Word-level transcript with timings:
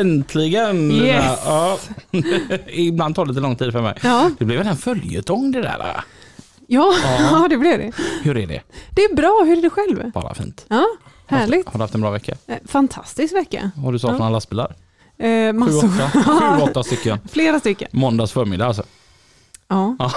Äntligen! 0.00 0.90
Yes. 0.90 1.38
Ja. 1.44 1.78
Ibland 2.66 3.14
tar 3.14 3.24
det 3.24 3.28
lite 3.30 3.40
lång 3.40 3.56
tid 3.56 3.72
för 3.72 3.82
mig. 3.82 3.94
Ja, 4.02 4.30
Det 4.38 4.44
blev 4.44 4.60
en 4.60 4.76
följetong 4.76 5.52
det 5.52 5.62
där. 5.62 5.76
ja, 5.78 6.02
Ja. 6.66 6.94
ja 7.30 7.46
det 7.50 7.56
blev 7.58 7.78
det. 7.78 7.92
Hur 8.22 8.36
är 8.36 8.46
det? 8.46 8.62
Det 8.90 9.02
är 9.04 9.14
bra, 9.14 9.42
hur 9.46 9.58
är 9.58 9.62
det 9.62 9.70
själv? 9.70 10.10
Bara 10.12 10.34
fint. 10.34 10.64
Ja, 10.68 10.86
härligt. 11.26 11.66
Har 11.68 11.72
du 11.78 11.82
haft 11.84 11.94
en 11.94 12.00
bra 12.00 12.10
vecka? 12.10 12.34
Eh, 12.46 12.56
Fantastisk 12.66 13.34
vecka. 13.34 13.70
Har 13.76 13.92
du 13.92 13.98
saknat 13.98 14.32
lastbilar? 14.32 14.74
Eh, 15.18 15.26
Sju, 15.26 15.52
massor. 15.52 15.84
åtta, 15.86 16.10
sju, 16.56 16.62
åtta 16.62 16.82
stycken. 16.82 17.18
Flera 17.30 17.60
stycken. 17.60 17.88
Måndags 17.92 18.32
förmiddag 18.32 18.66
alltså. 18.66 18.82
Ja, 19.68 19.96
Ja. 19.98 20.12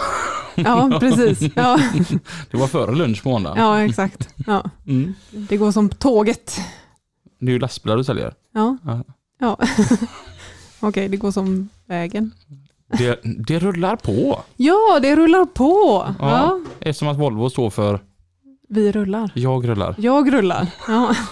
ja 0.56 0.98
precis. 1.00 1.40
Ja, 1.56 1.80
Det 2.52 2.58
var 2.58 2.68
före 2.68 2.96
lunch 2.96 3.24
på 3.24 3.30
måndag. 3.30 3.54
ja 3.58 3.82
exakt. 3.84 4.30
Ja. 4.48 4.64
Mm. 4.88 5.14
Det 5.32 5.58
går 5.58 5.72
som 5.72 5.90
tåget. 5.90 6.60
Det 7.40 7.46
är 7.48 7.52
ju 7.52 7.60
lastbilar 7.60 7.98
du 7.98 8.04
säljer. 8.04 8.34
Ja, 8.54 8.78
Ja. 8.86 9.04
Ja. 9.42 9.58
Okej, 10.80 11.10
det 11.10 11.18
går 11.18 11.32
som 11.32 11.70
vägen. 11.86 12.32
Det, 12.98 13.20
det 13.24 13.60
rullar 13.60 13.96
på. 13.96 14.42
Ja, 14.58 15.00
det 15.02 15.16
rullar 15.16 15.46
på. 15.46 16.06
Ja. 16.20 16.30
Ja, 16.30 16.60
Eftersom 16.80 17.08
att 17.08 17.18
Volvo 17.18 17.50
står 17.50 17.70
för 17.70 18.00
vi 18.70 18.92
rullar. 18.92 19.32
jag 19.36 19.68
rullar. 19.70 19.96
Jag 19.98 20.34
rullar. 20.34 20.68
Ja. 20.88 21.16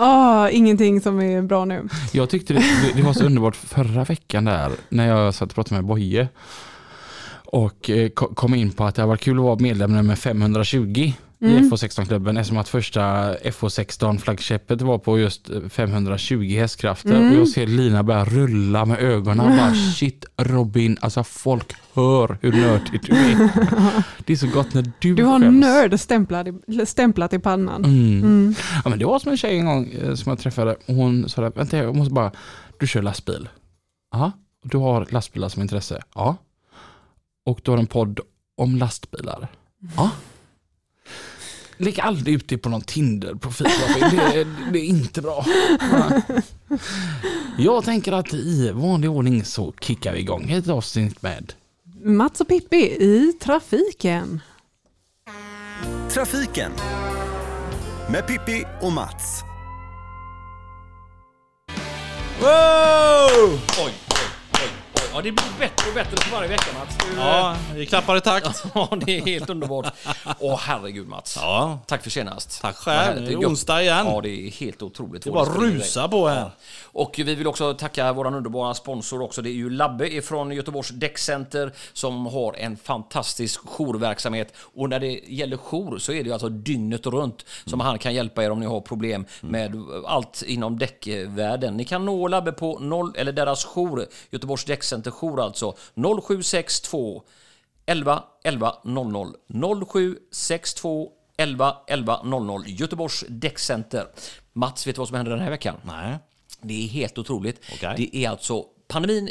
Ah, 0.00 0.48
ingenting 0.48 1.00
som 1.00 1.20
är 1.20 1.42
bra 1.42 1.64
nu. 1.64 1.88
Jag 2.12 2.30
tyckte 2.30 2.54
det, 2.54 2.60
det, 2.60 2.92
det 2.96 3.02
var 3.02 3.12
så 3.12 3.24
underbart 3.24 3.56
förra 3.56 4.04
veckan 4.04 4.44
där 4.44 4.70
när 4.88 5.06
jag 5.08 5.34
satt 5.34 5.48
och 5.48 5.54
pratade 5.54 5.74
med 5.74 5.84
Boje 5.84 6.28
och 7.44 7.90
eh, 7.90 8.08
ko- 8.08 8.34
kom 8.34 8.54
in 8.54 8.70
på 8.72 8.84
att 8.84 8.94
det 8.94 9.02
hade 9.02 9.08
varit 9.08 9.20
kul 9.20 9.38
att 9.38 9.44
vara 9.44 9.58
medlem 9.58 9.92
nummer 9.92 10.14
520 10.14 11.12
i 11.40 11.44
Mm. 11.46 11.70
FH16-klubben 11.70 12.36
eftersom 12.36 12.58
att 12.58 12.68
första 12.68 13.34
FH16-flaggskeppet 13.36 14.82
var 14.82 14.98
på 14.98 15.18
just 15.18 15.50
eh, 15.50 15.60
520 15.68 16.56
hästkrafter 16.58 17.16
Mm. 17.16 17.32
och 17.32 17.38
jag 17.40 17.48
ser 17.48 17.66
Lina 17.66 18.02
börja 18.02 18.24
rulla 18.24 18.84
med 18.84 18.98
ögonen 19.00 19.56
bara 19.56 19.74
shit 19.94 20.24
Robin, 20.36 20.98
alltså 21.00 21.24
folk 21.24 21.72
hör 21.94 22.38
hur 22.42 22.52
nördig 22.52 23.00
du 23.02 23.12
är. 23.16 23.50
Det 24.26 24.32
är 24.32 24.36
så 24.36 24.46
gott 24.46 24.74
när 24.74 24.92
du 24.98 25.14
Du 25.14 25.24
har 25.24 25.40
skäms. 25.40 25.60
nörd 25.60 26.00
stämplat 26.00 26.46
i, 26.48 26.86
stämplat 26.86 27.32
i 27.32 27.38
pannan. 27.38 27.84
Mm. 27.84 28.18
Mm. 28.22 28.54
Ja, 28.84 28.90
men 28.90 28.98
det 28.98 29.04
var 29.04 29.18
som 29.18 29.30
en 29.30 29.38
tjej 29.38 29.58
en 29.58 29.66
gång 29.66 29.88
eh, 30.02 30.14
som 30.14 30.30
jag 30.30 30.38
träffade. 30.38 30.76
Hon 30.86 31.28
sa, 31.28 31.42
vänta 31.54 31.76
jag 31.78 31.96
måste 31.96 32.14
bara, 32.14 32.32
du 32.78 32.86
kör 32.86 33.02
lastbil? 33.02 33.48
Ja. 34.12 34.32
Du 34.64 34.78
har 34.78 35.06
lastbilar 35.10 35.48
som 35.48 35.62
intresse? 35.62 36.02
Ja. 36.14 36.36
Och 37.46 37.60
du 37.64 37.70
har 37.70 37.78
en 37.78 37.86
podd 37.86 38.20
om 38.56 38.76
lastbilar? 38.76 39.48
Ja. 39.96 40.10
Lägg 41.78 42.00
aldrig 42.00 42.34
ut 42.34 42.48
det 42.48 42.58
på 42.58 42.68
någon 42.68 42.80
Tinder-profil. 42.80 43.66
Det, 44.10 44.46
det 44.72 44.78
är 44.78 44.84
inte 44.84 45.22
bra. 45.22 45.44
Ja. 45.80 46.22
Jag 47.58 47.84
tänker 47.84 48.12
att 48.12 48.34
i 48.34 48.70
vanlig 48.70 49.10
ordning 49.10 49.44
så 49.44 49.74
kickar 49.80 50.12
vi 50.12 50.18
igång 50.18 50.50
ett 50.50 50.68
avsnitt 50.68 51.22
med 51.22 51.52
Mats 52.04 52.40
och 52.40 52.48
Pippi 52.48 52.76
i 52.86 53.32
trafiken. 53.40 54.40
Trafiken 56.10 56.72
med 58.10 58.26
Pippi 58.26 58.64
och 58.82 58.92
Mats. 58.92 59.42
Wow! 62.40 63.60
Oj. 63.86 64.07
Ja, 65.18 65.22
det 65.22 65.32
blir 65.32 65.58
bättre 65.58 65.88
och 65.88 65.94
bättre 65.94 66.16
för 66.16 66.36
varje 66.36 66.48
vecka 66.48 66.64
Mats. 66.78 66.96
Du, 66.98 67.20
Ja, 67.20 67.56
vi 67.74 67.86
klappar 67.86 68.16
i 68.16 68.20
takt. 68.20 68.64
ja, 68.74 68.88
det 69.06 69.18
är 69.18 69.20
helt 69.20 69.50
underbart. 69.50 69.94
Åh 70.38 70.60
herregud 70.62 71.08
Mats. 71.08 71.36
Ja, 71.40 71.78
Tack 71.86 72.02
för 72.02 72.10
senast. 72.10 72.60
tack 72.62 72.76
själv. 72.76 73.26
Det 73.26 73.32
är 73.32 73.36
onsdag 73.36 73.82
igen. 73.82 74.06
Ja, 74.06 74.20
det 74.20 74.28
är 74.28 74.50
helt 74.50 74.82
otroligt. 74.82 75.22
Det 75.22 75.30
bara 75.30 75.44
rusa 75.44 76.08
på 76.08 76.28
här. 76.28 76.50
Och 76.82 77.14
vi 77.18 77.34
vill 77.34 77.46
också 77.46 77.74
tacka 77.74 78.12
vår 78.12 78.26
underbara 78.26 78.74
sponsor 78.74 79.22
också. 79.22 79.42
Det 79.42 79.50
är 79.50 79.52
ju 79.52 79.70
Labbe 79.70 80.22
från 80.22 80.52
Göteborgs 80.52 80.88
Däckcenter 80.88 81.72
som 81.92 82.26
har 82.26 82.54
en 82.56 82.76
fantastisk 82.76 83.60
jourverksamhet. 83.64 84.52
Och 84.58 84.88
när 84.88 85.00
det 85.00 85.20
gäller 85.26 85.56
jour 85.56 85.98
så 85.98 86.12
är 86.12 86.22
det 86.22 86.26
ju 86.26 86.32
alltså 86.32 86.48
dygnet 86.48 87.06
runt 87.06 87.44
som 87.66 87.80
han 87.80 87.98
kan 87.98 88.14
hjälpa 88.14 88.44
er 88.44 88.50
om 88.50 88.60
ni 88.60 88.66
har 88.66 88.80
problem 88.80 89.26
med 89.40 89.76
allt 90.06 90.42
inom 90.46 90.78
däckvärlden. 90.78 91.76
Ni 91.76 91.84
kan 91.84 92.04
nå 92.04 92.28
Labbe 92.28 92.52
på 92.52 92.78
noll, 92.78 93.12
eller 93.16 93.32
deras 93.32 93.64
jour, 93.64 94.06
Göteborgs 94.30 94.64
Däckcenter 94.64 95.07
jour 95.10 95.40
alltså, 95.40 95.76
0762 95.94 97.22
11 97.86 98.24
11 98.44 98.74
00 98.84 99.34
0762 99.86 101.12
11 101.36 101.76
11 101.86 102.22
00 102.22 102.62
Göteborgs 102.66 103.24
Däckcenter. 103.28 104.06
Mats, 104.52 104.86
vet 104.86 104.94
du 104.94 104.98
vad 104.98 105.08
som 105.08 105.16
händer 105.16 105.32
den 105.32 105.40
här 105.40 105.50
veckan? 105.50 105.76
Nej, 105.84 106.18
Det 106.60 106.84
är 106.84 106.88
helt 106.88 107.18
otroligt. 107.18 107.60
Okej. 107.72 107.94
Det 107.96 108.16
är 108.24 108.30
alltså, 108.30 108.64
pandemin 108.88 109.30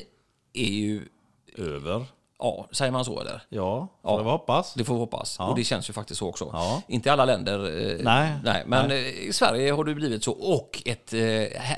är 0.54 0.70
ju, 0.72 1.08
över. 1.56 2.06
Ja, 2.40 2.68
säger 2.72 2.92
man 2.92 3.06
så 3.06 3.20
eller? 3.20 3.42
Ja, 3.50 3.88
Ja. 4.04 4.18
får 4.18 4.24
vi 4.24 4.30
hoppas. 4.30 4.74
Det 4.74 4.84
får 4.84 4.94
vi 4.94 5.00
hoppas. 5.00 5.36
Ja. 5.40 5.48
Och 5.48 5.56
det 5.56 5.64
känns 5.64 5.90
ju 5.90 5.94
faktiskt 5.94 6.20
så 6.20 6.28
också. 6.30 6.50
Ja. 6.54 6.82
Inte 6.88 7.10
i 7.10 7.12
alla 7.12 7.26
länder. 7.26 7.60
eh, 7.90 7.98
Nej. 8.04 8.32
nej 8.44 8.64
men 8.68 8.92
eh, 8.92 8.98
i 8.98 9.34
Sverige 9.34 9.72
har 9.72 9.84
det 9.84 9.96
blivit 9.96 10.24
så. 10.24 10.32
Och 10.32 10.82
ett, 10.86 11.14
eh, 11.14 11.22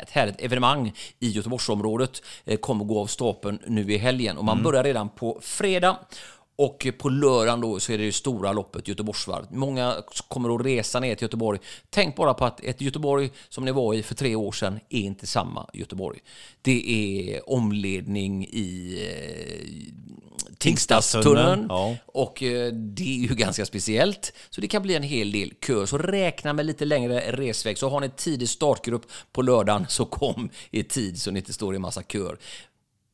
ett 0.01 0.09
härligt 0.09 0.41
evenemang 0.41 0.93
i 1.19 1.29
Göteborgsområdet 1.29 2.21
eh, 2.45 2.57
kommer 2.57 2.85
gå 2.85 3.01
av 3.01 3.07
stapeln 3.07 3.59
nu 3.67 3.93
i 3.93 3.97
helgen. 3.97 4.37
Och 4.37 4.45
man 4.45 4.57
Mm. 4.57 4.63
börjar 4.63 4.83
redan 4.83 5.09
på 5.09 5.39
fredag. 5.41 5.97
Och 6.61 6.87
på 6.97 7.09
lördagen 7.09 7.61
då 7.61 7.79
så 7.79 7.91
är 7.91 7.97
det 7.97 8.05
det 8.05 8.11
stora 8.11 8.53
loppet 8.53 8.87
Göteborgsvarvet. 8.87 9.51
Många 9.51 9.95
kommer 10.27 10.55
att 10.55 10.65
resa 10.65 10.99
ner 10.99 11.15
till 11.15 11.23
Göteborg. 11.25 11.59
Tänk 11.89 12.15
bara 12.15 12.33
på 12.33 12.45
att 12.45 12.59
ett 12.63 12.81
Göteborg 12.81 13.31
som 13.49 13.65
ni 13.65 13.71
var 13.71 13.93
i 13.93 14.03
för 14.03 14.15
tre 14.15 14.35
år 14.35 14.51
sedan 14.51 14.79
är 14.89 14.99
inte 14.99 15.27
samma 15.27 15.69
Göteborg. 15.73 16.19
Det 16.61 16.91
är 16.91 17.49
omledning 17.49 18.45
i 18.45 18.97
eh, 19.09 19.93
Tingstadstunneln. 20.57 21.65
Ja. 21.69 21.95
Och 22.05 22.43
eh, 22.43 22.73
det 22.73 23.03
är 23.23 23.27
ju 23.29 23.35
ganska 23.35 23.65
speciellt. 23.65 24.33
Så 24.49 24.61
det 24.61 24.67
kan 24.67 24.81
bli 24.81 24.95
en 24.95 25.03
hel 25.03 25.31
del 25.31 25.53
kö. 25.53 25.87
Så 25.87 25.97
räkna 25.97 26.53
med 26.53 26.65
lite 26.65 26.85
längre 26.85 27.19
resväg. 27.31 27.77
Så 27.77 27.89
har 27.89 27.99
ni 27.99 28.09
tidig 28.09 28.49
startgrupp 28.49 29.05
på 29.31 29.41
lördagen 29.41 29.85
så 29.89 30.05
kom 30.05 30.49
i 30.71 30.83
tid 30.83 31.21
så 31.21 31.31
ni 31.31 31.39
inte 31.39 31.53
står 31.53 31.75
i 31.75 31.79
massa 31.79 32.03
köer. 32.03 32.37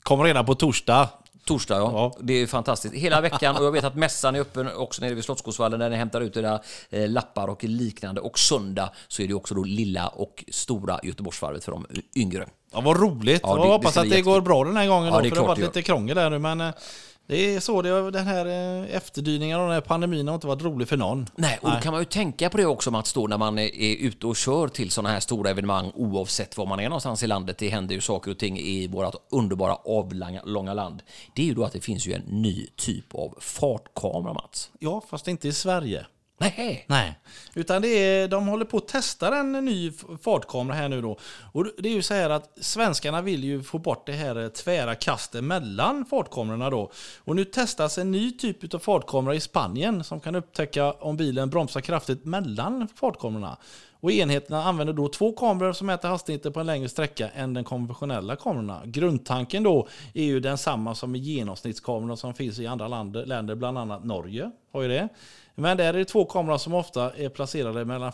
Kommer 0.04 0.24
redan 0.24 0.46
på 0.46 0.56
torsdag. 0.56 1.10
Torsdag, 1.46 1.76
ja. 1.78 1.92
Ja. 1.94 2.18
Det 2.22 2.34
är 2.34 2.48
fantastiskt. 2.48 2.96
Hela 2.96 3.22
veckan. 3.22 3.56
Och 3.58 3.66
jag 3.66 3.72
vet 3.72 3.84
att 3.84 3.96
mässan 3.96 4.36
är 4.36 4.40
öppen 4.40 4.70
också 4.76 5.02
nere 5.02 5.14
vid 5.14 5.24
Slottsskogsvallen 5.24 5.80
där 5.80 5.90
ni 5.90 5.96
hämtar 5.96 6.22
ut 6.22 6.38
era 6.38 6.60
eh, 6.90 7.10
lappar 7.10 7.48
och 7.48 7.64
liknande. 7.64 8.22
Och 8.22 8.40
söndag 8.40 8.90
så 9.08 9.22
är 9.22 9.28
det 9.28 9.34
också 9.34 9.56
då 9.56 9.64
lilla 9.64 10.08
och 10.08 10.44
stora 10.52 11.00
Göteborgsvarvet 11.04 11.64
för 11.66 11.72
de 11.72 11.86
yngre. 12.16 12.46
Ja, 12.74 12.82
vad 12.82 13.00
roligt. 13.02 13.40
Ja, 13.44 13.50
jag 13.50 13.58
det- 13.58 13.64
det 13.64 13.72
hoppas 13.74 13.92
ska 13.92 14.02
att 14.02 14.10
det 14.10 14.22
går 14.22 14.42
bra 14.42 14.64
den 14.64 14.78
här 14.78 14.88
gången. 14.88 15.08
Ja, 15.08 15.18
då, 15.18 15.22
det 15.22 15.30
för 15.30 15.36
det 15.36 15.42
har 15.42 15.48
varit 15.48 15.60
det 15.60 15.66
lite 15.66 15.82
krångel 15.82 16.16
där 16.16 16.30
nu. 16.30 16.40
Men 16.40 16.62
eh, 16.62 16.70
det 17.28 17.56
är 17.56 17.60
så. 17.60 17.82
Det, 17.82 18.12
den 18.12 18.28
här 18.28 18.46
eh, 18.46 18.96
efterdyningen 18.96 19.60
av 19.60 19.66
den 19.66 19.74
här 19.74 19.82
pandemin 19.82 20.28
har 20.28 20.36
inte 20.36 20.48
varit 20.48 20.64
rolig 20.64 20.88
för 20.88 20.98
någon. 20.98 21.28
Nej, 21.36 21.60
och 21.62 21.72
då 21.72 21.78
kan 21.78 21.92
man 21.92 22.02
ju 22.02 22.06
tänka 22.06 22.50
på 22.50 22.58
det 22.58 22.66
också 22.66 22.92
Mats, 22.92 23.14
då, 23.14 23.28
när 23.28 23.38
man 23.38 23.60
är 23.60 23.76
är 23.76 23.96
ute 23.96 24.28
och 24.28 24.36
kör 24.36 24.68
till 24.68 24.92
sådana 24.92 25.10
här 25.10 25.20
stora 25.20 25.50
evenemang 25.50 25.92
oavsett 25.96 26.58
var 26.58 26.66
man 26.66 26.80
är 26.80 26.90
någonstans 26.90 27.24
i 27.24 27.28
landet. 27.28 27.58
Det 27.58 27.70
händer 27.70 27.96
ju 27.96 28.02
saker 28.02 28.32
och 28.32 28.38
ting 28.38 28.60
i 28.60 28.88
vårt 28.88 29.16
underbara 29.32 29.76
avlånga 29.76 30.74
land. 30.74 31.04
Det 31.36 31.42
är 31.42 31.46
ju 31.46 31.54
då 31.54 31.64
att 31.64 31.74
det 31.74 31.82
finns 31.82 32.08
ju 32.08 32.14
en 32.14 32.22
ny 32.22 32.68
typ 32.76 33.16
av 33.16 33.38
fartkamera 33.40 34.34
Mats. 34.34 34.72
Ja, 34.80 35.02
fast 35.10 35.28
inte 35.28 35.48
i 35.48 35.54
Sverige. 35.54 36.06
Nej. 36.38 36.86
Nej, 36.88 37.20
utan 37.54 37.82
det 37.82 37.88
är, 37.88 38.28
de 38.28 38.48
håller 38.48 38.66
på 38.66 38.78
att 38.78 38.88
testa 38.88 39.38
en 39.38 39.52
ny 39.52 39.92
fartkamera 40.22 40.76
här 40.76 40.90
nu 40.90 41.02
då. 41.02 41.18
Och 41.52 41.68
det 41.78 41.90
är 41.90 41.94
ju 41.94 42.02
så 42.02 42.14
här 42.14 42.30
att 42.30 42.58
svenskarna 42.62 43.22
vill 43.22 43.44
ju 43.44 43.64
få 43.64 43.78
bort 43.78 44.06
det 44.06 44.14
här 44.14 44.44
eh, 44.44 44.48
tvära 44.48 44.96
kastet 44.96 45.44
mellan 45.44 46.06
fartkamerorna 46.06 46.70
då. 46.70 46.92
Och 47.18 47.36
nu 47.36 47.46
testas 47.46 47.98
en 47.98 48.12
ny 48.12 48.32
typ 48.32 48.74
av 48.74 48.80
fartkamera 48.80 49.36
i 49.36 49.40
Spanien 49.40 50.04
som 50.04 50.20
kan 50.20 50.36
upptäcka 50.36 50.92
om 50.92 51.18
bilen 51.18 51.50
bromsar 51.50 51.82
kraftigt 51.82 52.26
mellan 52.26 52.88
fartkamerorna. 52.96 53.58
Och 54.00 54.12
enheterna 54.12 54.64
använder 54.64 54.94
då 54.94 55.08
två 55.08 55.32
kameror 55.32 55.74
som 55.74 55.88
mäter 55.88 56.10
hastigheten 56.10 56.54
på 56.54 56.60
en 56.60 56.66
längre 56.66 56.90
sträcka 56.90 57.30
än 57.30 57.54
den 57.54 57.64
konventionella 57.64 58.36
kamerorna. 58.36 58.82
Grundtanken 58.86 59.64
då 59.64 59.88
är 60.14 60.24
ju 60.24 60.40
densamma 60.40 60.96
som 60.96 61.16
i 61.16 61.20
genomsnittskamerorna 61.20 62.16
som 62.16 62.34
finns 62.34 62.60
i 62.60 62.68
andra 62.68 62.88
länder, 62.88 63.56
bland 63.56 63.78
annat 63.78 64.04
Norge 64.04 64.52
har 64.74 64.82
ju 64.82 64.88
det. 64.88 65.10
Men 65.56 65.78
där 65.78 65.94
är 65.94 65.98
det 65.98 66.06
två 66.06 66.26
kameror 66.26 66.58
som 66.58 66.74
ofta 66.74 67.12
är 67.16 67.30
placerade 67.30 67.86
mellan 67.86 68.12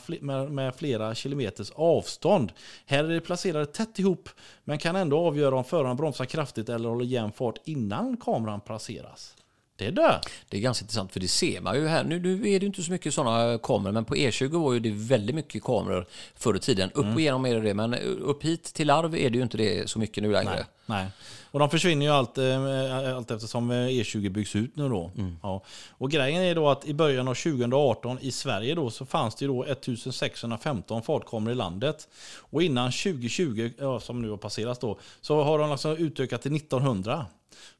med, 0.51 0.75
flera 0.75 1.15
kilometers 1.15 1.71
avstånd. 1.75 2.51
Här 2.85 3.03
är 3.03 3.09
det 3.09 3.21
placerade 3.21 3.65
tätt 3.65 3.99
ihop, 3.99 4.29
men 4.63 4.77
kan 4.77 4.95
ändå 4.95 5.19
avgöra 5.19 5.55
om 5.55 5.63
föraren 5.63 5.97
bromsar 5.97 6.25
kraftigt 6.25 6.69
eller 6.69 6.89
håller 6.89 7.05
jämn 7.05 7.31
fart 7.31 7.57
innan 7.65 8.17
kameran 8.17 8.61
placeras. 8.61 9.35
Det 9.75 9.87
är 9.87 9.91
dö. 9.91 10.19
Det 10.49 10.57
är 10.57 10.61
ganska 10.61 10.83
intressant 10.83 11.13
för 11.13 11.19
det 11.19 11.27
ser 11.27 11.61
man 11.61 11.75
ju 11.75 11.87
här. 11.87 12.03
Nu, 12.03 12.19
nu 12.19 12.49
är 12.49 12.59
det 12.59 12.65
inte 12.65 12.83
så 12.83 12.91
mycket 12.91 13.13
sådana 13.13 13.57
kameror, 13.57 13.91
men 13.91 14.05
på 14.05 14.15
E20 14.15 14.63
var 14.63 14.73
ju 14.73 14.79
det 14.79 14.91
väldigt 14.91 15.35
mycket 15.35 15.63
kameror 15.63 16.05
förr 16.35 16.55
i 16.55 16.59
tiden. 16.59 16.91
Upp 16.91 17.05
och 17.13 17.21
igenom 17.21 17.45
är 17.45 17.55
det 17.55 17.61
det, 17.61 17.73
men 17.73 17.93
upp 18.19 18.43
hit 18.43 18.63
till 18.63 18.89
Arv 18.89 19.15
är 19.15 19.29
det 19.29 19.37
ju 19.37 19.43
inte 19.43 19.57
det 19.57 19.89
så 19.89 19.99
mycket 19.99 20.23
nu 20.23 20.31
längre. 20.31 20.55
Nej. 20.55 20.65
Nej. 20.85 21.07
Och 21.51 21.59
de 21.59 21.69
försvinner 21.69 22.05
ju 22.05 22.11
allt, 22.11 22.37
eh, 22.37 23.15
allt 23.17 23.31
eftersom 23.31 23.71
eh, 23.71 23.75
E20 23.75 24.29
byggs 24.29 24.55
ut 24.55 24.75
nu 24.75 24.89
då. 24.89 25.11
Ja. 25.43 25.63
Och 25.89 26.11
grejen 26.11 26.43
är 26.43 26.55
då 26.55 26.69
att 26.69 26.85
i 26.85 26.93
början 26.93 27.27
av 27.27 27.33
2018 27.33 28.17
i 28.21 28.31
Sverige 28.31 28.75
då 28.75 28.89
så 28.89 29.05
fanns 29.05 29.35
det 29.35 29.45
då 29.47 29.63
1615 29.63 31.01
fartkameror 31.03 31.51
i 31.51 31.55
landet. 31.55 32.07
Och 32.39 32.63
innan 32.63 32.91
2020, 32.91 33.69
ja, 33.79 33.99
som 33.99 34.21
nu 34.21 34.29
har 34.29 34.37
passerats 34.37 34.79
då, 34.79 34.99
så 35.21 35.43
har 35.43 35.59
de 35.59 35.71
alltså 35.71 35.97
utökat 35.97 36.41
till 36.41 36.55
1900. 36.55 37.25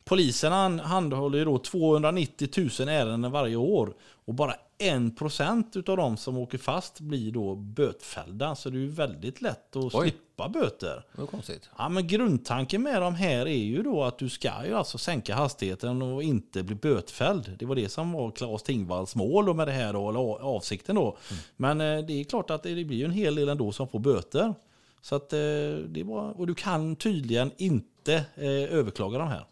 Polisen 0.05 0.51
han- 0.51 0.79
handhåller 0.79 1.37
ju 1.37 1.45
då 1.45 1.57
290 1.57 2.49
000 2.79 2.89
ärenden 2.89 3.31
varje 3.31 3.55
år. 3.55 3.93
Och 4.31 4.35
bara 4.35 4.55
1% 4.79 5.77
utav 5.77 5.97
de 5.97 6.17
som 6.17 6.37
åker 6.37 6.57
fast 6.57 6.99
blir 6.99 7.31
då 7.31 7.55
bötfällda. 7.55 8.55
Så 8.55 8.69
det 8.69 8.77
är 8.77 8.79
ju 8.79 8.87
väldigt 8.87 9.41
lätt 9.41 9.75
att 9.75 9.95
Oj. 9.95 10.01
slippa 10.01 10.49
böter. 10.49 11.05
Var 11.15 11.25
konstigt. 11.25 11.69
Ja, 11.77 11.89
men 11.89 12.07
grundtanken 12.07 12.83
med 12.83 13.01
de 13.01 13.15
här 13.15 13.45
är 13.45 13.63
ju 13.63 13.83
då 13.83 14.03
att 14.03 14.17
du 14.17 14.29
ska 14.29 14.65
ju 14.65 14.75
alltså 14.75 14.97
sänka 14.97 15.35
hastigheten 15.35 16.01
och 16.01 16.23
inte 16.23 16.63
bli 16.63 16.75
bötfälld. 16.75 17.55
Det 17.59 17.65
var 17.65 17.75
det 17.75 17.89
som 17.89 18.11
var 18.11 18.31
Claes 18.31 18.63
Tingvalls 18.63 19.15
mål 19.15 19.45
då 19.45 19.53
med 19.53 19.67
det 19.67 19.71
här 19.71 19.93
då, 19.93 20.09
eller 20.09 20.19
avsikten 20.41 20.95
då. 20.95 21.17
Men 21.57 21.81
eh, 21.81 22.05
det 22.05 22.13
är 22.13 22.23
klart 22.23 22.49
att 22.49 22.63
det 22.63 22.85
blir 22.85 22.97
ju 22.97 23.05
en 23.05 23.11
hel 23.11 23.35
del 23.35 23.49
ändå 23.49 23.71
som 23.71 23.87
får 23.87 23.99
böter. 23.99 24.53
Så 25.01 25.15
att 25.15 25.33
eh, 25.33 25.39
det 25.87 26.03
var, 26.05 26.39
och 26.39 26.47
du 26.47 26.55
kan 26.55 26.95
tydligen 26.95 27.51
inte 27.57 28.13
eh, 28.35 28.77
överklaga 28.77 29.17
de 29.17 29.27
här. 29.27 29.45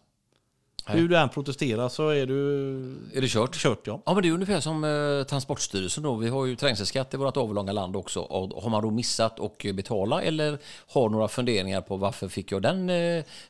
Hur 0.92 1.08
du 1.08 1.16
än 1.16 1.28
protesterar 1.28 1.88
så 1.88 2.08
är 2.08 2.26
du 2.26 2.70
Är 3.14 3.20
det 3.20 3.28
kört? 3.28 3.54
kört 3.56 3.86
ja. 3.86 4.00
Ja, 4.06 4.14
men 4.14 4.22
det 4.22 4.28
är 4.28 4.32
ungefär 4.32 4.60
som 4.60 4.84
eh, 4.84 5.26
Transportstyrelsen 5.26 6.02
då. 6.02 6.14
Vi 6.14 6.28
har 6.28 6.46
ju 6.46 6.56
trängselskatt 6.56 7.14
i 7.14 7.16
vårt 7.16 7.36
avlånga 7.36 7.72
land 7.72 7.96
också. 7.96 8.20
Och 8.20 8.62
har 8.62 8.70
man 8.70 8.82
då 8.82 8.90
missat 8.90 9.40
att 9.40 9.58
betala 9.74 10.22
eller 10.22 10.58
har 10.86 11.08
några 11.08 11.28
funderingar 11.28 11.80
på 11.80 11.96
varför 11.96 12.28
fick 12.28 12.52
jag 12.52 12.62
den, 12.62 12.90
eh, 12.90 12.96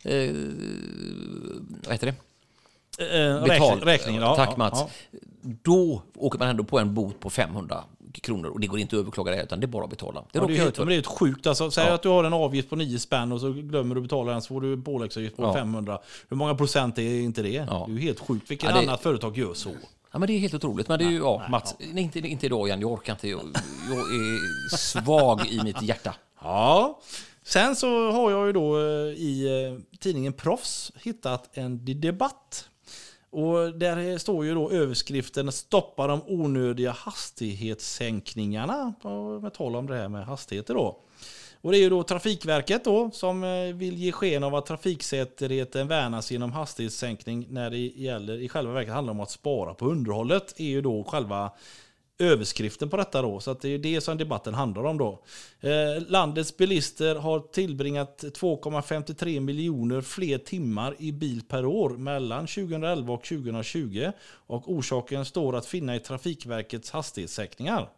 eh, 0.04 0.34
vad 1.84 1.92
heter 1.92 2.06
det? 2.06 2.14
Eh, 2.98 3.42
Betal. 3.42 3.48
räkning- 3.48 3.84
räkningen, 3.84 4.22
ja. 4.22 4.36
Tack 4.36 4.48
ja, 4.52 4.56
Mats. 4.56 4.80
ja. 4.80 5.18
Då 5.42 6.02
åker 6.16 6.38
man 6.38 6.48
ändå 6.48 6.64
på 6.64 6.78
en 6.78 6.94
bot 6.94 7.20
på 7.20 7.30
500 7.30 7.84
kronor 8.12 8.48
och 8.48 8.60
det 8.60 8.66
går 8.66 8.78
inte 8.78 8.96
att 8.96 9.00
överklaga 9.00 9.32
det 9.32 9.42
utan 9.42 9.60
det 9.60 9.64
är 9.64 9.68
bara 9.68 9.84
att 9.84 9.90
betala. 9.90 10.20
Det 10.32 10.38
Ja, 10.38 10.46
det, 10.46 10.56
är 10.56 10.58
helt, 10.62 10.78
men 10.78 10.86
det 10.86 10.92
är 10.92 10.96
helt 10.96 11.06
sjukt. 11.06 11.46
Alltså, 11.46 11.70
säg 11.70 11.86
Ja. 11.86 11.92
att 11.94 12.02
du 12.02 12.08
har 12.08 12.24
en 12.24 12.32
avgift 12.32 12.70
på 12.70 12.76
9 12.76 12.98
spänn 12.98 13.32
och 13.32 13.40
så 13.40 13.52
glömmer 13.52 13.94
du 13.94 14.00
betala 14.00 14.32
den 14.32 14.42
så 14.42 14.48
får 14.48 14.60
du 14.60 14.82
påläggsavgift 14.82 15.36
på 15.36 15.42
Ja. 15.42 15.54
500. 15.54 15.98
Hur 16.28 16.36
många 16.36 16.54
procent 16.54 16.98
är 16.98 17.20
inte 17.20 17.42
det? 17.42 17.48
Ja. 17.48 17.84
Det 17.88 17.92
är 17.92 17.96
ju 17.96 18.00
helt 18.00 18.20
sjukt. 18.20 18.50
Vilket 18.50 18.68
det- 18.74 18.78
annat 18.78 19.00
företag 19.02 19.38
gör 19.38 19.54
så? 19.54 19.70
Ja, 20.12 20.18
men 20.18 20.26
det 20.26 20.32
är 20.32 20.38
helt 20.38 20.54
otroligt. 20.54 20.88
Men 20.88 20.98
det 20.98 21.04
är 21.04 21.10
ju, 21.10 21.18
ja, 21.18 21.42
Mats, 21.50 21.74
nej, 21.92 22.02
inte, 22.02 22.18
inte 22.18 22.46
idag 22.46 22.68
igen. 22.68 22.80
Jag 22.80 22.92
orkar 22.92 23.12
inte. 23.12 23.28
Jag, 23.28 23.40
jag 23.90 23.98
är 23.98 24.76
svag 24.76 25.46
i 25.46 25.62
mitt 25.64 25.82
hjärta. 25.82 26.14
Ja. 26.42 26.98
Sen 27.44 27.76
så 27.76 28.10
har 28.10 28.30
jag 28.30 28.46
ju 28.46 28.52
då 28.52 28.78
eh, 28.78 28.84
i 29.16 29.64
eh, 29.92 29.98
tidningen 29.98 30.32
Proffs 30.32 30.92
hittat 31.02 31.48
en 31.52 31.84
de- 31.84 31.94
debatt. 31.94 32.68
Och 33.30 33.74
där 33.74 34.18
står 34.18 34.44
ju 34.44 34.54
då 34.54 34.70
överskriften 34.70 35.52
Stoppa 35.52 36.06
de 36.06 36.22
onödiga 36.26 36.90
hastighetssänkningarna. 36.90 38.94
Med 39.42 39.54
tal 39.54 39.76
om 39.76 39.86
det 39.86 39.96
här 39.96 40.08
med 40.08 40.24
hastigheter 40.24 40.74
då. 40.74 40.96
Och 41.62 41.72
det 41.72 41.78
är 41.78 41.80
ju 41.80 41.90
då 41.90 42.02
Trafikverket 42.02 42.84
då 42.84 43.10
som 43.10 43.44
eh, 43.44 43.74
vill 43.74 43.96
ge 43.96 44.12
sken 44.12 44.44
av 44.44 44.54
att 44.54 44.66
trafiksäkerheten 44.66 45.88
värnas 45.88 46.30
genom 46.30 46.52
hastighetssänkning 46.52 47.46
när 47.50 47.70
det 47.70 47.78
gäller, 47.78 48.42
i 48.42 48.48
själva 48.48 48.72
verket 48.72 48.94
handlar 48.94 49.12
om 49.12 49.20
att 49.20 49.30
spara 49.30 49.74
på 49.74 49.86
underhållet, 49.86 50.60
är 50.60 50.64
ju 50.64 50.80
då 50.80 51.04
själva 51.04 51.50
överskriften 52.20 52.90
på 52.90 52.96
detta 52.96 53.22
då. 53.22 53.40
Så 53.40 53.50
att 53.50 53.60
det 53.60 53.68
är 53.68 53.78
det 53.78 54.00
som 54.00 54.18
debatten 54.18 54.54
handlar 54.54 54.84
om 54.84 54.98
då. 54.98 55.22
Eh, 55.60 56.02
landets 56.08 56.56
bilister 56.56 57.14
har 57.14 57.40
tillbringat 57.40 58.24
2,53 58.24 59.40
miljoner 59.40 60.00
fler 60.00 60.38
timmar 60.38 60.96
i 60.98 61.12
bil 61.12 61.42
per 61.48 61.66
år 61.66 61.90
mellan 61.90 62.46
2011 62.46 63.12
och 63.12 63.24
2020. 63.24 64.10
Och 64.46 64.72
orsaken 64.72 65.24
står 65.24 65.56
att 65.56 65.66
finna 65.66 65.96
i 65.96 66.00
Trafikverkets 66.00 66.90
hastighetssänkningar. 66.90 67.88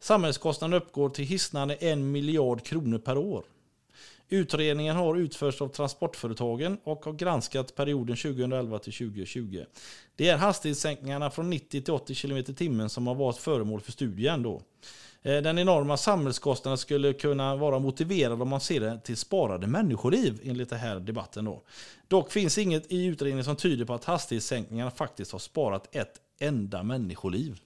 Samhällskostnaden 0.00 0.82
uppgår 0.82 1.08
till 1.08 1.24
hisnande 1.24 1.74
en 1.74 2.12
miljard 2.12 2.62
kronor 2.62 2.98
per 2.98 3.18
år. 3.18 3.44
Utredningen 4.32 4.96
har 4.96 5.16
utförts 5.16 5.62
av 5.62 5.68
Transportföretagen 5.68 6.78
och 6.84 7.04
har 7.04 7.12
granskat 7.12 7.74
perioden 7.74 8.16
2011 8.16 8.78
till 8.78 8.92
2020. 8.92 9.64
Det 10.16 10.28
är 10.28 10.36
hastighetssänkningarna 10.36 11.30
från 11.30 11.50
90 11.50 11.82
till 11.82 11.94
80 11.94 12.14
km 12.14 12.36
i 12.36 12.42
timmen 12.42 12.90
som 12.90 13.06
har 13.06 13.14
varit 13.14 13.36
föremål 13.36 13.80
för 13.80 13.92
studien. 13.92 14.42
Då. 14.42 14.62
Eh, 15.22 15.42
den 15.42 15.58
enorma 15.58 15.96
samhällskostnaden 15.96 16.78
skulle 16.78 17.12
kunna 17.12 17.56
vara 17.56 17.78
motiverad 17.78 18.42
om 18.42 18.48
man 18.48 18.60
ser 18.60 18.80
det 18.80 19.00
till 19.04 19.16
sparade 19.16 19.66
människoliv 19.66 20.40
enligt 20.44 20.70
den 20.70 20.78
här 20.78 21.00
debatten. 21.00 21.44
Då. 21.44 21.62
Dock 22.08 22.32
finns 22.32 22.58
inget 22.58 22.92
i 22.92 23.04
utredningen 23.04 23.44
som 23.44 23.56
tyder 23.56 23.84
på 23.84 23.94
att 23.94 24.04
hastighetssänkningarna 24.04 24.90
faktiskt 24.90 25.32
har 25.32 25.38
sparat 25.38 25.96
ett 25.96 26.20
enda 26.40 26.82
människoliv. 26.82 27.58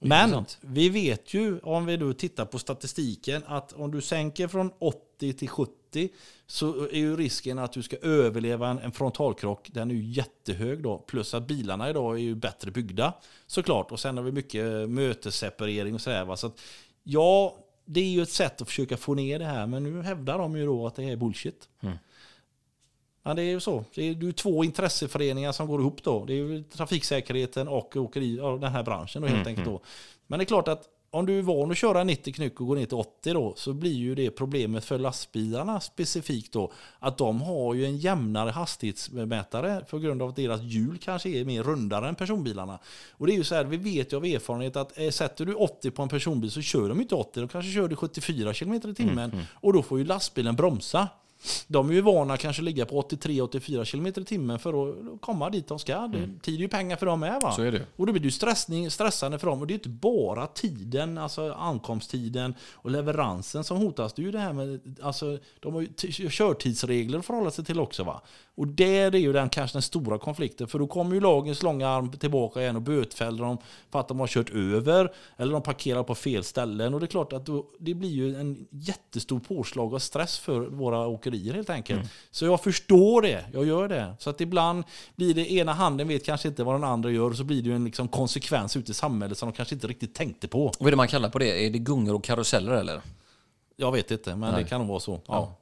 Men 0.00 0.44
vi 0.60 0.88
vet 0.88 1.34
ju, 1.34 1.58
om 1.58 1.86
vi 1.86 1.96
då 1.96 2.12
tittar 2.12 2.44
på 2.44 2.58
statistiken, 2.58 3.42
att 3.46 3.72
om 3.72 3.90
du 3.90 4.00
sänker 4.00 4.48
från 4.48 4.70
80 4.78 5.32
till 5.32 5.48
70 5.48 6.08
så 6.46 6.84
är 6.84 6.98
ju 6.98 7.16
risken 7.16 7.58
att 7.58 7.72
du 7.72 7.82
ska 7.82 7.96
överleva 7.96 8.68
en, 8.68 8.78
en 8.78 8.92
frontalkrock, 8.92 9.70
den 9.72 9.90
är 9.90 9.94
ju 9.94 10.02
jättehög 10.02 10.82
då. 10.82 10.98
Plus 10.98 11.34
att 11.34 11.46
bilarna 11.46 11.90
idag 11.90 12.14
är 12.14 12.20
ju 12.20 12.34
bättre 12.34 12.70
byggda 12.70 13.14
såklart. 13.46 13.92
Och 13.92 14.00
sen 14.00 14.16
har 14.16 14.24
vi 14.24 14.32
mycket 14.32 14.90
mötesseparering 14.90 15.94
och 15.94 16.00
sådär. 16.00 16.36
Så 16.36 16.46
att, 16.46 16.60
ja, 17.02 17.56
det 17.84 18.00
är 18.00 18.08
ju 18.10 18.22
ett 18.22 18.30
sätt 18.30 18.60
att 18.60 18.68
försöka 18.68 18.96
få 18.96 19.14
ner 19.14 19.38
det 19.38 19.44
här, 19.44 19.66
men 19.66 19.82
nu 19.82 20.02
hävdar 20.02 20.38
de 20.38 20.56
ju 20.56 20.66
då 20.66 20.86
att 20.86 20.96
det 20.96 21.04
är 21.04 21.16
bullshit. 21.16 21.68
Ja, 23.22 23.34
det 23.34 23.42
är 23.42 23.50
ju 23.50 23.60
så. 23.60 23.84
Det 23.94 24.02
är 24.02 24.14
ju 24.14 24.32
två 24.32 24.64
intresseföreningar 24.64 25.52
som 25.52 25.66
går 25.66 25.80
ihop 25.80 26.02
då. 26.02 26.24
Det 26.24 26.32
är 26.32 26.36
ju 26.36 26.62
trafiksäkerheten 26.62 27.68
och 27.68 27.96
åkeri, 27.96 28.36
ja, 28.36 28.58
den 28.60 28.72
här 28.72 28.82
branschen 28.82 29.22
då, 29.22 29.28
helt 29.28 29.46
enkelt. 29.46 29.66
Då. 29.66 29.80
Men 30.26 30.38
det 30.38 30.42
är 30.42 30.46
klart 30.46 30.68
att 30.68 30.88
om 31.12 31.26
du 31.26 31.38
är 31.38 31.42
van 31.42 31.70
att 31.70 31.76
köra 31.76 32.04
90 32.04 32.32
knyck 32.32 32.60
och 32.60 32.66
går 32.66 32.76
ner 32.76 32.86
till 32.86 32.96
80 32.96 33.32
då, 33.32 33.54
så 33.56 33.72
blir 33.72 33.94
ju 33.94 34.14
det 34.14 34.30
problemet 34.30 34.84
för 34.84 34.98
lastbilarna 34.98 35.80
specifikt 35.80 36.52
då, 36.52 36.72
att 36.98 37.18
de 37.18 37.42
har 37.42 37.74
ju 37.74 37.84
en 37.84 37.96
jämnare 37.96 38.50
hastighetsmätare 38.50 39.84
på 39.90 39.98
grund 39.98 40.22
av 40.22 40.28
att 40.28 40.36
deras 40.36 40.62
hjul 40.62 40.98
kanske 40.98 41.28
är 41.28 41.44
mer 41.44 41.62
rundare 41.62 42.08
än 42.08 42.14
personbilarna. 42.14 42.78
Och 43.10 43.26
det 43.26 43.32
är 43.32 43.36
ju 43.36 43.44
så 43.44 43.54
här, 43.54 43.64
vi 43.64 43.76
vet 43.76 44.12
ju 44.12 44.16
av 44.16 44.24
erfarenhet 44.24 44.76
att 44.76 44.98
eh, 44.98 45.10
sätter 45.10 45.46
du 45.46 45.54
80 45.54 45.90
på 45.90 46.02
en 46.02 46.08
personbil 46.08 46.50
så 46.50 46.60
kör 46.62 46.88
de 46.88 47.00
inte 47.00 47.14
80, 47.14 47.40
de 47.40 47.48
kanske 47.48 47.72
kör 47.72 47.88
du 47.88 47.96
74 47.96 48.54
km 48.54 48.74
i 48.74 48.94
timmen 48.94 49.46
och 49.54 49.72
då 49.72 49.82
får 49.82 49.98
ju 49.98 50.04
lastbilen 50.04 50.56
bromsa. 50.56 51.08
De 51.66 51.90
är 51.90 51.94
ju 51.94 52.00
vana 52.00 52.36
kanske 52.36 52.62
ligga 52.62 52.86
på 52.86 53.02
83-84 53.02 53.90
km 53.90 54.06
i 54.06 54.12
timmen 54.12 54.58
för 54.58 54.88
att 54.88 55.20
komma 55.20 55.50
dit 55.50 55.68
de 55.68 55.78
ska. 55.78 55.98
Det, 55.98 56.40
tid 56.42 56.54
är 56.54 56.58
ju 56.58 56.68
pengar 56.68 56.96
för 56.96 57.06
dem 57.06 57.20
med 57.20 57.40
va? 57.42 57.52
Så 57.52 57.62
är 57.62 57.72
det. 57.72 57.86
Och 57.96 58.06
då 58.06 58.12
blir 58.12 58.22
det 58.22 58.30
stressning, 58.30 58.90
stressande 58.90 59.38
för 59.38 59.46
dem. 59.46 59.60
Och 59.60 59.66
det 59.66 59.72
är 59.72 59.74
inte 59.74 59.88
bara 59.88 60.46
tiden, 60.46 61.18
alltså 61.18 61.52
ankomsttiden 61.52 62.54
och 62.72 62.90
leveransen 62.90 63.64
som 63.64 63.76
hotas. 63.76 64.12
Det 64.12 64.22
är 64.22 64.24
ju 64.24 64.30
det 64.30 64.38
här 64.38 64.52
med, 64.52 64.98
alltså 65.02 65.38
de 65.60 65.74
har 65.74 65.80
ju 65.80 65.88
körtidsregler 66.30 67.18
att 67.18 67.26
förhålla 67.26 67.50
sig 67.50 67.64
till 67.64 67.80
också 67.80 68.04
va. 68.04 68.22
Och 68.54 68.68
där 68.68 69.14
är 69.14 69.18
ju 69.18 69.32
den 69.32 69.48
kanske 69.48 69.74
den 69.74 69.82
stora 69.82 70.18
konflikten. 70.18 70.68
För 70.68 70.78
då 70.78 70.86
kommer 70.86 71.14
ju 71.14 71.20
lagens 71.20 71.62
långa 71.62 71.88
arm 71.88 72.12
tillbaka 72.12 72.60
igen 72.60 72.76
och 72.76 72.82
bötfäller 72.82 73.44
dem 73.44 73.58
för 73.90 74.00
att 74.00 74.08
de 74.08 74.20
har 74.20 74.26
kört 74.26 74.50
över. 74.50 75.12
Eller 75.36 75.52
de 75.52 75.62
parkerar 75.62 76.02
på 76.02 76.14
fel 76.14 76.44
ställen. 76.44 76.94
Och 76.94 77.00
det 77.00 77.06
är 77.06 77.08
klart 77.08 77.32
att 77.32 77.46
då, 77.46 77.66
det 77.78 77.94
blir 77.94 78.10
ju 78.10 78.36
en 78.36 78.66
jättestor 78.70 79.40
påslag 79.40 79.92
och 79.92 80.02
stress 80.02 80.38
för 80.38 80.60
våra 80.60 81.06
åkerier 81.06 81.29
helt 81.38 81.70
enkelt. 81.70 82.10
Så 82.30 82.44
jag 82.44 82.62
förstår 82.62 83.22
det, 83.22 83.44
jag 83.52 83.66
gör 83.66 83.88
det. 83.88 84.14
Så 84.18 84.30
att 84.30 84.40
ibland 84.40 84.84
blir 85.16 85.34
det 85.34 85.52
ena 85.52 85.72
handen 85.72 86.08
vet 86.08 86.24
kanske 86.24 86.48
inte 86.48 86.64
vad 86.64 86.74
den 86.74 86.84
andra 86.84 87.10
gör. 87.10 87.30
Och 87.30 87.36
så 87.36 87.44
blir 87.44 87.62
det 87.62 87.68
ju 87.68 87.74
en 87.74 87.84
liksom 87.84 88.08
konsekvens 88.08 88.76
ute 88.76 88.90
i 88.90 88.94
samhället 88.94 89.38
som 89.38 89.48
de 89.48 89.56
kanske 89.56 89.74
inte 89.74 89.86
riktigt 89.86 90.14
tänkte 90.14 90.48
på. 90.48 90.72
Vad 90.78 90.86
är 90.86 90.90
det 90.90 90.96
man 90.96 91.08
kallar 91.08 91.28
på 91.28 91.38
det? 91.38 91.66
Är 91.66 91.70
det 91.70 91.78
gungor 91.78 92.14
och 92.14 92.24
karuseller 92.24 92.72
eller? 92.72 93.00
Jag 93.76 93.92
vet 93.92 94.10
inte, 94.10 94.36
men 94.36 94.52
Nej. 94.52 94.62
det 94.62 94.68
kan 94.68 94.80
nog 94.80 94.88
vara 94.88 95.00
så. 95.00 95.12
Ja. 95.12 95.20
Ja. 95.26 95.56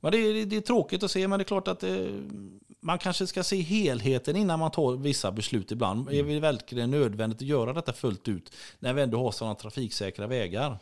Men 0.00 0.12
det 0.12 0.18
är, 0.18 0.46
det 0.46 0.56
är 0.56 0.60
tråkigt 0.60 1.02
att 1.02 1.10
se, 1.10 1.28
men 1.28 1.38
det 1.38 1.42
är 1.42 1.44
klart 1.44 1.68
att 1.68 1.80
det, 1.80 2.08
man 2.80 2.98
kanske 2.98 3.26
ska 3.26 3.42
se 3.42 3.60
helheten 3.60 4.36
innan 4.36 4.58
man 4.58 4.70
tar 4.70 4.96
vissa 4.96 5.32
beslut 5.32 5.72
ibland. 5.72 6.08
Är 6.08 6.22
det 6.22 6.40
verkligen 6.40 6.90
nödvändigt 6.90 7.36
att 7.42 7.48
göra 7.48 7.72
detta 7.72 7.92
fullt 7.92 8.28
ut 8.28 8.52
när 8.78 8.92
vi 8.92 9.02
ändå 9.02 9.22
har 9.24 9.30
sådana 9.30 9.54
trafiksäkra 9.54 10.26
vägar? 10.26 10.78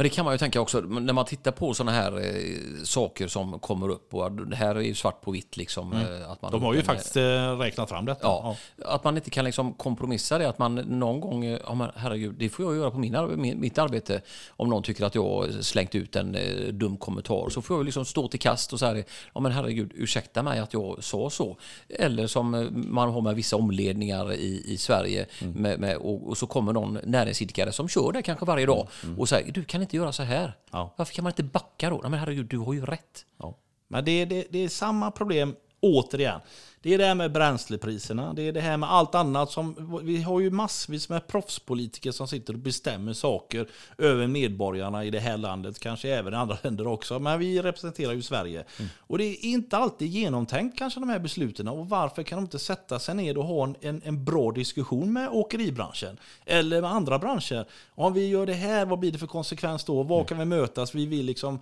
Men 0.00 0.04
det 0.04 0.10
kan 0.10 0.24
man 0.24 0.34
ju 0.34 0.38
tänka 0.38 0.60
också, 0.60 0.80
när 0.80 1.12
man 1.12 1.24
tittar 1.24 1.50
på 1.52 1.74
sådana 1.74 1.92
här 1.92 2.18
eh, 2.18 2.82
saker 2.84 3.28
som 3.28 3.58
kommer 3.58 3.88
upp, 3.88 4.14
och 4.14 4.32
det 4.32 4.56
här 4.56 4.74
är 4.74 4.80
ju 4.80 4.94
svart 4.94 5.20
på 5.20 5.30
vitt 5.30 5.56
liksom. 5.56 5.92
eh, 5.92 6.30
Att 6.30 6.42
man, 6.42 6.52
De 6.52 6.62
har 6.62 6.72
ju 6.72 6.78
men, 6.78 6.86
faktiskt 6.86 7.16
eh, 7.16 7.58
räknat 7.58 7.88
fram 7.88 8.04
detta. 8.04 8.20
Ja, 8.26 8.56
att 8.84 9.04
man 9.04 9.16
inte 9.16 9.30
kan 9.30 9.44
liksom 9.44 9.72
kompromissa 9.72 10.38
det, 10.38 10.48
att 10.48 10.58
man 10.58 10.74
någon 10.74 11.20
gång, 11.20 11.44
eh, 11.44 11.58
ja 11.66 11.74
men 11.74 11.90
herregud, 11.96 12.34
det 12.38 12.48
får 12.48 12.64
jag 12.64 12.76
göra 12.76 12.90
på 12.90 12.98
min, 12.98 13.60
mitt 13.60 13.78
arbete. 13.78 14.20
Om 14.48 14.68
någon 14.68 14.82
tycker 14.82 15.04
att 15.04 15.14
jag 15.14 15.22
har 15.22 15.62
slängt 15.62 15.94
ut 15.94 16.16
en 16.16 16.34
eh, 16.34 16.68
dum 16.72 16.96
kommentar 16.96 17.48
så 17.50 17.62
får 17.62 17.76
jag 17.76 17.84
liksom 17.84 18.04
stå 18.04 18.28
till 18.28 18.40
kast 18.40 18.72
och 18.72 18.78
säga, 18.78 19.04
ja 19.34 19.40
men 19.40 19.52
herregud, 19.52 19.92
ursäkta 19.94 20.42
mig 20.42 20.58
att 20.58 20.72
jag 20.72 21.04
sa 21.04 21.30
så. 21.30 21.56
Eller 21.88 22.26
som 22.26 22.68
man 22.72 23.10
har 23.10 23.20
med 23.20 23.34
vissa 23.34 23.56
omledningar 23.56 24.32
i, 24.32 24.62
i 24.66 24.76
Sverige, 24.76 25.26
med, 25.54 25.80
med, 25.80 25.96
och, 25.96 26.28
och 26.28 26.38
så 26.38 26.46
kommer 26.46 26.72
någon 26.72 26.98
näringsidkare 27.04 27.72
som 27.72 27.88
kör 27.88 28.12
det 28.12 28.22
kanske 28.22 28.46
varje 28.46 28.66
dag 28.66 28.88
och 29.18 29.28
säger, 29.28 29.52
du 29.52 29.64
kan 29.64 29.82
inte 29.82 29.89
göra 29.96 30.12
så 30.12 30.22
här. 30.22 30.52
Ja. 30.70 30.94
Varför 30.96 31.14
kan 31.14 31.22
man 31.22 31.30
inte 31.30 31.42
backa 31.42 31.90
då? 31.90 31.96
Nej, 31.96 32.10
men 32.10 32.20
herregud, 32.20 32.46
du 32.46 32.58
har 32.58 32.72
ju 32.72 32.86
rätt. 32.86 33.26
Ja. 33.38 33.54
Men 33.88 34.04
det, 34.04 34.24
det, 34.24 34.46
det 34.50 34.58
är 34.58 34.68
samma 34.68 35.10
problem 35.10 35.56
återigen. 35.80 36.40
Det 36.82 36.94
är 36.94 36.98
det 36.98 37.04
här 37.04 37.14
med 37.14 37.32
bränslepriserna, 37.32 38.32
det 38.34 38.42
är 38.42 38.52
det 38.52 38.60
här 38.60 38.76
med 38.76 38.90
allt 38.90 39.14
annat. 39.14 39.50
som 39.50 40.00
Vi 40.02 40.22
har 40.22 40.40
ju 40.40 40.50
massvis 40.50 41.08
med 41.08 41.26
proffspolitiker 41.26 42.12
som 42.12 42.28
sitter 42.28 42.52
och 42.52 42.58
bestämmer 42.58 43.12
saker 43.12 43.68
över 43.98 44.26
medborgarna 44.26 45.04
i 45.04 45.10
det 45.10 45.20
här 45.20 45.36
landet, 45.36 45.78
kanske 45.78 46.08
även 46.08 46.32
i 46.32 46.36
andra 46.36 46.58
länder 46.62 46.86
också. 46.86 47.18
Men 47.18 47.38
vi 47.38 47.62
representerar 47.62 48.12
ju 48.12 48.22
Sverige. 48.22 48.64
Och 48.98 49.18
det 49.18 49.24
är 49.24 49.44
inte 49.44 49.76
alltid 49.76 50.08
genomtänkt 50.08 50.78
kanske 50.78 51.00
de 51.00 51.08
här 51.08 51.18
besluten. 51.18 51.68
Och 51.68 51.88
varför 51.88 52.22
kan 52.22 52.36
de 52.36 52.42
inte 52.42 52.58
sätta 52.58 52.98
sig 52.98 53.14
ner 53.14 53.38
och 53.38 53.44
ha 53.44 53.64
en, 53.64 53.76
en, 53.80 54.02
en 54.04 54.24
bra 54.24 54.52
diskussion 54.52 55.12
med 55.12 55.28
åkeribranschen? 55.28 56.16
Eller 56.46 56.80
med 56.80 56.90
andra 56.90 57.18
branscher. 57.18 57.66
Om 57.94 58.12
vi 58.12 58.28
gör 58.28 58.46
det 58.46 58.52
här, 58.52 58.86
vad 58.86 58.98
blir 58.98 59.12
det 59.12 59.18
för 59.18 59.26
konsekvens 59.26 59.84
då? 59.84 60.02
Var 60.02 60.24
kan 60.24 60.38
vi 60.38 60.44
mötas? 60.44 60.94
Vi 60.94 61.06
vill 61.06 61.26
liksom 61.26 61.58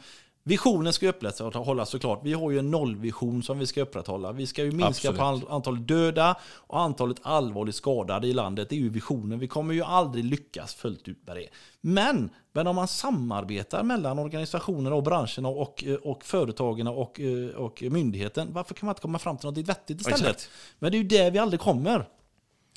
Visionen 0.48 0.92
ska 0.92 1.08
upprätthållas 1.08 1.90
såklart. 1.90 2.20
Vi 2.24 2.32
har 2.32 2.50
ju 2.50 2.58
en 2.58 2.70
nollvision 2.70 3.42
som 3.42 3.58
vi 3.58 3.66
ska 3.66 3.82
upprätthålla. 3.82 4.32
Vi 4.32 4.46
ska 4.46 4.64
ju 4.64 4.72
minska 4.72 5.12
på 5.12 5.22
Absolut. 5.22 5.48
an- 5.48 5.54
antalet 5.54 5.88
döda 5.88 6.36
och 6.44 6.80
antalet 6.80 7.16
allvarligt 7.22 7.74
skadade 7.74 8.26
i 8.26 8.32
landet. 8.32 8.68
Det 8.68 8.74
är 8.74 8.78
ju 8.80 8.88
visionen. 8.88 9.38
Vi 9.38 9.48
kommer 9.48 9.74
ju 9.74 9.82
aldrig 9.82 10.24
lyckas 10.24 10.74
fullt 10.74 11.08
ut 11.08 11.26
med 11.26 11.36
det. 11.36 11.46
Men, 11.80 12.30
men 12.52 12.66
om 12.66 12.76
man 12.76 12.88
samarbetar 12.88 13.82
mellan 13.82 14.18
organisationerna 14.18 14.96
och 14.96 15.02
branscherna 15.02 15.48
och, 15.48 15.84
och 16.02 16.24
företagen 16.24 16.86
och, 16.86 17.20
och 17.56 17.82
myndigheten, 17.90 18.48
varför 18.52 18.74
kan 18.74 18.86
man 18.86 18.92
inte 18.92 19.02
komma 19.02 19.18
fram 19.18 19.36
till 19.36 19.48
något 19.48 19.68
vettigt 19.68 20.00
istället? 20.00 20.20
Exakt. 20.20 20.50
Men 20.78 20.92
det 20.92 20.98
är 20.98 21.02
ju 21.02 21.08
där 21.08 21.30
vi 21.30 21.38
aldrig 21.38 21.60
kommer. 21.60 22.08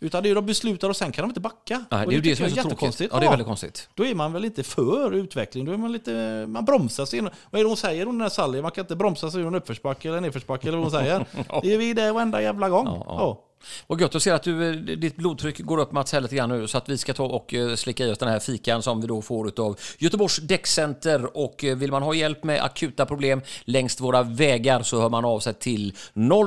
Utan 0.04 0.24
det 0.24 0.30
är 0.30 0.36
de 0.36 0.46
beslutar 0.46 0.90
och 0.90 0.96
sen 0.96 1.12
kan 1.12 1.24
de 1.24 1.30
inte 1.30 1.40
backa. 1.40 1.86
Nej, 1.92 2.06
det 2.08 2.14
är 2.14 2.16
ju 2.16 2.22
det 2.22 2.36
som 2.36 2.46
är 2.46 2.50
så 2.50 2.62
tråkigt. 2.70 3.10
Ja, 3.12 3.20
det 3.20 3.26
är 3.26 3.30
väldigt 3.30 3.48
konstigt. 3.48 3.90
Då 3.96 4.06
är 4.06 4.16
man 4.16 4.34
väl 4.34 4.46
inte 4.46 4.64
för 4.64 5.12
utveckling, 5.12 5.66
då 5.66 5.72
är 5.72 5.78
man 5.78 5.92
lite, 5.92 6.46
man 6.48 6.66
bromsar 6.66 7.06
sig. 7.06 7.22
Vad 7.22 7.32
är 7.60 7.64
det 7.64 7.68
hon 7.68 7.78
säger 7.78 8.06
hon 8.06 8.16
den 8.16 8.22
här 8.22 8.30
Sally? 8.30 8.62
Man 8.62 8.72
kan 8.72 8.84
inte 8.84 8.96
bromsa 8.96 9.32
sig 9.32 9.42
ur 9.42 9.48
en 9.48 9.56
uppförsbacke 9.56 10.10
eller 10.10 10.22
nedförsbacke 10.22 10.68
eller 10.68 10.78
vad 10.78 10.92
hon 10.92 11.02
säger. 11.02 11.26
Det 11.62 11.74
är 11.74 11.78
vi 11.78 11.94
det 11.94 12.12
varenda 12.12 12.42
jävla 12.42 12.70
gång. 12.70 12.86
Ja, 12.86 13.06
ja. 13.08 13.48
Ja. 13.62 13.84
Vad 13.88 14.02
gött 14.02 14.16
att 14.16 14.24
se 14.24 14.32
att 14.32 14.44
du, 14.44 14.70
eh, 14.70 14.76
ditt 14.76 15.16
blodtryck 15.16 15.60
går 15.60 15.78
upp 15.78 15.92
Mats 15.92 16.14
här 16.14 16.22
lite 16.22 16.36
grann 16.36 16.50
nu 16.50 16.68
så 16.68 16.78
att 16.78 16.90
vi 16.90 16.98
ska 16.98 17.14
ta 17.14 17.24
och 17.24 17.54
eh, 17.54 17.76
slicka 17.76 18.06
i 18.06 18.12
oss 18.12 18.18
den 18.18 18.30
här 18.30 18.40
fikan 18.40 18.82
som 18.84 19.02
vi 19.02 19.08
då 19.08 19.22
får 19.22 19.62
av 19.62 19.80
Göteborgs 19.98 20.38
Däckcenter 20.38 21.38
och 21.38 21.64
eh, 21.64 21.76
vill 21.76 21.92
man 21.92 22.04
ha 22.04 22.14
hjälp 22.14 22.44
med 22.44 22.64
akuta 22.64 23.06
problem 23.06 23.42
längs 23.66 24.02
våra 24.02 24.24
vägar 24.24 24.84
så 24.84 25.02
hör 25.02 25.10
man 25.10 25.26
av 25.26 25.40
sig 25.40 25.54
till 25.54 25.96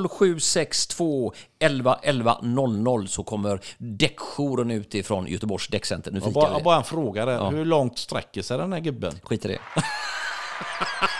0762 0.09 1.33
11 1.59 1.99
11 2.03 2.39
00 2.41 3.07
så 3.07 3.23
kommer 3.23 3.59
däckjouren 3.77 4.71
ut 4.71 4.95
ifrån 4.95 5.27
Göteborgs 5.27 5.67
Däckcenter. 5.67 6.11
Nu 6.11 6.19
Och 6.19 6.25
fikar 6.25 6.41
bara, 6.41 6.57
vi. 6.57 6.63
bara 6.63 6.77
en 6.77 6.83
fråga 6.83 7.25
där. 7.25 7.51
Hur 7.51 7.65
långt 7.65 7.97
sträcker 7.97 8.41
sig 8.41 8.57
den 8.57 8.73
här 8.73 8.79
gubben? 8.79 9.13
Skit 9.23 9.45
i 9.45 9.47
det. 9.47 9.59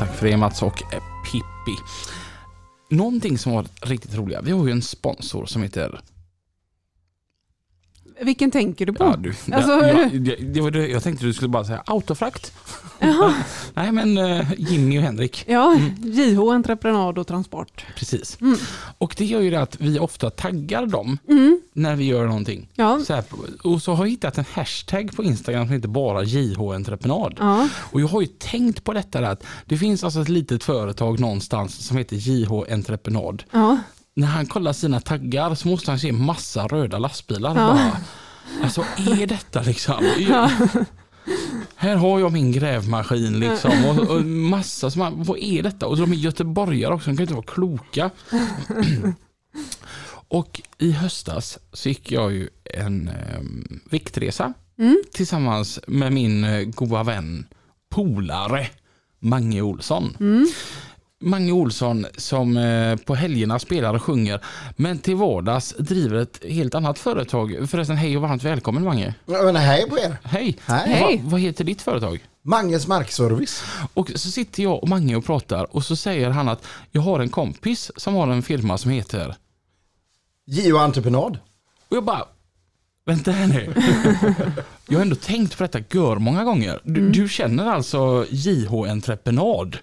Tack 0.00 0.16
för 0.16 0.26
det 0.26 0.36
Mats 0.36 0.62
och 0.62 0.82
eh, 0.94 1.02
Pippi. 1.24 1.78
Någonting 2.90 3.38
som 3.38 3.52
var 3.52 3.66
riktigt 3.82 4.14
roliga. 4.14 4.40
Vi 4.40 4.50
har 4.50 4.66
ju 4.66 4.72
en 4.72 4.82
sponsor 4.82 5.46
som 5.46 5.62
heter... 5.62 6.00
Vilken 8.20 8.50
tänker 8.50 8.86
du 8.86 8.92
på? 8.92 9.04
Ja, 9.04 9.16
du, 9.16 9.28
Alltså, 9.28 9.70
ja, 9.72 9.94
hur- 9.94 10.20
ja, 10.30 10.36
det, 10.36 10.36
det 10.36 10.60
var 10.60 10.70
det, 10.70 10.88
jag 10.88 11.02
tänkte 11.02 11.24
du 11.26 11.32
skulle 11.32 11.48
bara 11.48 11.64
säga 11.64 11.82
autofrakt. 11.86 12.52
Nej 13.74 13.92
men 13.92 14.18
eh, 14.18 14.52
Jimmy 14.58 14.98
och 14.98 15.02
Henrik. 15.02 15.44
Ja, 15.48 15.76
JH 16.04 16.40
Entreprenad 16.40 17.18
och 17.18 17.26
Transport. 17.26 17.84
Precis. 17.96 18.38
Och 18.98 19.14
det 19.18 19.24
gör 19.24 19.40
ju 19.40 19.50
det 19.50 19.60
att 19.60 19.80
vi 19.80 19.98
ofta 19.98 20.30
taggar 20.30 20.86
dem 20.86 21.18
när 21.72 21.96
vi 21.96 22.04
gör 22.04 22.26
någonting. 22.26 22.68
Ja. 22.74 23.00
Så 23.06 23.14
här, 23.14 23.24
och 23.64 23.82
så 23.82 23.94
har 23.94 24.04
jag 24.04 24.10
hittat 24.10 24.38
en 24.38 24.44
hashtag 24.52 25.16
på 25.16 25.24
Instagram 25.24 25.66
som 25.66 25.74
heter 25.74 25.88
bara 25.88 26.22
JH 26.22 26.60
Entreprenad. 26.60 27.36
Ja. 27.38 27.68
Och 27.76 28.00
jag 28.00 28.08
har 28.08 28.20
ju 28.20 28.26
tänkt 28.26 28.84
på 28.84 28.92
detta 28.92 29.28
att 29.28 29.44
det 29.64 29.76
finns 29.76 30.04
alltså 30.04 30.20
ett 30.20 30.28
litet 30.28 30.64
företag 30.64 31.20
någonstans 31.20 31.86
som 31.86 31.96
heter 31.96 32.16
JH 32.16 32.52
Entreprenad. 32.72 33.42
Ja. 33.50 33.78
När 34.14 34.26
han 34.26 34.46
kollar 34.46 34.72
sina 34.72 35.00
taggar 35.00 35.54
så 35.54 35.68
måste 35.68 35.90
han 35.90 35.98
se 36.00 36.12
massa 36.12 36.66
röda 36.66 36.98
lastbilar. 36.98 37.54
Bara, 37.54 37.96
alltså 38.62 38.84
är 38.96 39.26
detta 39.26 39.62
liksom? 39.62 40.04
Här 41.80 41.96
har 41.96 42.20
jag 42.20 42.32
min 42.32 42.52
grävmaskin 42.52 43.40
liksom 43.40 43.84
och, 43.86 44.10
och 44.10 44.24
massa 44.24 44.90
som 44.90 45.24
vad 45.24 45.38
är 45.38 45.62
detta? 45.62 45.86
Och 45.86 45.96
de 45.96 46.12
är 46.12 46.16
göteborgare 46.16 46.94
också, 46.94 47.10
de 47.10 47.16
kan 47.16 47.22
inte 47.22 47.34
vara 47.34 47.46
kloka. 47.46 48.10
och 50.28 50.60
i 50.78 50.92
höstas 50.92 51.58
så 51.72 51.88
gick 51.88 52.12
jag 52.12 52.32
ju 52.32 52.48
en 52.64 53.08
eh, 53.08 53.40
viktresa 53.90 54.52
tillsammans 55.12 55.80
med 55.86 56.12
min 56.12 56.44
eh, 56.44 56.62
goda 56.62 57.02
vän, 57.02 57.46
polare, 57.90 58.66
Mange 59.18 59.60
Olsson. 59.60 60.16
Mange 61.22 61.52
Olsson 61.52 62.06
som 62.16 62.56
eh, 62.56 62.96
på 62.96 63.14
helgerna 63.14 63.58
spelar 63.58 63.94
och 63.94 64.02
sjunger 64.02 64.40
men 64.76 64.98
till 64.98 65.16
vardags 65.16 65.74
driver 65.78 66.16
ett 66.16 66.44
helt 66.48 66.74
annat 66.74 66.98
företag. 66.98 67.56
Förresten, 67.70 67.96
hej 67.96 68.16
och 68.16 68.22
varmt 68.22 68.44
välkommen 68.44 68.84
Mange. 68.84 69.14
Men 69.26 69.56
hej 69.56 69.88
på 69.88 69.98
er! 69.98 70.16
Hej! 70.22 70.58
Hej. 70.66 71.16
Va, 71.16 71.30
vad 71.30 71.40
heter 71.40 71.64
ditt 71.64 71.82
företag? 71.82 72.24
Manges 72.42 72.86
markservice. 72.86 73.64
Och 73.94 74.10
så 74.14 74.30
sitter 74.30 74.62
jag 74.62 74.82
och 74.82 74.88
Mange 74.88 75.16
och 75.16 75.24
pratar 75.24 75.76
och 75.76 75.84
så 75.84 75.96
säger 75.96 76.30
han 76.30 76.48
att 76.48 76.66
jag 76.90 77.02
har 77.02 77.20
en 77.20 77.28
kompis 77.28 77.90
som 77.96 78.14
har 78.14 78.28
en 78.28 78.42
firma 78.42 78.78
som 78.78 78.90
heter... 78.90 79.36
Gio 80.46 80.76
Entreprenad. 80.78 81.38
Och 81.88 81.96
jag 81.96 82.04
bara... 82.04 82.24
Vänta 83.06 83.30
här 83.30 83.46
nu. 83.46 83.74
jag 84.88 84.98
har 84.98 85.02
ändå 85.02 85.16
tänkt 85.16 85.56
på 85.56 85.62
detta 85.62 85.78
gör 85.98 86.16
många 86.16 86.44
gånger. 86.44 86.80
Du, 86.84 87.10
du 87.10 87.28
känner 87.28 87.66
alltså 87.66 88.26
JH 88.30 88.74
Entreprenad? 88.74 89.78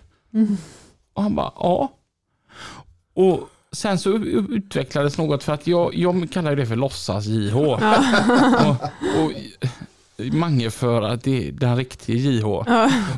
Och 1.18 1.24
han 1.24 1.36
bara, 1.36 1.52
ja. 1.56 1.92
Och 3.14 3.50
sen 3.72 4.00
så 4.00 4.10
utvecklades 4.50 5.18
något 5.18 5.44
för 5.44 5.54
att 5.54 5.68
jag, 5.68 5.96
jag 5.96 6.32
kallar 6.32 6.56
det 6.56 6.66
för 6.66 6.76
låtsas 6.76 7.26
JH. 7.26 7.58
och, 8.68 8.70
och 9.24 9.32
Mange 10.32 10.72
för 10.72 11.02
att 11.02 11.24
det 11.24 11.48
är 11.48 11.52
den 11.52 11.78
riktiga 11.78 12.16
JH. 12.16 12.46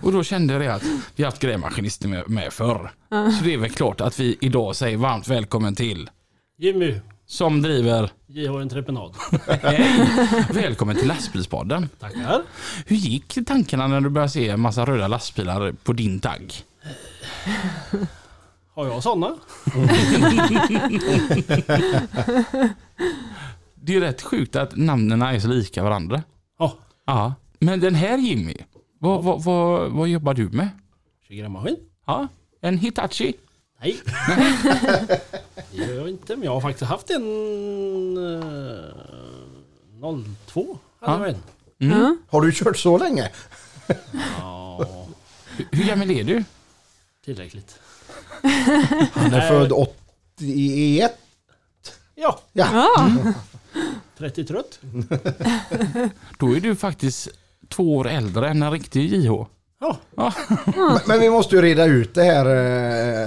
Och 0.03 0.11
då 0.11 0.23
kände 0.23 0.53
jag 0.53 0.61
det 0.61 0.73
att 0.73 0.83
vi 1.15 1.23
har 1.23 1.31
haft 1.31 1.41
grävmaskinister 1.41 2.07
med, 2.07 2.29
med 2.29 2.53
förr. 2.53 2.91
Så 3.09 3.43
det 3.43 3.53
är 3.53 3.57
väl 3.57 3.69
klart 3.69 4.01
att 4.01 4.19
vi 4.19 4.37
idag 4.41 4.75
säger 4.75 4.97
varmt 4.97 5.27
välkommen 5.27 5.75
till 5.75 6.09
Jimmy, 6.57 6.95
som 7.25 7.61
driver 7.61 8.11
JH 8.27 8.55
Entreprenad. 8.55 9.15
Välkommen 10.53 10.95
till 10.95 11.07
lastbilspodden. 11.07 11.89
Tackar. 11.99 12.41
Hur 12.85 12.95
gick 12.95 13.37
tankarna 13.47 13.87
när 13.87 14.01
du 14.01 14.09
började 14.09 14.31
se 14.31 14.49
en 14.49 14.59
massa 14.59 14.85
röda 14.85 15.07
lastbilar 15.07 15.71
på 15.83 15.93
din 15.93 16.19
tagg? 16.19 16.63
Har 18.73 18.87
jag 18.87 19.03
sådana? 19.03 19.35
Det 23.81 23.95
är 23.95 24.01
rätt 24.01 24.21
sjukt 24.21 24.55
att 24.55 24.75
namnen 24.75 25.21
är 25.21 25.39
så 25.39 25.47
lika 25.47 25.83
varandra. 25.83 26.23
Ja, 26.59 26.73
Ja. 27.05 27.33
Men 27.59 27.79
den 27.79 27.95
här 27.95 28.17
Jimmy, 28.17 28.55
vad, 28.99 29.23
vad, 29.23 29.43
vad, 29.43 29.91
vad 29.91 30.07
jobbar 30.07 30.33
du 30.33 30.49
med? 30.49 30.69
20 31.27 31.49
maskin. 31.49 31.75
Ja, 32.05 32.27
en 32.61 32.77
Hitachi? 32.77 33.33
Nej. 33.81 33.97
det 35.71 35.77
gör 35.77 35.93
jag 35.95 36.09
inte, 36.09 36.35
men 36.35 36.45
jag 36.45 36.51
har 36.53 36.61
faktiskt 36.61 36.89
haft 36.89 37.09
en 37.09 38.17
eh, 38.17 38.83
02. 40.47 40.77
Hade 41.01 41.27
jag 41.27 41.29
en. 41.29 41.43
Mm. 41.91 42.17
Har 42.29 42.41
du 42.41 42.51
kört 42.53 42.77
så 42.77 42.97
länge? 42.97 43.29
Ja, 44.39 44.85
Hur- 45.57 45.67
Hur 45.71 45.87
gammal 45.87 46.11
är 46.11 46.23
du? 46.23 46.43
Tillräckligt. 47.35 47.79
Han 49.13 49.33
är 49.33 49.47
född 49.49 49.71
81. 49.71 51.17
Ja, 52.15 52.39
Ja. 52.53 52.67
Ja. 52.73 53.33
30 54.17 54.45
trött. 54.45 54.79
Då 56.39 56.55
är 56.55 56.59
du 56.59 56.75
faktiskt 56.75 57.27
två 57.69 57.97
år 57.97 58.07
äldre 58.07 58.49
än 58.49 58.63
en 58.63 58.71
riktig 58.71 59.13
JH. 59.13 59.31
Ja, 59.79 59.97
Men, 60.65 60.99
men 61.07 61.19
vi 61.19 61.29
måste 61.29 61.55
ju 61.55 61.61
reda 61.61 61.85
ut 61.85 62.13
det 62.13 62.23
här 62.23 62.45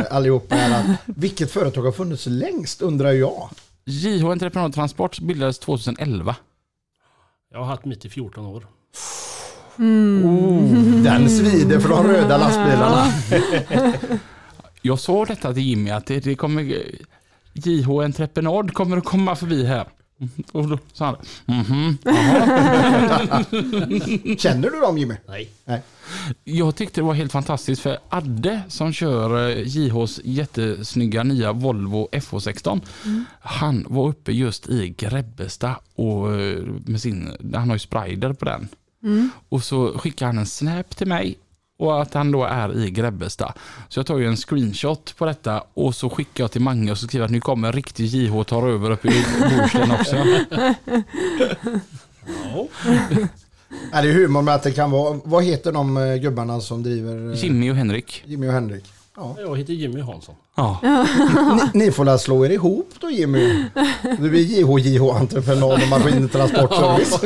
eh, 0.00 0.16
allihopa. 0.16 0.54
Här, 0.54 0.96
vilket 1.06 1.50
företag 1.50 1.82
har 1.82 1.92
funnits 1.92 2.26
längst 2.26 2.82
undrar 2.82 3.12
jag. 3.12 3.50
JH 3.84 4.24
Entreprenad 4.26 4.74
Transport 4.74 5.20
bildades 5.20 5.58
2011. 5.58 6.36
jag 7.50 7.58
har 7.58 7.66
haft 7.66 7.84
mitt 7.84 8.04
i 8.04 8.10
14 8.10 8.46
år. 8.46 8.66
Den 11.02 11.30
svider 11.30 11.80
för 11.80 11.88
de 11.88 12.06
röda 12.06 12.38
lastbilarna. 12.38 13.06
Jag 14.82 14.98
sa 14.98 15.24
detta 15.24 15.54
till 15.54 15.62
Jimmy 15.62 15.90
att 15.90 16.06
det, 16.06 16.20
det 16.20 16.34
kommer 16.34 16.82
JH 17.52 17.90
Entreprenad 17.90 18.74
kommer 18.74 18.96
att 18.96 19.04
komma 19.04 19.36
förbi 19.36 19.64
här. 19.64 19.86
Och 20.52 20.68
då 20.68 20.78
sa 20.92 21.04
han, 21.04 21.16
mhm. 21.46 21.98
Känner 24.38 24.70
du 24.70 24.80
dem 24.80 24.98
Jimmy? 24.98 25.14
Nej. 25.28 25.50
Jag 26.44 26.76
tyckte 26.76 27.00
det 27.00 27.04
var 27.04 27.14
helt 27.14 27.32
fantastiskt 27.32 27.82
för 27.82 27.98
Adde 28.08 28.62
som 28.68 28.92
kör 28.92 29.50
eh, 29.50 29.62
JHs 29.66 30.20
jättesnygga 30.24 31.22
nya 31.22 31.52
Volvo 31.52 32.08
FH16. 32.12 32.80
Han 33.40 33.86
var 33.88 34.08
uppe 34.08 34.32
just 34.32 34.68
i 34.68 34.88
Grebbestad 34.88 35.74
och 35.94 36.40
eh, 36.40 36.62
med 36.86 37.00
sin, 37.00 37.30
han 37.54 37.68
har 37.68 37.74
ju 37.74 37.78
sprider 37.78 38.32
på 38.32 38.44
den. 38.44 38.68
Och 39.48 39.64
så 39.64 39.98
skickade 39.98 40.28
han 40.28 40.38
en 40.38 40.46
snap 40.46 40.96
till 40.96 41.06
mig 41.06 41.38
och 41.78 42.02
att 42.02 42.14
han 42.14 42.32
då 42.32 42.44
är 42.44 42.84
i 42.84 42.90
Grebbestad. 42.90 43.52
Så 43.88 43.98
jag 43.98 44.06
tar 44.06 44.18
ju 44.18 44.26
en 44.26 44.36
screenshot 44.36 45.14
på 45.16 45.24
detta 45.26 45.64
och 45.74 45.94
så 45.94 46.10
skickar 46.10 46.44
jag 46.44 46.50
till 46.50 46.60
Mange 46.60 46.90
och 46.92 46.98
så 46.98 47.06
skriver 47.06 47.24
att 47.24 47.30
nu 47.30 47.40
kommer 47.40 47.68
en 47.68 47.72
riktig 47.74 48.04
JH 48.06 48.36
och 48.36 48.46
tar 48.46 48.68
över 48.68 48.90
uppe 48.90 49.08
i 49.08 49.24
Bohuslän 49.40 49.90
också. 49.90 50.16
Ja. 50.16 50.74
Ja, 53.92 54.02
det 54.02 54.08
är 54.08 54.12
humor 54.12 54.42
med 54.42 54.54
att 54.54 54.62
det 54.62 54.72
kan 54.72 54.90
vara, 54.90 55.20
vad 55.24 55.44
heter 55.44 55.72
de 55.72 55.96
eh, 55.96 56.16
gubbarna 56.16 56.60
som 56.60 56.82
driver 56.82 57.32
eh, 57.32 57.44
Jimmy 57.44 57.70
och 57.70 57.76
Henrik. 57.76 58.22
Jimmy 58.26 58.48
och 58.48 58.52
Henrik? 58.52 58.84
Ja. 59.16 59.36
Jag 59.40 59.58
heter 59.58 59.72
Jimmy 59.72 60.00
Hansson. 60.00 60.34
Ja. 60.54 60.78
Ni, 61.74 61.84
ni 61.84 61.92
får 61.92 62.04
väl 62.04 62.18
slå 62.18 62.46
er 62.46 62.50
ihop 62.50 62.90
då 63.00 63.10
Jimmy? 63.10 63.64
Du 64.18 64.30
blir 64.30 64.40
JH, 64.40 64.78
JH 64.86 65.02
Entreprenad 65.02 65.82
och 65.82 65.88
Maskintransportservice. 65.88 67.22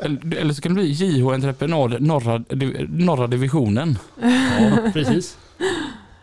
Eller, 0.00 0.36
eller 0.36 0.54
så 0.54 0.62
kan 0.62 0.74
det 0.74 0.80
bli 0.80 0.90
JH 0.90 1.28
Entreprenad 1.28 2.02
norra, 2.02 2.44
norra 2.88 3.26
divisionen. 3.26 3.98
Ja, 4.22 4.90
precis. 4.92 5.38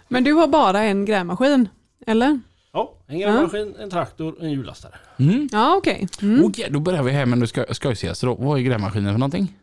Men 0.08 0.24
du 0.24 0.34
har 0.34 0.48
bara 0.48 0.84
en 0.84 1.06
grävmaskin, 1.06 1.70
eller? 2.08 2.40
Ja, 2.74 2.94
en 3.08 3.20
grävmaskin, 3.20 3.76
en 3.80 3.90
traktor 3.90 4.34
och 4.38 4.44
en 4.44 4.52
hjullastare. 4.52 4.94
Mm. 5.20 5.50
Ja, 5.52 5.76
okej. 5.76 6.08
Mm. 6.22 6.46
Okej, 6.46 6.68
då 6.72 6.80
börjar 6.80 7.04
vi 7.04 7.12
här 7.12 7.26
med 7.26 7.50
skoj, 7.50 7.66
skojsigaste 7.72 8.26
då. 8.26 8.36
Vad 8.36 8.60
är 8.60 8.64
grävmaskinen 8.64 9.14
för 9.14 9.20
någonting? 9.20 9.54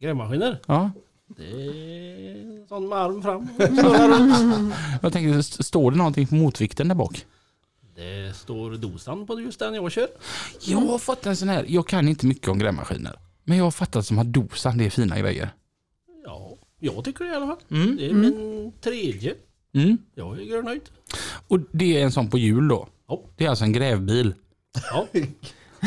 Grävmaskiner, 0.00 0.60
Ja. 0.66 0.90
Det 1.26 1.44
är 1.44 2.40
en 2.42 2.66
sån 2.68 2.88
med 2.88 2.98
arm 2.98 3.22
fram. 3.22 3.48
Jag 5.02 5.12
tänkte, 5.12 5.38
st- 5.38 5.62
står 5.62 5.90
det 5.90 5.96
någonting 5.96 6.26
på 6.26 6.34
motvikten 6.34 6.88
där 6.88 6.94
bak? 6.94 7.26
Det 7.96 8.36
står 8.36 8.70
dosan 8.70 9.26
på 9.26 9.40
just 9.40 9.58
den 9.58 9.74
jag 9.74 9.92
kör. 9.92 10.08
Jag 10.60 10.78
har 10.78 10.98
fått 10.98 11.26
en 11.26 11.36
sån 11.36 11.48
här, 11.48 11.64
jag 11.68 11.86
kan 11.86 12.08
inte 12.08 12.26
mycket 12.26 12.48
om 12.48 12.58
grävmaskiner. 12.58 13.18
Men 13.44 13.56
jag 13.58 13.64
har 13.64 13.70
fattat 13.70 14.06
som 14.06 14.18
att 14.18 14.26
dosan, 14.32 14.78
det 14.78 14.86
är 14.86 14.90
fina 14.90 15.18
grejer. 15.18 15.50
Ja, 16.24 16.56
jag 16.80 17.04
tycker 17.04 17.24
det 17.24 17.30
i 17.30 17.34
alla 17.34 17.46
fall. 17.46 17.56
Mm. 17.70 17.96
Det 17.96 18.06
är 18.10 18.12
min 18.12 18.72
tredje. 18.80 19.34
Mm. 19.74 19.98
Jag 20.14 20.38
är 20.38 20.42
görnöjd. 20.42 20.82
Och 21.48 21.58
det 21.72 22.00
är 22.00 22.04
en 22.04 22.12
sån 22.12 22.30
på 22.30 22.38
hjul 22.38 22.68
då? 22.68 22.88
Ja. 23.08 23.22
Det 23.36 23.44
är 23.44 23.48
alltså 23.48 23.64
en 23.64 23.72
grävbil. 23.72 24.34
Ja, 24.90 25.06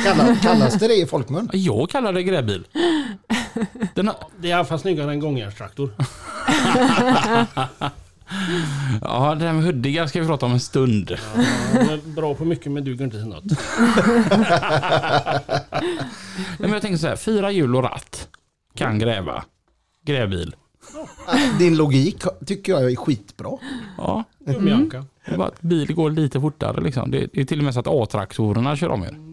Kallas, 0.03 0.41
kallas 0.41 0.73
det 0.73 0.87
det 0.87 0.95
i 0.95 1.05
folkmun? 1.05 1.49
Jag 1.53 1.89
kallar 1.89 2.13
det 2.13 2.23
grävbil. 2.23 2.67
Den 3.95 4.07
har, 4.07 4.15
det 4.37 4.47
är 4.47 4.49
i 4.49 4.53
alla 4.53 4.65
fall 4.65 4.79
snyggare 4.79 5.11
än 5.11 5.19
gångjärnstraktor. 5.19 5.89
ja, 9.01 9.35
det 9.35 9.45
här 9.45 9.53
med 9.53 9.63
huddiga 9.63 10.07
ska 10.07 10.21
vi 10.21 10.27
prata 10.27 10.45
om 10.45 10.51
en 10.51 10.59
stund. 10.59 11.11
Ja, 11.11 11.43
de 11.73 11.93
är 11.93 11.97
bra 11.97 12.35
på 12.35 12.45
mycket 12.45 12.71
men 12.71 12.83
duger 12.83 13.05
inte 13.05 13.17
till 13.17 13.27
något. 13.27 13.43
Nej, 16.57 16.69
men 16.69 16.71
jag 16.71 16.81
tänker 16.81 16.97
så 16.97 17.07
här, 17.07 17.15
fyra 17.15 17.51
hjul 17.51 17.75
och 17.75 17.83
ratt. 17.83 18.27
Kan 18.75 18.99
gräva. 18.99 19.43
Grävbil. 20.05 20.55
Din 21.59 21.77
logik 21.77 22.23
tycker 22.45 22.71
jag 22.71 22.91
är 22.91 22.95
skitbra. 22.95 23.57
Ja, 23.97 24.23
är 25.33 25.37
bara 25.37 25.47
att 25.47 25.61
bil 25.61 25.93
går 25.93 26.11
lite 26.11 26.41
fortare 26.41 26.81
liksom. 26.81 27.11
Det 27.11 27.27
det 27.33 27.41
är 27.41 27.45
till 27.45 27.59
och 27.59 27.65
med 27.65 27.73
så 27.73 27.79
att 27.79 27.87
A-traktorerna 27.87 28.75
kör 28.75 28.89
om 28.89 29.03
er. 29.03 29.28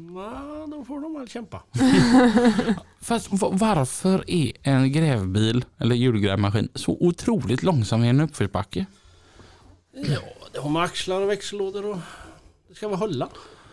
Då 0.77 0.85
får 0.85 1.01
de 1.01 1.15
väl 1.15 1.29
kämpa. 1.29 1.62
Fast 3.01 3.33
va- 3.33 3.51
varför 3.53 4.25
är 4.31 4.53
en 4.62 4.93
grävbil 4.93 5.65
eller 5.79 5.95
hjulgrävmaskin 5.97 6.69
så 6.75 6.97
otroligt 7.01 7.62
långsam 7.62 8.05
i 8.05 8.09
en 8.09 8.21
uppförsbacke? 8.21 8.87
Ja, 9.93 10.19
det 10.53 10.59
har 10.59 10.71
med 10.71 10.83
axlar 10.83 11.21
och 11.21 11.31
växellådor 11.31 11.87
och 11.87 11.99
det 12.69 12.75
ska 12.75 12.89
väl 12.89 12.99
hålla. 12.99 13.29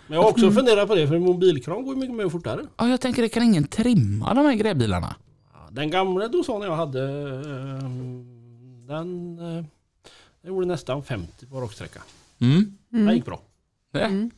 Men 0.08 0.16
jag 0.16 0.24
har 0.24 0.30
också 0.32 0.52
funderat 0.52 0.88
på 0.88 0.96
det 0.96 1.08
för 1.08 1.16
en 1.16 1.22
mobilkran 1.22 1.84
går 1.86 1.94
ju 1.96 2.00
mycket 2.02 2.16
mer 2.16 2.30
fortare. 2.30 2.62
Ja, 2.78 2.88
jag 2.88 3.02
tänker 3.02 3.22
det 3.22 3.30
kan 3.30 3.44
ingen 3.44 3.68
trimma 3.68 4.34
de 4.34 4.46
här 4.46 4.54
grävbilarna? 4.54 5.16
Den 5.72 5.90
gamla 5.92 6.28
dosan 6.28 6.62
jag 6.62 6.76
hade 6.76 7.02
eh, 7.04 7.90
den, 8.88 9.40
eh, 9.40 9.64
den 10.42 10.54
gjorde 10.54 10.66
nästan 10.68 11.04
50 11.04 11.46
på 11.46 11.62
raksträcka. 11.62 12.02
Mm. 12.42 12.78
Det 12.90 13.14
gick 13.14 13.26
bra. 13.26 13.42
Det. 13.94 14.30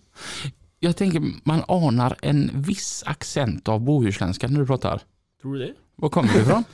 Jag 0.86 0.98
tänker 0.98 1.24
man 1.44 1.64
anar 1.68 2.18
en 2.22 2.52
viss 2.54 3.04
accent 3.06 3.70
av 3.70 3.80
bohuslänska 3.80 4.48
när 4.48 4.60
du 4.60 4.66
pratar. 4.66 5.02
Tror 5.42 5.54
du 5.54 5.60
det? 5.60 5.74
Var 5.96 6.10
kommer 6.10 6.34
du 6.34 6.42
ifrån? 6.42 6.64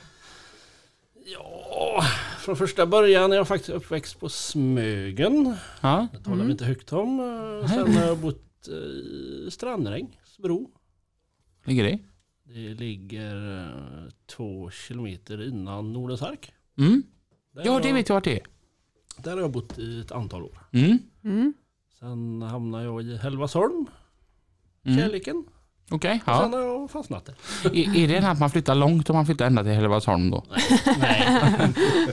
Ja, 1.24 2.04
från 2.38 2.56
första 2.56 2.86
början 2.86 3.32
är 3.32 3.36
jag 3.36 3.48
faktiskt 3.48 3.70
uppväxt 3.70 4.20
på 4.20 4.28
Smögen. 4.28 5.56
Ja. 5.80 6.08
Det 6.12 6.24
talar 6.24 6.44
vi 6.44 6.52
inte 6.52 6.64
högt 6.64 6.92
om. 6.92 7.18
Sen 7.68 7.94
har 7.94 8.06
jag 8.06 8.18
bott 8.18 8.68
eh, 8.68 8.74
i 8.74 9.48
Strandrängs-bro. 9.50 10.70
Ligger 11.64 11.84
det? 11.84 11.98
Det 12.44 12.74
ligger 12.74 13.58
eh, 13.58 14.10
två 14.26 14.70
kilometer 14.70 15.48
innan 15.48 15.92
Nordens 15.92 16.22
ark. 16.22 16.52
Mm. 16.78 17.02
Ja, 17.64 17.80
det 17.82 17.92
vet 17.92 18.08
jag 18.08 18.16
vart 18.16 18.24
det 18.24 18.40
är. 18.40 18.46
Där 19.16 19.32
har 19.32 19.40
jag 19.40 19.50
bott 19.50 19.78
i 19.78 20.00
ett 20.00 20.12
antal 20.12 20.42
år. 20.42 20.58
Mm. 20.72 20.98
Mm. 21.24 21.54
Sen 21.98 22.42
hamnade 22.42 22.84
jag 22.84 23.02
i 23.02 23.16
Hälvasholm, 23.16 23.86
Mm. 24.86 24.98
kärleken. 24.98 25.44
Okej, 25.90 26.22
sen 26.24 26.34
ja. 26.34 26.48
har 26.48 26.60
jag 26.60 26.90
fastnat 26.90 27.26
där. 27.26 27.34
Är, 27.76 27.96
är 27.96 28.08
det 28.08 28.28
att 28.28 28.38
man 28.38 28.50
flyttar 28.50 28.74
långt 28.74 29.10
om 29.10 29.16
man 29.16 29.26
flyttar 29.26 29.46
ända 29.46 29.62
till 29.62 29.72
Hällevadsholm 29.72 30.30
då? 30.30 30.44
Nej, 30.98 31.28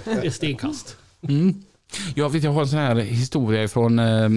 det 0.04 0.26
är 0.26 0.30
stenkast. 0.30 0.98
Mm. 1.22 1.64
Jag 2.16 2.30
vet, 2.30 2.44
jag 2.44 2.52
har 2.52 2.62
en 2.62 2.68
sån 2.68 2.80
här 2.80 2.96
historia 2.96 3.64
ifrån, 3.64 4.00
eh, 4.00 4.30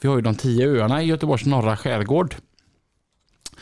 vi 0.00 0.08
har 0.08 0.16
ju 0.16 0.22
de 0.22 0.34
tio 0.34 0.68
öarna 0.68 1.02
i 1.02 1.06
Göteborgs 1.06 1.46
norra 1.46 1.76
skärgård. 1.76 2.34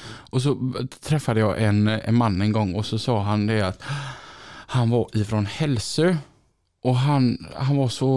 Och 0.06 0.42
så 0.42 0.72
träffade 1.00 1.40
jag 1.40 1.62
en, 1.62 1.88
en 1.88 2.14
man 2.14 2.42
en 2.42 2.52
gång 2.52 2.74
och 2.74 2.86
så 2.86 2.98
sa 2.98 3.22
han 3.22 3.46
det 3.46 3.62
att 3.62 3.82
han 4.66 4.90
var 4.90 5.08
ifrån 5.12 5.46
Hälsö 5.46 6.16
och 6.82 6.96
han, 6.96 7.46
han 7.54 7.76
var 7.76 7.88
så 7.88 8.08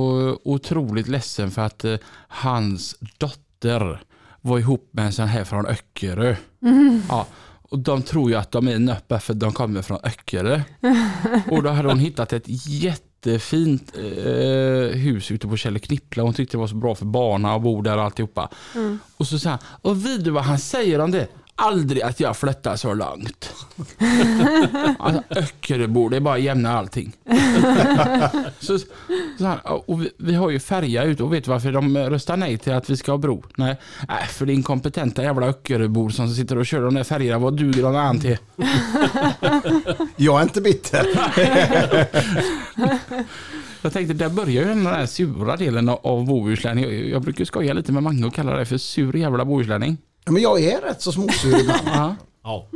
otroligt 0.43 1.07
ledsen 1.07 1.51
för 1.51 1.61
att 1.61 1.85
eh, 1.85 1.97
hans 2.27 2.95
dotter 3.17 4.01
var 4.41 4.60
ihop 4.60 4.89
med 4.91 5.06
en 5.06 5.13
sån 5.13 5.28
här 5.28 5.43
från 5.43 5.65
Öckerö. 5.65 6.36
Ja, 7.10 7.28
och 7.69 7.80
de 7.80 8.02
tror 8.02 8.30
ju 8.30 8.36
att 8.36 8.52
de 8.52 8.67
är 8.67 8.80
nöppar 8.80 9.19
för 9.19 9.34
de 9.34 9.52
kommer 9.52 9.82
från 9.82 10.00
Öckerö. 10.04 10.62
Och 11.52 11.63
då 11.63 11.69
hade 11.69 11.88
hon 11.88 12.00
hittat 12.00 12.34
ett 12.34 12.43
jättefint 12.67 13.93
eh, 13.97 14.97
hus 15.00 15.32
ute 15.32 15.47
på 15.47 15.58
Källeknippla. 15.58 16.23
Hon 16.23 16.34
tyckte 16.34 16.58
det 16.58 16.60
var 16.60 16.67
så 16.67 16.76
bra 16.76 16.95
för 16.95 17.06
barnen 17.06 17.52
att 17.52 17.62
bo 17.62 17.82
där 17.82 17.97
och 17.97 18.04
alltihopa. 18.04 18.50
Och 19.17 19.28
så 19.28 19.39
sa 19.39 19.50
han, 19.50 19.60
och 19.82 20.06
vet 20.06 20.23
du 20.23 20.32
vad 20.32 20.43
han 20.43 20.60
säger 20.60 21.00
om 21.00 21.12
det? 21.12 21.28
Aldrig 21.59 22.01
att 22.01 22.19
jag 22.19 22.37
flyttar 22.37 22.75
så 22.75 22.93
långt. 22.93 23.53
alltså 24.99 25.23
Öckeröbor, 25.29 26.09
det 26.09 26.15
är 26.15 26.19
bara 26.21 26.35
att 26.35 26.41
jämna 26.41 26.77
allting. 26.77 27.13
så, 28.59 28.79
så 29.37 29.45
han, 29.45 29.57
och 29.63 30.01
vi, 30.01 30.09
vi 30.17 30.35
har 30.35 30.49
ju 30.49 30.59
färja 30.59 31.03
ut 31.03 31.21
och 31.21 31.33
vet 31.33 31.43
du 31.43 31.51
varför 31.51 31.71
de 31.71 31.97
röstar 31.97 32.37
nej 32.37 32.57
till 32.57 32.73
att 32.73 32.89
vi 32.89 32.97
ska 32.97 33.11
ha 33.11 33.17
bro? 33.17 33.43
Nej, 33.55 33.75
äh, 34.09 34.27
för 34.27 34.45
det 34.45 34.51
är 34.51 34.55
inkompetenta 34.55 35.23
jävla 35.23 35.47
Öckeröbor 35.47 36.09
som 36.09 36.29
sitter 36.29 36.57
och 36.57 36.65
kör 36.65 36.81
de 36.81 36.93
där 36.95 37.03
färgerna. 37.03 37.39
Vad 37.39 37.57
duger 37.57 37.83
de 37.83 37.95
an 37.95 38.19
till? 38.19 38.37
Jag 40.15 40.39
är 40.39 40.43
inte 40.43 40.61
bitter. 40.61 41.05
Jag 43.81 43.93
tänkte, 43.93 44.13
där 44.13 44.29
börjar 44.29 44.61
ju 44.61 44.65
den 44.67 44.85
här 44.85 45.05
sura 45.05 45.55
delen 45.57 45.89
av- 45.89 46.25
bohuslän. 46.25 46.79
Jag, 46.79 46.93
jag 46.93 47.21
brukar 47.21 47.45
skoja 47.45 47.73
lite 47.73 47.91
med 47.91 48.03
Mange 48.03 48.25
och 48.25 48.33
kalla 48.33 48.55
det 48.57 48.65
för 48.65 48.77
sur 48.77 49.15
jävla 49.15 49.45
bohuslänning. 49.45 49.97
Men 50.27 50.41
jag 50.41 50.63
är 50.63 50.81
rätt 50.81 51.01
så 51.01 51.11
småsur 51.11 51.59
ibland. 51.59 52.15
Ja. 52.43 52.67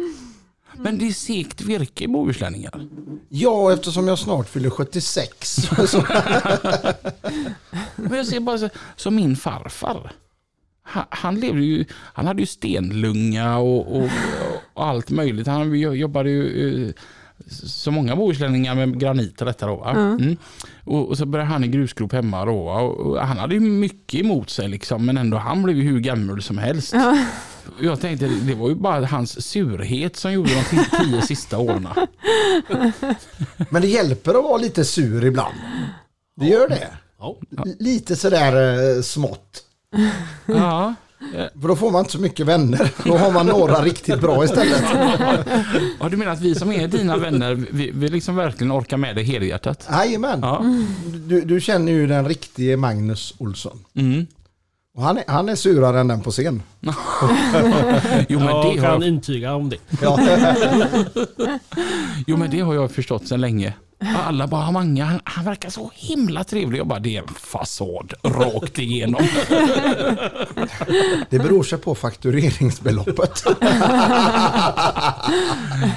Men 0.73 0.97
det 0.97 1.07
är 1.07 1.11
segt 1.11 1.61
virke 1.61 2.03
i 2.03 2.07
bohuslänningar. 2.07 2.87
Ja, 3.29 3.73
eftersom 3.73 4.07
jag 4.07 4.19
snart 4.19 4.49
fyller 4.49 4.69
76. 4.69 5.55
Så, 5.87 6.05
Men 7.95 8.17
jag 8.17 8.27
ser 8.27 8.39
bara 8.39 8.57
så, 8.57 8.69
som 8.95 9.15
min 9.15 9.35
farfar. 9.35 10.11
Han, 10.83 11.05
han 11.09 11.39
levde 11.39 11.61
ju, 11.63 11.85
han 11.91 12.27
hade 12.27 12.39
ju 12.41 12.45
stenlunga 12.45 13.57
och, 13.57 13.95
och, 13.97 14.09
och 14.73 14.85
allt 14.85 15.09
möjligt. 15.09 15.47
Han 15.47 15.79
jo- 15.79 15.93
jobbade 15.93 16.29
ju 16.29 16.85
eh, 16.87 16.93
Så 17.49 17.91
många 17.91 18.15
bohuslänningar 18.15 18.75
med 18.75 18.99
granit 18.99 19.41
och 19.41 19.45
detta 19.45 19.67
då. 19.67 19.75
Va? 19.75 19.91
Mm. 19.91 20.37
Och, 20.83 21.09
och 21.09 21.17
så 21.17 21.25
började 21.25 21.51
han 21.51 21.63
i 21.63 21.67
grusgrop 21.67 22.13
hemma 22.13 22.45
då. 22.45 22.57
Och, 22.57 22.99
och 22.99 23.19
han 23.19 23.37
hade 23.37 23.53
ju 23.53 23.59
mycket 23.59 24.19
emot 24.19 24.49
sig 24.49 24.67
liksom, 24.67 25.05
men 25.05 25.17
ändå 25.17 25.37
han 25.37 25.63
blev 25.63 25.77
ju 25.77 25.83
hur 25.83 25.99
gammal 25.99 26.41
som 26.41 26.57
helst. 26.57 26.95
Jag 27.79 28.01
tänkte 28.01 28.27
det 28.27 28.55
var 28.55 28.69
ju 28.69 28.75
bara 28.75 29.05
hans 29.05 29.47
surhet 29.47 30.15
som 30.15 30.33
gjorde 30.33 30.49
de 30.53 30.63
tio, 30.97 31.21
sista 31.21 31.57
åren. 31.57 31.87
Men 33.69 33.81
det 33.81 33.87
hjälper 33.87 34.37
att 34.37 34.43
vara 34.43 34.57
lite 34.57 34.85
sur 34.85 35.25
ibland. 35.25 35.55
Det 36.35 36.45
gör 36.45 36.69
det. 36.69 36.87
Lite 37.79 38.15
sådär 38.15 38.95
eh, 38.95 39.01
smått. 39.01 39.63
Ja. 40.45 40.95
För 41.61 41.67
då 41.67 41.75
får 41.75 41.91
man 41.91 41.99
inte 41.99 42.11
så 42.11 42.19
mycket 42.19 42.45
vänner. 42.45 42.91
Då 43.05 43.17
har 43.17 43.31
man 43.31 43.45
några 43.45 43.81
riktigt 43.81 44.21
bra 44.21 44.43
istället. 44.43 44.83
ja, 45.99 46.09
du 46.09 46.17
menar 46.17 46.31
att 46.31 46.41
vi 46.41 46.55
som 46.55 46.71
är 46.71 46.87
dina 46.87 47.17
vänner, 47.17 47.65
vi, 47.71 47.91
vi 47.93 48.07
liksom 48.07 48.35
verkligen 48.35 48.71
orkar 48.71 48.97
med 48.97 49.15
det 49.15 49.23
helhjärtat? 49.23 49.87
Jajamän. 49.91 50.39
Ja. 50.41 50.65
Du, 51.27 51.41
du 51.41 51.61
känner 51.61 51.91
ju 51.91 52.07
den 52.07 52.27
riktige 52.27 52.77
Magnus 52.77 53.33
Olsson. 53.37 53.79
Mm. 53.95 54.27
Och 54.97 55.03
han 55.03 55.17
är, 55.17 55.23
han 55.27 55.49
är 55.49 55.55
surare 55.55 55.99
än 55.99 56.07
den 56.07 56.21
på 56.21 56.31
scen. 56.31 56.63
Jo, 58.29 58.39
men 58.39 58.47
Jag 58.47 58.63
det 58.65 58.69
har 58.69 58.75
kan 58.75 59.01
jag, 59.01 59.03
intyga 59.03 59.53
om 59.55 59.69
det. 59.69 59.77
Ja. 60.01 60.19
jo 62.27 62.37
men 62.37 62.49
det 62.51 62.59
har 62.59 62.73
jag 62.75 62.91
förstått 62.91 63.27
sedan 63.27 63.41
länge. 63.41 63.73
Alla 64.27 64.47
bara, 64.47 64.71
Mange, 64.71 65.03
han, 65.03 65.19
han 65.23 65.45
verkar 65.45 65.69
så 65.69 65.91
himla 65.95 66.43
trevlig. 66.43 66.79
Jag 66.79 66.87
bara, 66.87 66.99
det 66.99 67.17
är 67.17 67.21
en 67.21 67.27
fasad 67.27 68.13
rakt 68.23 68.79
igenom. 68.79 69.23
Det 71.29 71.39
beror 71.39 71.63
sig 71.63 71.77
på 71.79 71.95
faktureringsbeloppet. 71.95 73.43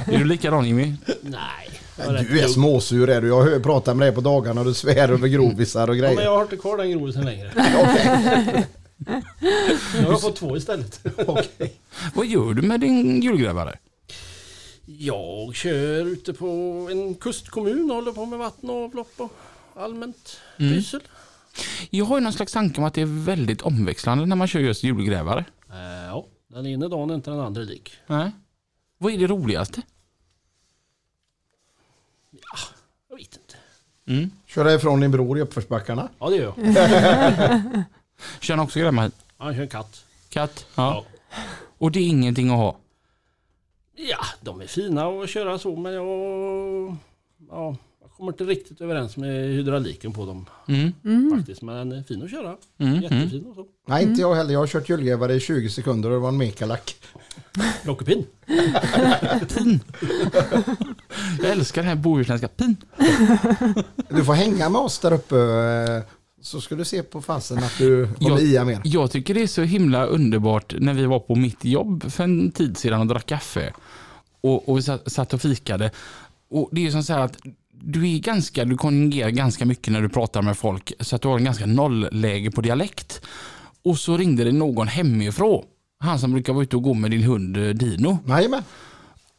är 0.06 0.18
du 0.18 0.24
likadan 0.24 0.66
Jimmy? 0.66 0.94
Nej. 1.22 1.70
Du 2.30 2.40
är 2.40 2.46
småsur 2.48 3.10
är 3.10 3.20
du. 3.20 3.28
Jag 3.28 3.62
pratar 3.62 3.94
med 3.94 4.06
dig 4.08 4.14
på 4.14 4.20
dagarna 4.20 4.60
och 4.60 4.66
du 4.66 4.74
svär 4.74 5.08
över 5.08 5.28
grovisar 5.28 5.88
och 5.90 5.96
Ja, 5.96 6.02
men 6.02 6.14
grejer. 6.14 6.28
jag 6.28 6.34
har 6.36 6.42
inte 6.42 6.56
kvar 6.56 6.76
den 6.76 6.90
grovisen 6.90 7.24
längre. 7.24 7.50
Jag 9.94 10.10
har 10.10 10.18
fått 10.18 10.36
två 10.36 10.56
istället. 10.56 11.00
Okej. 11.26 11.80
Vad 12.14 12.26
gör 12.26 12.54
du 12.54 12.62
med 12.62 12.80
din 12.80 13.22
julgrävare? 13.22 13.78
Jag 14.86 15.54
kör 15.54 16.06
ute 16.06 16.32
på 16.32 16.46
en 16.90 17.14
kustkommun 17.14 17.90
och 17.90 17.96
håller 17.96 18.12
på 18.12 18.26
med 18.26 18.38
vatten 18.38 18.70
och 18.70 18.84
avlopp 18.84 19.12
och 19.16 19.32
allmänt 19.76 20.40
pyssel. 20.58 21.00
Jag 21.90 22.04
har 22.04 22.16
ju 22.16 22.24
någon 22.24 22.32
slags 22.32 22.52
tanke 22.52 22.80
om 22.80 22.84
att 22.84 22.94
det 22.94 23.00
är 23.00 23.24
väldigt 23.24 23.62
omväxlande 23.62 24.26
när 24.26 24.36
man 24.36 24.48
kör 24.48 24.60
just 24.60 24.82
julgrävare. 24.84 25.44
Eh, 25.70 26.06
ja, 26.06 26.26
den 26.48 26.66
ena 26.66 26.88
dagen 26.88 27.10
är 27.10 27.14
inte 27.14 27.30
den 27.30 27.40
andra 27.40 27.62
lik. 27.62 27.92
Nej. 28.06 28.30
Vad 28.98 29.12
är 29.12 29.18
det 29.18 29.26
roligaste? 29.26 29.82
Jag 33.08 33.16
vet 33.16 33.36
inte. 33.36 33.56
Mm. 34.06 34.30
Kör 34.46 34.76
ifrån 34.76 35.00
din 35.00 35.10
bror 35.10 35.38
i 35.38 35.40
uppförsbackarna. 35.40 36.08
Ja, 36.18 36.30
det 36.30 36.36
gör 36.36 36.54
jag. 36.56 36.56
Kör 38.40 38.54
han 38.56 38.64
också 38.64 38.78
grävmaskin? 38.78 39.12
Han 39.38 39.54
kör 39.54 39.62
en 39.62 39.68
katt. 39.68 40.04
Katt? 40.28 40.66
Ja. 40.74 41.04
Och 41.78 41.92
det 41.92 41.98
är 42.00 42.06
ingenting 42.08 42.50
att 42.50 42.56
ha? 42.56 42.76
Ja, 43.96 44.24
de 44.40 44.60
är 44.60 44.66
fina 44.66 45.06
att 45.06 45.30
köra 45.30 45.58
så 45.58 45.76
men 45.76 45.92
jag... 45.92 46.04
Ja, 47.50 47.76
jag 48.00 48.10
kommer 48.16 48.32
inte 48.32 48.44
riktigt 48.44 48.80
överens 48.80 49.16
med 49.16 49.30
hydrauliken 49.48 50.12
på 50.12 50.26
dem 50.26 50.46
Mm. 50.68 51.36
faktiskt. 51.36 51.62
Men 51.62 52.04
fin 52.04 52.22
att 52.22 52.30
köra. 52.30 52.56
Mm. 52.78 53.02
Jättefin 53.02 53.46
och 53.46 53.54
så. 53.54 53.66
Nej, 53.86 54.04
inte 54.04 54.20
jag 54.20 54.34
heller. 54.34 54.52
Jag 54.52 54.60
har 54.60 54.66
kört 54.66 54.88
julgrävare 54.88 55.34
i 55.34 55.40
20 55.40 55.70
sekunder 55.70 56.08
och 56.10 56.14
det 56.14 56.20
var 56.20 56.28
en 56.28 56.36
mekalak. 56.38 56.96
Lockepinn. 57.84 58.26
Jag 61.42 61.50
älskar 61.50 61.82
den 61.82 61.88
här 61.88 61.96
bohuslänska 61.96 62.48
pin. 62.48 62.76
Du 64.08 64.24
får 64.24 64.32
hänga 64.34 64.68
med 64.68 64.80
oss 64.80 64.98
där 64.98 65.12
uppe 65.12 65.36
eh, 65.38 66.02
så 66.44 66.60
ska 66.60 66.74
du 66.74 66.84
se 66.84 67.02
på 67.02 67.22
fasen 67.22 67.58
att 67.58 67.78
du 67.78 68.08
kommer 68.18 68.40
ia 68.40 68.64
mer. 68.64 68.80
Jag 68.84 69.10
tycker 69.10 69.34
det 69.34 69.42
är 69.42 69.46
så 69.46 69.62
himla 69.62 70.06
underbart 70.06 70.74
när 70.78 70.94
vi 70.94 71.06
var 71.06 71.20
på 71.20 71.34
mitt 71.34 71.64
jobb 71.64 72.12
för 72.12 72.24
en 72.24 72.50
tid 72.50 72.76
sedan 72.76 73.00
och 73.00 73.06
drack 73.06 73.26
kaffe. 73.26 73.72
Och, 74.40 74.68
och 74.68 74.78
vi 74.78 74.82
satt, 74.82 75.34
och 75.34 75.40
fikade. 75.40 75.90
Och 76.50 76.68
det 76.72 76.86
är 76.86 76.90
som 76.90 77.02
så 77.02 77.12
här 77.12 77.20
att 77.20 77.38
du 77.70 78.14
är 78.14 78.18
ganska, 78.18 78.64
du 78.64 78.76
konjugerar 78.76 79.30
ganska 79.30 79.64
mycket 79.64 79.92
när 79.92 80.02
du 80.02 80.08
pratar 80.08 80.42
med 80.42 80.58
folk 80.58 80.92
så 81.00 81.16
att 81.16 81.22
du 81.22 81.28
har 81.28 81.38
en 81.38 81.44
ganska 81.44 81.66
nollläge 81.66 82.50
på 82.50 82.60
dialekt. 82.60 83.20
Och 83.82 83.98
så 83.98 84.16
ringde 84.16 84.44
det 84.44 84.52
någon 84.52 84.88
hemifrån. 84.88 85.64
Han 85.98 86.18
som 86.18 86.32
brukar 86.32 86.52
vara 86.52 86.62
ute 86.62 86.76
och 86.76 86.82
gå 86.82 86.94
med 86.94 87.10
din 87.10 87.22
hund 87.22 87.56
eh, 87.56 87.62
Dino. 87.62 88.18
Jajamän. 88.28 88.62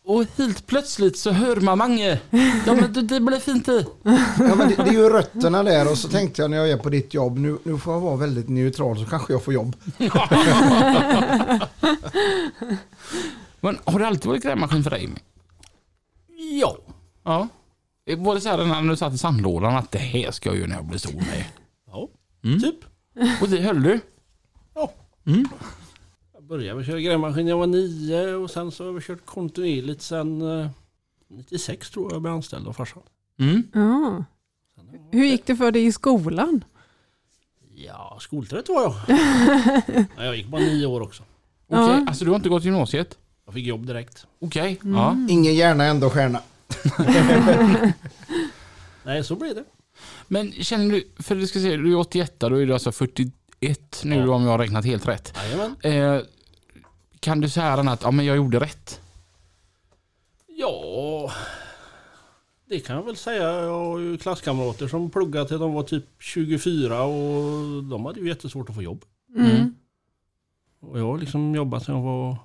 Och 0.07 0.25
helt 0.37 0.67
plötsligt 0.67 1.17
så 1.17 1.31
hör 1.31 1.55
man 1.55 1.77
Mange. 1.77 2.19
Ja 2.65 2.73
men 2.73 2.93
det, 2.93 3.01
det 3.01 3.19
blir 3.19 3.39
fint 3.39 3.67
i. 3.67 3.85
Ja, 4.39 4.55
men 4.55 4.67
det, 4.69 4.75
det 4.75 4.81
är 4.89 4.91
ju 4.93 5.09
rötterna 5.09 5.63
där 5.63 5.91
och 5.91 5.97
så 5.97 6.07
tänkte 6.07 6.41
jag 6.41 6.51
när 6.51 6.57
jag 6.57 6.69
är 6.69 6.77
på 6.77 6.89
ditt 6.89 7.13
jobb, 7.13 7.37
nu, 7.37 7.57
nu 7.63 7.77
får 7.77 7.93
jag 7.93 7.99
vara 8.01 8.15
väldigt 8.15 8.49
neutral 8.49 8.97
så 8.99 9.05
kanske 9.05 9.33
jag 9.33 9.43
får 9.43 9.53
jobb. 9.53 9.75
Men 13.61 13.79
har 13.85 13.99
det 13.99 14.07
alltid 14.07 14.25
varit 14.25 14.43
grävmaskin 14.43 14.83
för 14.83 14.89
dig? 14.89 15.09
Ja. 16.61 16.77
Ja. 17.23 17.47
Var 18.17 18.35
det 18.35 18.41
så 18.41 18.49
här 18.49 18.65
när 18.65 18.81
du 18.89 18.97
satt 18.97 19.13
i 19.13 19.17
sandlådan 19.17 19.75
att 19.75 19.91
det 19.91 19.97
här 19.99 20.31
ska 20.31 20.49
jag 20.49 20.57
göra 20.57 20.67
när 20.67 20.75
jag 20.75 20.85
blir 20.85 20.99
stor 20.99 21.13
med? 21.13 21.45
Ja, 21.91 22.09
Mm. 22.43 22.61
typ. 22.61 22.75
Och 23.41 23.49
det 23.49 23.61
höll 23.61 23.83
du? 23.83 23.99
Ja. 24.75 24.91
Mm. 25.27 25.47
Började 26.49 26.75
med 26.77 26.85
köra 26.85 26.99
grävmaskin 26.99 27.45
när 27.45 27.51
jag 27.51 27.57
var 27.57 27.67
nio 27.67 28.33
och 28.35 28.51
sen 28.51 28.71
så 28.71 28.85
har 28.85 28.93
jag 28.93 29.03
kört 29.03 29.25
kontinuerligt 29.25 30.01
sen 30.01 30.41
eh, 30.61 30.67
96 31.27 31.89
tror 31.89 32.05
jag 32.05 32.15
jag 32.15 32.21
blev 32.21 32.33
anställd 32.33 32.67
av 32.67 32.73
farsan. 32.73 33.03
Mm. 33.39 33.63
Ja. 33.73 34.23
Hur 35.11 35.25
gick 35.25 35.45
det 35.45 35.55
för 35.55 35.71
dig 35.71 35.85
i 35.85 35.91
skolan? 35.91 36.63
Ja, 37.75 38.17
skoltrött 38.21 38.69
var 38.69 38.81
jag. 38.81 38.93
ja, 40.17 40.23
jag 40.23 40.35
gick 40.37 40.47
bara 40.47 40.61
nio 40.61 40.85
år 40.85 41.01
också. 41.01 41.23
Okej, 41.67 41.83
Ja. 41.85 42.05
alltså 42.07 42.25
du 42.25 42.31
har 42.31 42.35
inte 42.35 42.49
gått 42.49 42.63
gymnasiet? 42.63 43.17
Jag 43.45 43.53
fick 43.53 43.65
jobb 43.65 43.85
direkt. 43.87 44.27
Okej. 44.39 44.79
Mm. 44.83 44.95
Ja. 44.95 45.17
Ingen 45.29 45.55
hjärna 45.55 45.83
ändå 45.83 46.09
stjärna. 46.09 46.41
Nej, 49.03 49.23
så 49.23 49.35
blev 49.35 49.55
det. 49.55 49.63
Men 50.27 50.51
känner 50.51 50.91
du, 50.91 51.07
för 51.23 51.35
du 51.35 51.47
ska 51.47 51.59
se, 51.59 51.77
du 51.77 51.91
är 51.91 51.95
81, 51.95 52.39
då 52.39 52.45
är 52.61 52.65
du 52.65 52.73
alltså 52.73 52.91
41 52.91 54.01
nu 54.03 54.15
Ja. 54.15 54.29
om 54.33 54.43
jag 54.43 54.49
har 54.51 54.57
räknat 54.59 54.85
helt 54.85 55.07
rätt. 55.07 55.33
Jajamän. 55.37 55.75
Eh, 55.81 56.21
kan 57.25 57.41
du 57.41 57.49
säga 57.49 57.73
att 57.73 58.01
ja, 58.03 58.11
men 58.11 58.25
jag 58.25 58.37
gjorde 58.37 58.59
rätt? 58.59 59.01
Ja, 60.47 61.31
det 62.69 62.79
kan 62.79 62.95
jag 62.95 63.03
väl 63.03 63.15
säga. 63.15 63.51
Jag 63.51 63.85
har 63.85 63.99
ju 63.99 64.17
klasskamrater 64.17 64.87
som 64.87 65.09
pluggade 65.09 65.47
till 65.47 65.59
de 65.59 65.73
var 65.73 65.83
typ 65.83 66.05
24 66.19 67.03
och 67.03 67.83
de 67.83 68.05
hade 68.05 68.19
ju 68.19 68.27
jättesvårt 68.27 68.69
att 68.69 68.75
få 68.75 68.81
jobb. 68.81 69.05
Mm. 69.35 69.75
Och 70.79 70.99
jag 70.99 71.05
har 71.05 71.17
liksom 71.17 71.55
jobbat 71.55 71.85
sedan 71.85 71.95
jag 71.95 72.03
var 72.03 72.37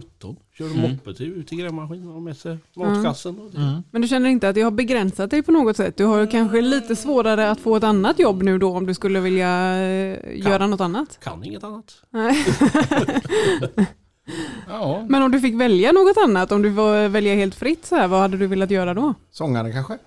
17. 0.00 0.36
Körde 0.58 0.70
Mm. 0.74 0.90
moppe 0.90 1.14
till, 1.14 1.26
ut 1.32 1.48
till 1.48 1.58
grävmaskin 1.58 2.08
och 2.08 2.22
med 2.22 2.36
sig 2.36 2.58
matkassen. 2.76 3.38
Och 3.38 3.50
det. 3.50 3.82
Men 3.90 4.02
du 4.02 4.08
känner 4.08 4.28
inte 4.30 4.48
att 4.48 4.54
det 4.54 4.60
har 4.62 4.70
begränsat 4.70 5.30
dig 5.30 5.42
på 5.42 5.52
något 5.52 5.76
sätt? 5.76 5.96
Du 5.96 6.04
har 6.04 6.18
ju 6.20 6.26
kanske 6.26 6.60
lite 6.60 6.96
svårare 6.96 7.50
att 7.50 7.60
få 7.60 7.76
ett 7.76 7.84
annat 7.84 8.18
jobb 8.18 8.42
nu 8.42 8.58
då 8.58 8.76
om 8.76 8.86
du 8.86 8.94
skulle 8.94 9.20
vilja 9.20 9.76
eh, 9.82 10.18
göra 10.46 10.66
något 10.66 10.80
annat? 10.80 11.18
Kan 11.22 11.44
inget 11.44 11.64
annat. 11.64 11.94
Ja. 14.68 15.06
Men 15.08 15.22
om 15.22 15.30
du 15.30 15.40
fick 15.40 15.54
välja 15.60 15.92
något 15.92 16.16
annat, 16.24 16.52
om 16.52 16.62
du 16.62 16.74
får 16.74 17.08
välja 17.08 17.34
helt 17.34 17.54
fritt 17.54 17.86
så 17.86 17.96
här, 17.96 18.08
vad 18.08 18.20
hade 18.20 18.36
du 18.36 18.46
velat 18.46 18.70
göra 18.70 18.94
då? 18.94 19.14
Sångare 19.30 19.72
kanske? 19.72 19.98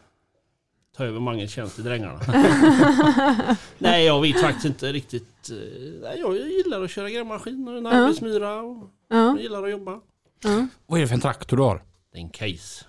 Ta 0.98 1.04
över 1.06 1.20
Manges 1.20 1.52
tjänst 1.52 1.78
Drängarna. 1.78 2.20
Nej, 3.78 4.06
jag 4.06 4.22
vet 4.22 4.42
faktiskt 4.42 4.66
inte 4.66 4.92
riktigt. 4.92 5.28
Eh, 5.50 5.58
Nej, 6.02 6.20
jag 6.20 6.38
gillar 6.38 6.84
att 6.84 6.92
köra 6.92 7.10
grävmaskin 7.10 7.68
och 7.68 7.78
en 7.78 7.86
arbetsmyra 7.88 8.62
och 8.62 8.90
Ja, 9.10 9.16
jag 9.28 9.42
gillar 9.42 9.64
att 9.64 9.72
jobba. 9.72 10.00
ja. 10.44 10.68
Vad 10.86 10.98
är 11.00 11.02
det 11.02 11.08
för 11.08 11.16
en 11.16 11.22
traktor 11.22 11.58
du 11.58 11.64
har? 11.64 11.84
Det 12.12 12.18
är 12.18 12.22
en 12.22 12.30
case. 12.30 12.86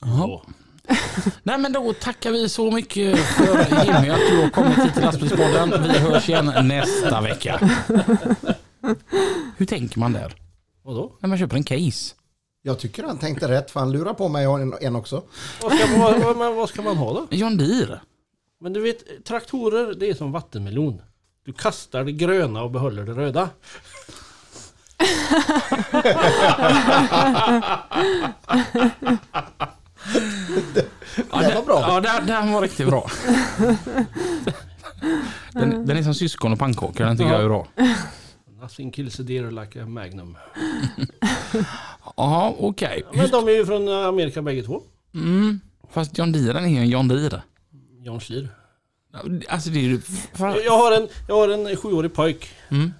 Jaha. 0.00 0.40
Nej 1.42 1.58
men 1.58 1.72
då 1.72 1.92
tackar 1.92 2.30
vi 2.32 2.48
så 2.48 2.70
mycket 2.70 3.18
för 3.18 3.84
Jimmy 3.84 4.08
att 4.08 4.20
du 4.30 4.42
har 4.42 4.50
kommit 4.50 4.78
hit 4.78 4.94
till 4.94 5.02
Lastbilspodden. 5.02 5.82
Vi 5.82 5.98
hörs 5.98 6.28
igen 6.28 6.52
nästa 6.68 7.20
vecka. 7.20 7.70
Hur 9.56 9.66
tänker 9.66 9.98
man 9.98 10.12
där? 10.12 10.34
Vadå? 10.82 11.12
När 11.20 11.28
man 11.28 11.38
köper 11.38 11.56
en 11.56 11.64
case? 11.64 12.14
Jag 12.62 12.78
tycker 12.78 13.02
han 13.04 13.18
tänkte 13.18 13.48
rätt 13.48 13.70
för 13.70 13.80
han 13.80 13.92
lurar 13.92 14.14
på 14.14 14.28
mig 14.28 14.44
en, 14.44 14.74
en 14.80 14.96
också. 14.96 15.22
Vad 15.62 15.72
ska, 15.72 15.98
man, 16.34 16.56
vad 16.56 16.68
ska 16.68 16.82
man 16.82 16.96
ha 16.96 17.12
då? 17.12 17.26
John 17.30 17.56
Deere? 17.56 18.00
Men 18.60 18.72
du 18.72 18.80
vet, 18.80 19.24
traktorer 19.24 19.94
det 19.94 20.06
är 20.10 20.14
som 20.14 20.32
vattenmelon. 20.32 21.02
Du 21.48 21.54
kastar 21.54 22.04
det 22.04 22.12
gröna 22.12 22.62
och 22.62 22.70
behåller 22.70 23.04
det 23.04 23.12
röda. 23.12 23.50
Ja, 31.30 31.38
Det 31.40 31.54
var 31.54 31.62
bra. 31.64 31.80
Ja, 31.80 32.00
den, 32.00 32.26
den 32.26 32.52
var 32.52 32.62
riktigt 32.62 32.86
bra. 32.88 33.10
Den, 35.52 35.86
den 35.86 35.96
är 35.96 36.02
som 36.02 36.14
syskon 36.14 36.52
och 36.52 36.58
pannkakor, 36.58 37.04
den 37.04 37.16
tycker 37.16 37.32
jag 37.32 37.42
är 37.42 37.48
bra. 37.48 37.66
Nothing 38.60 38.92
kills 38.92 39.20
a 39.20 39.22
deer 39.22 39.50
like 39.50 39.82
a 39.82 39.86
magnum. 39.86 40.36
Ja, 42.16 42.54
okej. 42.58 43.02
Men 43.14 43.30
de 43.30 43.48
är 43.48 43.52
ju 43.52 43.66
från 43.66 43.88
Amerika 43.88 44.42
bägge 44.42 44.62
två. 44.62 44.82
Mm. 45.14 45.60
Fast 45.90 46.18
John 46.18 46.32
Deere 46.32 46.58
är 46.58 46.66
ju 46.66 46.78
en 46.78 46.88
John 46.88 47.08
Deere. 47.08 47.42
John 48.04 48.20
Schlier. 48.20 48.48
Alltså 49.48 49.70
det 49.70 49.78
är 49.78 49.82
ju... 49.82 50.00
Jag 50.64 50.78
har 50.78 50.92
en, 50.96 51.08
jag 51.28 51.34
har 51.34 51.48
en 51.48 51.76
sjuårig 51.76 52.14
pojk. 52.14 52.48
Mm. 52.68 52.92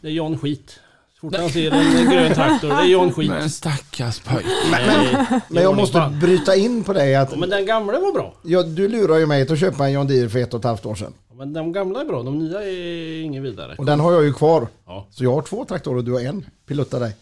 Det 0.00 0.08
är 0.08 0.12
John 0.12 0.38
Skit. 0.38 0.80
Så 1.14 1.20
fort 1.20 1.36
han 1.36 1.50
ser 1.50 1.70
en 1.70 2.10
grön 2.10 2.34
traktor, 2.34 2.68
det 2.68 2.74
är 2.74 2.84
John 2.84 3.12
Skit. 3.12 3.30
Men 3.30 3.50
stackars 3.50 4.20
pojk. 4.20 4.46
Nej, 4.70 5.26
Men 5.48 5.62
jag 5.62 5.76
måste 5.76 6.12
bryta 6.20 6.56
in 6.56 6.84
på 6.84 6.92
dig 6.92 7.14
att 7.16 7.30
Ja, 7.32 7.36
men 7.38 7.50
den 7.50 7.66
gamla 7.66 7.98
var 8.00 8.12
bra. 8.12 8.34
ja, 8.42 8.62
du 8.62 8.88
lurar 8.88 9.16
ju 9.18 9.26
mig 9.26 9.44
till 9.44 9.52
att 9.52 9.60
köpa 9.60 9.86
en 9.86 9.92
John 9.92 10.06
Deere 10.06 10.28
för 10.28 10.38
ett 10.38 10.54
och 10.54 10.58
ett 10.60 10.64
halvt 10.64 10.86
år 10.86 10.94
sedan. 10.94 11.12
Ja, 11.28 11.34
Men 11.34 11.52
de 11.52 11.72
gamla 11.72 12.00
är 12.00 12.04
bra, 12.04 12.22
de 12.22 12.38
nya 12.38 12.62
är 12.62 13.22
ingen 13.22 13.42
vidare. 13.42 13.74
Och 13.78 13.86
den 13.86 14.00
har 14.00 14.12
jag 14.12 14.24
ju 14.24 14.32
kvar. 14.32 14.68
Ja. 14.86 15.06
Så 15.10 15.24
jag 15.24 15.34
har 15.34 15.42
två 15.42 15.64
traktorer 15.64 15.96
och 15.96 16.04
du 16.04 16.12
har 16.12 16.20
en. 16.20 16.46
Pilutta 16.66 16.98
dig. 16.98 17.16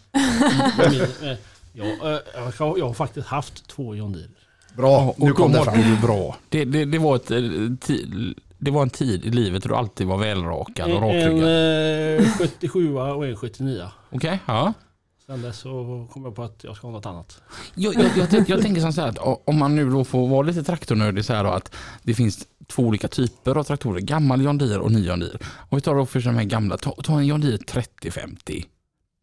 Min, 0.91 1.01
eh, 1.29 1.37
ja, 1.73 1.85
eh, 1.85 2.19
jag, 2.35 2.65
har, 2.65 2.77
jag 2.77 2.87
har 2.87 2.93
faktiskt 2.93 3.27
haft 3.27 3.67
två 3.67 3.95
John 3.95 4.13
Deere. 4.13 4.27
Bra, 4.77 5.13
nu 5.17 5.31
Och 5.31 5.37
kom 5.37 5.51
de 5.51 5.57
det 5.57 5.63
fram. 5.63 5.79
ju 5.81 5.97
bra. 5.97 6.37
Det, 6.49 6.65
det, 6.65 6.85
det, 6.85 6.97
var 6.99 7.15
ett, 7.15 7.31
eh, 7.31 7.41
det 8.57 8.71
var 8.71 8.81
en 8.81 8.89
tid 8.89 9.25
i 9.25 9.29
livet 9.29 9.63
då 9.63 9.69
du 9.69 9.75
alltid 9.75 10.07
var 10.07 10.17
välrakad 10.17 10.91
och 10.91 10.97
En, 10.97 11.01
rakryggad. 11.03 11.49
en 11.49 12.25
eh, 12.25 12.31
77 12.37 12.95
och 12.95 13.27
en 13.27 13.35
79. 13.35 13.83
Okej, 14.11 14.39
ja. 14.45 14.73
Sen 15.25 15.41
dess 15.41 15.59
så 15.59 16.07
kom 16.13 16.23
jag 16.25 16.35
på 16.35 16.43
att 16.43 16.63
jag 16.63 16.75
ska 16.75 16.87
ha 16.87 16.91
något 16.91 17.05
annat. 17.05 17.41
Jag, 17.75 17.93
jag, 17.95 18.05
jag, 18.31 18.49
jag 18.49 18.61
tänker 18.61 18.81
som 18.81 18.93
så 18.93 19.01
här 19.01 19.07
att 19.07 19.41
om 19.45 19.57
man 19.59 19.75
nu 19.75 19.89
då 19.89 20.03
får 20.03 20.27
vara 20.27 20.41
lite 20.41 20.63
traktornördig 20.63 21.25
så 21.25 21.33
här 21.33 21.43
då, 21.43 21.49
att 21.49 21.75
det 22.03 22.13
finns 22.13 22.47
två 22.67 22.83
olika 22.83 23.07
typer 23.07 23.55
av 23.55 23.63
traktorer. 23.63 23.99
Gammal 23.99 24.41
John 24.41 24.57
Deere 24.57 24.79
och 24.79 24.91
ny 24.91 25.07
John 25.07 25.19
Deere. 25.19 25.37
Om 25.69 25.75
vi 25.75 25.81
tar 25.81 25.95
då 25.95 26.05
först 26.05 26.25
de 26.27 26.35
här 26.35 26.43
gamla, 26.43 26.77
ta, 26.77 26.91
ta 26.91 27.19
en 27.19 27.25
John 27.27 27.41
Deere 27.41 27.57
3050. 27.57 28.65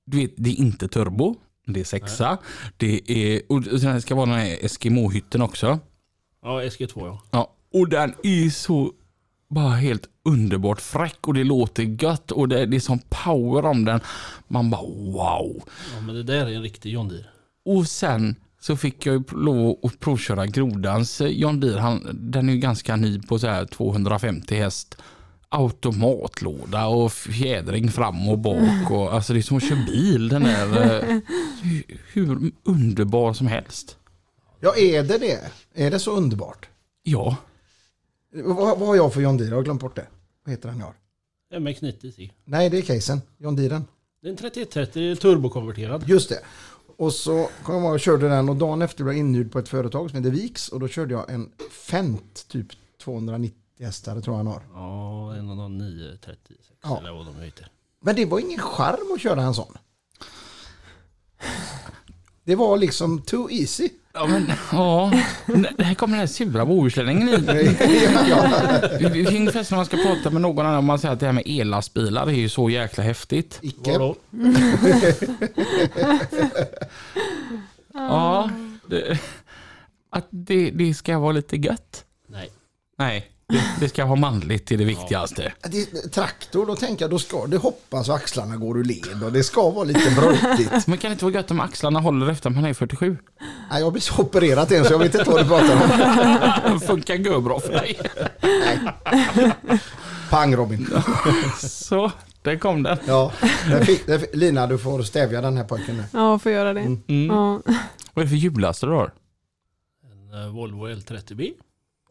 Du 0.06 0.16
vet, 0.18 0.30
det 0.36 0.50
är 0.50 0.54
inte 0.58 0.88
turbo. 0.88 1.34
Det 1.72 1.80
är 1.80 1.84
sexa. 1.84 2.38
Det 2.76 3.10
är, 3.10 3.42
och 3.48 3.80
sen 3.80 4.02
ska 4.02 4.14
vara 4.14 4.26
den 4.26 4.38
här 4.38 4.64
Eskimo-hytten 4.64 5.42
också. 5.42 5.78
Ja, 6.42 6.62
SG2 6.62 6.92
ja. 7.06 7.22
Ja, 7.30 7.52
och 7.72 7.88
den 7.88 8.14
är 8.22 8.50
så 8.50 8.92
bara 9.48 9.74
helt 9.74 10.08
underbart 10.24 10.80
fräck 10.80 11.28
och 11.28 11.34
det 11.34 11.44
låter 11.44 11.82
gött 11.82 12.30
och 12.30 12.48
det, 12.48 12.66
det 12.66 12.76
är 12.76 12.80
sån 12.80 13.00
power 13.08 13.64
om 13.64 13.84
den. 13.84 14.00
Man 14.48 14.70
bara 14.70 14.82
wow. 14.82 15.62
ja. 15.94 16.00
men 16.06 16.14
det 16.14 16.22
där 16.22 16.46
är 16.46 16.54
en 16.54 16.62
riktig 16.62 16.92
John 16.92 17.08
Deere. 17.08 17.26
Och 17.64 17.86
sen 17.86 18.36
så 18.60 18.76
fick 18.76 19.06
jag 19.06 19.14
ju 19.14 19.22
lov 19.38 19.78
att 19.82 20.00
provköra 20.00 20.46
Grodans 20.46 21.20
eh, 21.20 21.28
John 21.28 21.60
Deere. 21.60 21.80
Han, 21.80 22.08
den 22.12 22.48
är 22.48 22.52
ju 22.52 22.58
ganska 22.58 22.96
ny 22.96 23.20
på 23.20 23.38
så 23.38 23.46
här 23.46 23.64
250 23.64 24.54
häst. 24.54 24.96
Automatlåda 25.48 26.86
och 26.86 27.12
fjädring 27.12 27.90
fram 27.90 28.28
och 28.28 28.38
bak. 28.38 28.90
Och, 28.90 29.14
alltså 29.14 29.32
det 29.32 29.38
är 29.38 29.42
som 29.42 29.56
att 29.56 29.68
köra 29.68 29.84
bil. 29.86 30.28
Den 30.28 30.46
är 30.46 30.82
eh, 30.82 31.18
hur, 32.12 32.52
underbar 32.64 33.32
som 33.32 33.46
helst. 33.46 33.96
Ja, 34.60 34.76
är 34.76 35.02
det 35.02 35.18
det? 35.18 35.50
Är 35.74 35.90
det 35.90 35.98
så 35.98 36.16
underbart? 36.16 36.68
Ja, 37.02 37.36
Vad, 38.32 38.78
vad 38.78 38.88
har 38.88 38.96
jag 38.96 39.14
för 39.14 39.20
John 39.20 39.36
Deere? 39.36 39.48
Jag 39.50 39.56
har 39.56 39.62
glömt 39.62 39.80
bort 39.80 39.96
det. 39.96 40.06
Vad 40.44 40.50
heter 40.52 40.68
den 40.68 40.78
jag 40.78 40.86
har? 40.86 40.94
MX90 41.60 42.12
C. 42.16 42.30
Nej, 42.44 42.70
det 42.70 42.78
är 42.78 42.82
casen. 42.82 43.20
John 43.38 43.56
Deeren. 43.56 43.84
Det 44.22 44.28
är 44.28 44.30
en 44.30 44.36
3130 44.36 45.16
turbokonverterad. 45.16 46.08
Just 46.08 46.28
det. 46.28 46.38
Och 46.96 47.12
så 47.12 47.48
kom 47.62 47.84
jag 47.84 47.92
och 47.92 48.00
körde 48.00 48.28
den 48.28 48.48
och 48.48 48.56
dagen 48.56 48.82
efter 48.82 49.04
blev 49.04 49.16
jag 49.16 49.20
inhyrd 49.20 49.52
på 49.52 49.58
ett 49.58 49.68
företag 49.68 50.10
som 50.10 50.16
heter 50.18 50.30
Viks 50.30 50.68
och 50.68 50.80
då 50.80 50.88
körde 50.88 51.14
jag 51.14 51.30
en 51.30 51.52
Fent 51.70 52.48
typ 52.48 52.66
290 53.04 53.58
hästar 53.84 54.20
tror 54.20 54.36
jag 54.36 54.44
han 54.44 54.46
har. 54.46 54.62
Ja, 54.74 55.34
en 55.34 55.50
av 55.50 55.56
de 55.56 55.78
936 55.78 56.58
Ja. 56.82 56.98
eller 56.98 57.12
vad 57.12 57.26
de 57.26 57.40
heter. 57.40 57.66
Men 58.00 58.16
det 58.16 58.24
var 58.24 58.38
ingen 58.38 58.60
charm 58.60 59.12
att 59.14 59.20
köra 59.20 59.42
en 59.42 59.54
sån. 59.54 59.74
Det 62.44 62.54
var 62.56 62.76
liksom 62.76 63.22
too 63.22 63.50
easy. 63.50 63.88
ja 64.12 64.26
men 64.26 64.52
ja. 64.72 65.12
Det 65.76 65.84
här 65.84 65.94
kommer 65.94 66.12
den 66.12 66.20
här 66.20 66.26
sura 66.26 66.66
bohuslänningen 66.66 67.28
in. 67.28 67.46
Det 67.46 67.76
som 69.52 69.64
när 69.70 69.76
man 69.76 69.86
ska 69.86 69.96
prata 69.96 70.30
med 70.30 70.42
någon 70.42 70.66
annan 70.66 70.78
om 70.78 70.84
man 70.84 70.98
säger 70.98 71.12
att 71.14 71.20
det 71.20 71.26
här 71.26 71.32
med 71.32 71.42
ellastbilar 71.46 72.26
är 72.26 72.30
ju 72.32 72.48
så 72.48 72.70
jäkla 72.70 73.04
häftigt. 73.04 73.58
Icke. 73.62 73.98
Ja, 77.92 78.50
det, 78.86 79.18
att 80.10 80.26
det, 80.30 80.70
det 80.70 80.94
ska 80.94 81.18
vara 81.18 81.32
lite 81.32 81.56
gött. 81.56 82.04
Nej. 82.26 82.50
Nej, 82.98 83.30
det, 83.80 83.88
ska 83.88 84.06
vara 84.06 84.20
manligt 84.20 84.72
är 84.72 84.76
det 84.76 84.84
viktigaste. 84.84 85.52
Det, 85.62 85.86
traktor, 86.12 86.66
då 86.66 86.76
tänker 86.76 87.04
jag 87.04 87.10
då 87.10 87.18
ska 87.18 87.46
det 87.46 87.56
hoppas 87.56 88.08
och 88.08 88.14
axlarna 88.14 88.56
går 88.56 88.78
ur 88.78 88.84
led 88.84 89.22
och 89.24 89.32
det 89.32 89.44
ska 89.44 89.70
vara 89.70 89.84
lite 89.84 90.10
brötigt. 90.10 90.86
Men 90.86 90.98
kan 90.98 91.10
det 91.10 91.12
inte 91.12 91.24
vara 91.24 91.34
gött 91.34 91.50
om 91.50 91.60
axlarna 91.60 92.00
håller 92.00 92.30
efter 92.30 92.50
man 92.50 92.64
är 92.64 92.74
47? 92.74 93.16
Nej, 93.70 93.80
jag 93.80 93.86
har 93.86 93.92
precis 93.92 94.18
opererat 94.18 94.72
en 94.72 94.84
så 94.84 94.92
jag 94.92 94.98
vet 94.98 95.14
inte 95.14 95.30
vad 95.30 95.44
du 95.44 95.48
pratar 95.48 96.72
om. 96.72 96.80
Funkar 96.86 97.14
görbra 97.14 97.60
för 97.60 97.72
dig. 97.72 97.98
Pang 100.30 100.56
Robin. 100.56 100.88
Så, 101.58 102.12
där 102.42 102.58
kom 102.58 102.82
den. 102.82 102.98
Ja, 103.06 103.32
där 103.68 103.84
fick, 103.84 104.06
där 104.06 104.18
fick, 104.18 104.36
Lina 104.36 104.66
du 104.66 104.78
får 104.78 105.02
stävja 105.02 105.40
den 105.40 105.56
här 105.56 105.64
pojken 105.64 105.96
nu. 105.96 106.04
Ja, 106.12 106.38
får 106.38 106.52
göra 106.52 106.72
det. 106.72 106.80
Mm. 106.80 107.26
Ja. 107.26 107.60
Vad 108.14 108.22
är 108.22 108.24
det 108.24 108.28
för 108.28 108.36
hjullaster 108.36 108.86
du 108.86 108.92
har? 108.92 109.12
En 110.12 110.42
eh, 110.42 110.48
Volvo 110.48 110.88
L30B. 110.88 111.52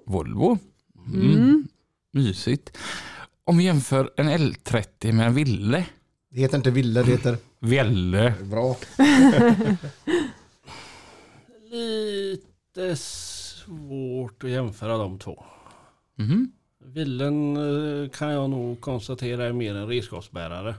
Volvo. 0.05 0.57
Mm. 1.13 1.31
Mm. 1.31 1.67
Mysigt. 2.11 2.77
Om 3.43 3.57
vi 3.57 3.63
jämför 3.63 4.11
en 4.17 4.29
L30 4.29 5.11
med 5.11 5.27
en 5.27 5.33
Ville. 5.33 5.85
Det 6.29 6.39
heter 6.39 6.57
inte 6.57 6.71
Ville, 6.71 7.03
det 7.03 7.11
heter 7.11 7.37
Ville. 7.59 8.33
bra. 8.43 8.77
Lite 11.71 12.95
svårt 12.95 14.43
att 14.43 14.49
jämföra 14.49 14.97
de 14.97 15.19
två. 15.19 15.43
Mhm. 16.15 16.51
Villen 16.85 17.57
eh, 17.57 18.09
kan 18.09 18.31
jag 18.31 18.49
nog 18.49 18.81
konstatera 18.81 19.45
är 19.45 19.53
mer 19.53 19.75
en 19.75 19.87
redskapsbärare. 19.87 20.75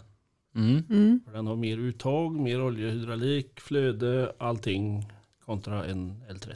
Mm. 0.54 0.82
Mm. 0.90 1.20
Den 1.32 1.46
har 1.46 1.56
mer 1.56 1.78
uttag, 1.78 2.34
mer 2.40 2.62
oljehydraulik, 2.62 3.60
flöde, 3.60 4.32
allting 4.38 5.12
kontra 5.44 5.84
en 5.84 6.22
L30. 6.30 6.54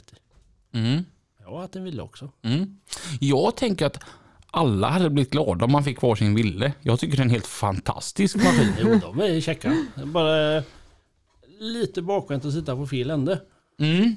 Mm. 0.71 1.03
Jag 1.43 1.51
har 1.51 1.61
haft 1.61 1.75
en 1.75 1.83
Ville 1.83 2.01
också. 2.01 2.31
Mm. 2.41 2.77
Jag 3.19 3.55
tänker 3.57 3.85
att 3.85 4.03
alla 4.51 4.89
hade 4.89 5.09
blivit 5.09 5.31
glada 5.31 5.65
om 5.65 5.71
man 5.71 5.83
fick 5.83 6.01
varsin 6.01 6.35
Ville. 6.35 6.73
Jag 6.81 6.99
tycker 6.99 7.17
det 7.17 7.21
är 7.21 7.25
en 7.25 7.29
helt 7.31 7.47
fantastisk 7.47 8.35
maskin. 8.35 8.73
Jo, 8.81 8.99
de 9.01 9.19
är 9.19 9.23
är 9.25 9.41
Bara 10.05 10.63
lite 11.59 12.01
bakvänt 12.01 12.45
att 12.45 12.53
sitta 12.53 12.75
på 12.75 12.87
fel 12.87 13.09
ände. 13.09 13.41
Mm. 13.79 14.15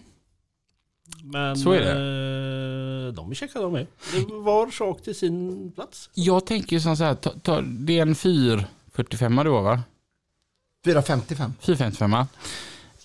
Men 1.22 1.56
Så 1.56 1.72
är 1.72 1.80
det. 1.80 1.90
eh, 3.08 3.14
de 3.14 3.30
är 3.30 3.34
checka 3.34 3.60
de 3.60 3.74
är. 3.74 3.86
Det 4.12 4.34
var 4.34 4.70
sak 4.70 5.02
till 5.02 5.14
sin 5.14 5.72
plats. 5.72 6.10
Jag 6.14 6.46
tänker 6.46 6.78
som 6.78 6.96
så 6.96 7.04
här, 7.04 7.14
ta, 7.14 7.30
ta, 7.30 7.60
det 7.60 7.98
är 7.98 8.02
en 8.02 8.14
445 8.14 9.36
du 9.36 9.50
har 9.50 9.62
va? 9.62 9.82
455. 10.84 11.52
455. 11.60 12.26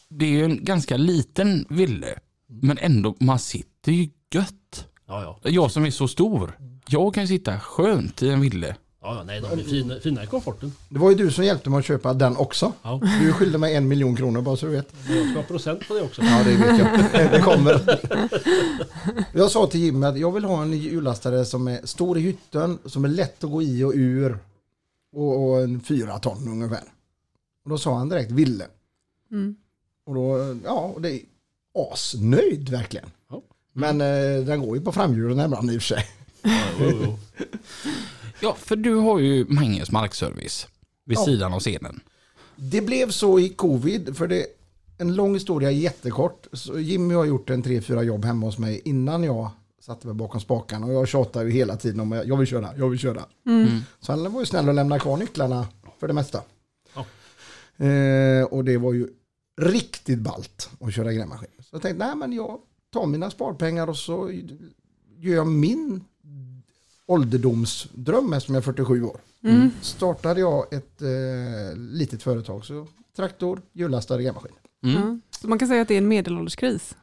Det 0.08 0.26
är 0.26 0.30
ju 0.30 0.44
en 0.46 0.66
ganska 0.66 0.98
liten 0.98 1.66
ville. 1.70 2.20
Men 2.48 2.78
ändå, 2.78 3.16
man 3.20 3.40
sitter 3.40 3.71
ju 3.88 4.10
gött. 4.34 4.88
Ja, 5.08 5.40
ja. 5.44 5.50
Jag 5.50 5.72
som 5.72 5.86
är 5.86 5.92
så 5.92 6.08
stor. 6.08 6.58
Jag 6.88 7.14
kan 7.14 7.28
sitta 7.28 7.60
skönt 7.60 8.22
i 8.22 8.30
en 8.30 8.42
ville. 8.42 8.68
ja, 9.02 9.16
ja 9.16 9.24
nej, 9.24 9.42
de 9.42 9.60
är 9.60 9.64
fina, 9.64 10.00
fina 10.00 10.24
i 10.24 10.28
komforten. 10.28 10.74
Det 10.90 11.00
var 11.00 11.10
ju 11.10 11.16
du 11.16 11.32
som 11.32 11.44
hjälpte 11.46 11.70
mig 11.70 11.80
att 11.80 11.86
köpa 11.86 12.14
den 12.14 12.38
också. 12.38 12.74
Ja. 12.82 13.00
Du 13.22 13.34
skyllde 13.34 13.58
mig 13.58 13.76
en 13.76 13.88
miljon 13.88 14.16
kronor 14.16 14.42
bara 14.42 14.56
så 14.56 14.66
du 14.66 14.72
vet. 14.72 14.94
Jag 15.10 15.30
ska 15.30 15.40
ha 15.40 15.44
procent 15.44 15.88
på 15.88 15.94
det 15.94 16.02
också. 16.02 16.22
Ja, 16.22 16.44
det 16.44 16.56
vet 16.56 16.80
jag. 16.80 17.32
Det 17.32 17.42
kommer. 17.42 18.00
Jag 19.34 19.52
sa 19.52 19.68
till 19.68 19.80
Jimmy 19.80 20.06
att 20.08 20.20
jag 20.20 20.32
vill 20.32 20.46
ha 20.46 20.62
en 20.62 20.74
hjullastare 20.74 21.46
som 21.46 21.68
är 21.68 21.86
stor 21.86 22.18
i 22.18 22.22
hytten, 22.22 22.80
som 22.86 23.06
är 23.06 23.10
lätt 23.10 23.44
att 23.44 23.52
gå 23.52 23.62
i 23.62 23.84
och 23.84 23.94
ur. 23.96 24.40
Och, 25.16 25.44
och 25.50 25.62
en 25.62 25.80
fyra 25.82 26.20
ton 26.20 26.48
ungefär. 26.48 26.84
Och 27.64 27.70
då 27.70 27.78
sa 27.78 27.98
han 27.98 28.10
direkt 28.10 28.32
Ville. 28.32 28.66
Mm. 29.32 29.56
Och 30.06 30.16
då, 30.16 30.56
ja, 30.66 30.92
och 30.96 31.02
det 31.02 31.12
är 31.12 31.20
asnöjd 31.94 32.70
verkligen. 32.70 33.10
Men 33.74 34.02
eh, 34.02 34.46
den 34.46 34.62
går 34.66 34.78
ju 34.78 34.84
på 34.84 34.92
framhjulen 34.92 35.46
ibland 35.46 35.72
i 35.72 35.78
och 35.78 35.82
för 35.82 35.88
sig. 35.96 36.06
Ja, 38.40 38.54
för 38.60 38.76
du 38.76 38.96
har 38.96 39.20
ju 39.20 39.46
Manges 39.50 39.92
markservice 39.92 40.68
vid 41.06 41.18
Ja. 41.18 41.26
sidan 41.26 41.54
av 41.54 41.60
scenen. 41.60 42.00
Det 42.56 42.82
blev 42.82 43.10
så 43.12 43.40
i 43.40 43.50
covid, 43.50 44.18
för 44.18 44.28
det 44.28 44.46
en 44.98 45.16
lång 45.16 45.34
historia 45.34 45.72
jättekort. 45.72 46.48
Så 46.54 46.80
Jimmy 46.80 47.14
har 47.14 47.26
gjort 47.26 47.50
en 47.50 47.62
tre, 47.64 47.82
fyra 47.82 48.04
jobb 48.04 48.26
hemma 48.26 48.46
hos 48.46 48.58
mig 48.58 48.82
innan 48.86 49.24
jag 49.24 49.50
satte 49.82 50.08
mig 50.08 50.16
bakom 50.16 50.42
spakarna. 50.42 50.86
Och 50.88 50.94
jag 50.94 51.08
tjatar 51.08 51.44
ju 51.46 51.52
hela 51.52 51.78
tiden 51.78 52.00
om 52.00 52.12
att 52.12 52.28
jag 52.28 52.38
vill 52.38 52.48
köra, 52.48 52.70
jag 52.78 52.90
vill 52.90 53.00
köra. 53.00 53.26
Så 54.00 54.12
han 54.12 54.34
var 54.34 54.40
ju 54.40 54.46
snäll 54.46 54.68
och 54.70 54.74
lämnade 54.76 55.00
kvar 55.02 55.18
nycklarna 55.18 55.68
för 56.00 56.08
det 56.08 56.14
mesta. 56.14 56.42
Ja. 56.96 57.06
Eh, 57.86 58.44
och 58.44 58.66
det 58.66 58.78
var 58.78 58.94
ju 58.94 59.08
riktigt 59.62 60.20
balt 60.20 60.70
att 60.80 60.94
köra 60.94 61.14
grävmaskin. 61.14 61.50
Så 61.60 61.76
jag 61.76 61.82
tänkte, 61.82 62.06
nej 62.06 62.16
men 62.16 62.34
jag 62.34 62.58
tar 62.94 63.06
mina 63.06 63.30
sparpengar 63.30 63.88
och 63.88 63.98
så 63.98 64.32
gör 65.20 65.36
jag 65.36 65.48
min 65.48 66.04
ålderdomsdröm 67.06 68.34
eftersom 68.34 68.56
jag 68.56 68.62
är 68.62 68.66
47 68.66 69.04
år. 69.04 69.18
Mm. 69.44 69.72
Startade 69.82 70.40
jag 70.40 70.74
ett 70.74 71.02
eh, 71.02 71.78
litet 71.78 72.24
företag, 72.24 72.66
så 72.66 72.88
traktor, 73.16 73.62
hjullastare, 73.74 74.24
grävmaskin. 74.24 74.52
Mm. 74.84 74.96
Ja. 75.32 75.38
Så 75.42 75.48
man 75.48 75.60
kan 75.60 75.68
säga 75.68 75.82
att 75.82 75.88
det 75.88 75.94
är 75.94 75.98
en 75.98 76.08
medelålderskris. 76.08 76.96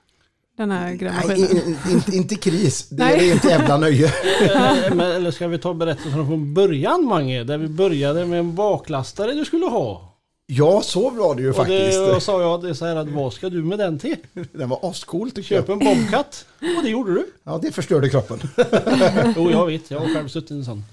Den 0.57 0.71
här 0.71 0.85
Nej, 0.87 0.97
grävmaskinen. 0.97 1.39
i- 1.39 1.77
i- 1.91 1.93
inte, 1.95 2.17
inte 2.17 2.35
kris, 2.35 2.89
det 2.89 3.05
Nej. 3.05 3.31
är 3.31 3.37
ett 3.37 3.45
jävla 3.45 3.77
nöje. 3.77 4.13
Men, 4.95 5.01
eller 5.01 5.31
ska 5.31 5.49
vi 5.49 5.59
ta 5.59 5.75
berättelsen 5.75 6.27
från 6.27 6.55
början 6.55 7.05
Mange? 7.05 7.45
Där 7.45 7.59
vi 7.59 7.69
började 7.69 8.27
med 8.27 8.39
en 8.39 8.55
baklastare 8.55 9.33
du 9.33 9.45
skulle 9.45 9.67
ha. 9.67 10.08
Ja, 10.51 10.83
så 10.83 11.11
var 11.11 11.35
det 11.35 11.43
ju 11.43 11.51
Och 11.51 11.57
faktiskt. 11.57 11.99
och 11.99 12.23
sa 12.23 12.43
jag 12.43 12.63
det 12.63 12.69
är 12.69 12.75
så 12.75 12.85
här 12.87 12.97
att 12.97 13.09
vad 13.09 13.33
ska 13.33 13.49
du 13.49 13.63
med 13.63 13.79
den 13.79 13.99
till? 13.99 14.17
Den 14.53 14.69
var 14.69 14.91
ascool 14.91 15.31
tycker 15.31 15.43
Köp 15.43 15.69
jag. 15.69 15.83
en 15.83 16.03
Bobcat. 16.03 16.47
Och 16.77 16.83
det 16.83 16.89
gjorde 16.91 17.15
du. 17.15 17.27
Ja, 17.45 17.59
det 17.63 17.73
förstörde 17.73 18.09
kroppen. 18.11 18.39
Jo 19.37 19.51
jag 19.51 19.67
vet, 19.67 19.91
jag 19.91 20.01
har 20.01 20.15
själv 20.15 20.29
suttit 20.29 20.51
i 20.51 20.55
en 20.55 20.65
sån 20.65 20.85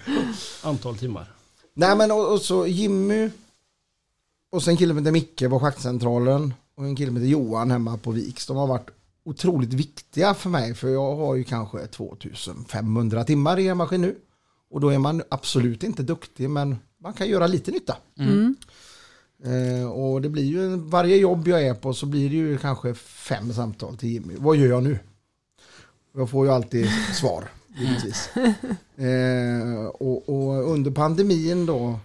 antal 0.62 0.96
timmar. 0.96 1.32
Nej 1.74 1.96
men 1.96 2.10
och, 2.10 2.32
och 2.32 2.40
så 2.40 2.66
Jimmy 2.66 3.30
och 4.52 4.62
sen 4.62 4.70
en 4.70 4.76
kille 4.76 4.90
som 4.90 4.98
heter 4.98 5.12
Micke 5.12 5.50
på 5.50 5.60
schaktcentralen 5.60 6.54
och 6.76 6.84
en 6.84 6.96
kille 6.96 7.12
heter 7.12 7.26
Johan 7.26 7.70
hemma 7.70 7.96
på 7.98 8.10
Viks. 8.10 8.46
De 8.46 8.56
har 8.56 8.66
varit 8.66 8.90
otroligt 9.24 9.72
viktiga 9.74 10.34
för 10.34 10.50
mig 10.50 10.74
för 10.74 10.88
jag 10.88 11.16
har 11.16 11.34
ju 11.34 11.44
kanske 11.44 11.86
2500 11.86 13.24
timmar 13.24 13.58
i 13.58 13.68
en 13.68 13.76
maskin 13.76 14.00
nu. 14.00 14.16
Och 14.70 14.80
då 14.80 14.88
är 14.88 14.98
man 14.98 15.22
absolut 15.28 15.82
inte 15.82 16.02
duktig 16.02 16.50
men 16.50 16.76
man 17.02 17.12
kan 17.12 17.28
göra 17.28 17.46
lite 17.46 17.70
nytta. 17.70 17.96
Mm. 18.18 18.56
Eh, 19.44 19.90
och 19.90 20.22
det 20.22 20.28
blir 20.28 20.44
ju 20.44 20.76
varje 20.76 21.16
jobb 21.16 21.48
jag 21.48 21.62
är 21.66 21.74
på 21.74 21.94
så 21.94 22.06
blir 22.06 22.30
det 22.30 22.36
ju 22.36 22.58
kanske 22.58 22.94
fem 22.94 23.52
samtal 23.52 23.96
till 23.96 24.08
Jimmy. 24.08 24.34
Vad 24.38 24.56
gör 24.56 24.66
jag 24.68 24.82
nu? 24.82 24.98
Jag 26.14 26.30
får 26.30 26.46
ju 26.46 26.52
alltid 26.52 26.86
svar, 27.14 27.44
givetvis. 27.78 28.28
Eh, 28.96 29.86
och, 29.86 30.28
och 30.28 30.70
under 30.72 30.90
pandemin 30.90 31.66
då, 31.66 32.00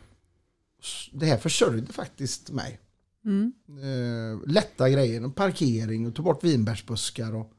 det 1.13 1.25
här 1.25 1.37
försörjde 1.37 1.93
faktiskt 1.93 2.51
mig. 2.51 2.79
Mm. 3.25 3.53
Eh, 3.67 4.49
lätta 4.49 4.89
grejer, 4.89 5.29
parkering 5.29 6.07
och 6.07 6.15
tog 6.15 6.25
bort 6.25 6.43
vinbärsbuskar. 6.43 7.35
Och, 7.35 7.51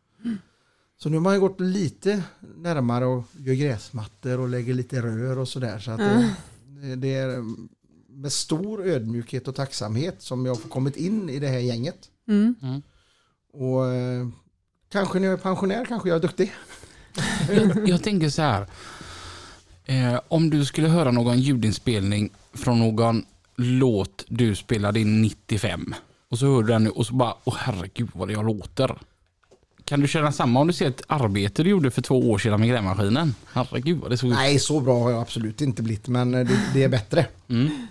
Så 0.98 1.08
nu 1.08 1.16
har 1.16 1.22
man 1.22 1.34
ju 1.34 1.40
gått 1.40 1.60
lite 1.60 2.22
närmare 2.56 3.06
och 3.06 3.24
gör 3.38 3.54
gräsmattor 3.54 4.40
och 4.40 4.48
lägger 4.48 4.74
lite 4.74 5.02
rör 5.02 5.38
och 5.38 5.48
sådär. 5.48 5.78
Så 5.78 5.90
att 5.90 5.98
det, 5.98 6.34
det- 6.66 6.96
det 6.96 7.14
är 7.14 7.44
med 8.14 8.32
stor 8.32 8.86
ödmjukhet 8.86 9.48
och 9.48 9.54
tacksamhet 9.54 10.22
som 10.22 10.46
jag 10.46 10.54
har 10.54 10.68
kommit 10.68 10.96
in 10.96 11.28
i 11.28 11.38
det 11.38 11.48
här 11.48 11.58
gänget. 11.58 11.98
Mm. 12.28 12.82
Och 13.52 13.86
eh, 13.86 14.28
kanske 14.88 15.18
när 15.18 15.26
jag 15.26 15.38
är 15.38 15.42
pensionär 15.42 15.84
kanske 15.84 16.08
jag 16.08 16.16
är 16.16 16.22
duktig. 16.22 16.52
Jag, 17.48 17.88
jag 17.88 18.02
tänker 18.02 18.28
så 18.28 18.42
här. 18.42 18.66
Eh, 19.84 20.20
om 20.28 20.50
du 20.50 20.64
skulle 20.64 20.88
höra 20.88 21.10
någon 21.10 21.38
ljudinspelning 21.38 22.30
från 22.52 22.78
någon 22.78 23.24
låt 23.56 24.24
du 24.28 24.54
spelade 24.54 25.00
in 25.00 25.22
95 25.22 25.94
och 26.30 26.38
så 26.38 26.46
hör 26.46 26.62
du 26.62 26.68
den 26.68 26.84
nu 26.84 26.90
och 26.90 27.06
så 27.06 27.14
bara, 27.14 27.34
åh 27.44 27.56
herregud 27.58 28.10
vad 28.12 28.30
jag 28.30 28.46
låter. 28.46 28.98
Kan 29.84 30.00
du 30.00 30.08
känna 30.08 30.32
samma 30.32 30.60
om 30.60 30.66
du 30.66 30.72
ser 30.72 30.88
ett 30.88 31.02
arbete 31.06 31.62
du 31.62 31.70
gjorde 31.70 31.90
för 31.90 32.02
två 32.02 32.30
år 32.30 32.38
sedan 32.38 32.60
med 32.60 32.68
grävmaskinen? 32.68 33.34
Herregud 33.52 33.98
vad 33.98 34.10
det 34.10 34.18
såg 34.18 34.30
ut. 34.30 34.36
Nej, 34.36 34.58
så 34.58 34.80
bra 34.80 35.02
har 35.02 35.10
jag 35.10 35.20
absolut 35.20 35.60
inte 35.60 35.82
blivit, 35.82 36.08
men 36.08 36.34
eh, 36.34 36.46
det, 36.46 36.60
det 36.74 36.82
är 36.82 36.88
bättre. 36.88 37.26
Mm. 37.48 37.86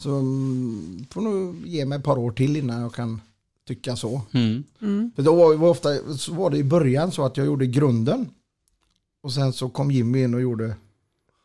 Så 0.00 0.10
mm, 0.10 1.06
får 1.10 1.20
nog 1.20 1.66
ge 1.66 1.84
mig 1.84 1.98
ett 1.98 2.04
par 2.04 2.18
år 2.18 2.30
till 2.30 2.56
innan 2.56 2.80
jag 2.80 2.94
kan 2.94 3.20
tycka 3.66 3.96
så. 3.96 4.22
Mm. 4.32 4.64
Mm. 4.80 5.10
För 5.16 5.22
då 5.22 5.34
var, 5.34 5.54
var 5.54 5.68
ofta, 5.68 6.16
så 6.16 6.34
var 6.34 6.50
det 6.50 6.56
i 6.58 6.64
början 6.64 7.12
så 7.12 7.24
att 7.24 7.36
jag 7.36 7.46
gjorde 7.46 7.66
grunden. 7.66 8.28
Och 9.22 9.32
sen 9.32 9.52
så 9.52 9.68
kom 9.68 9.90
Jimmy 9.90 10.22
in 10.22 10.34
och 10.34 10.40
gjorde 10.40 10.74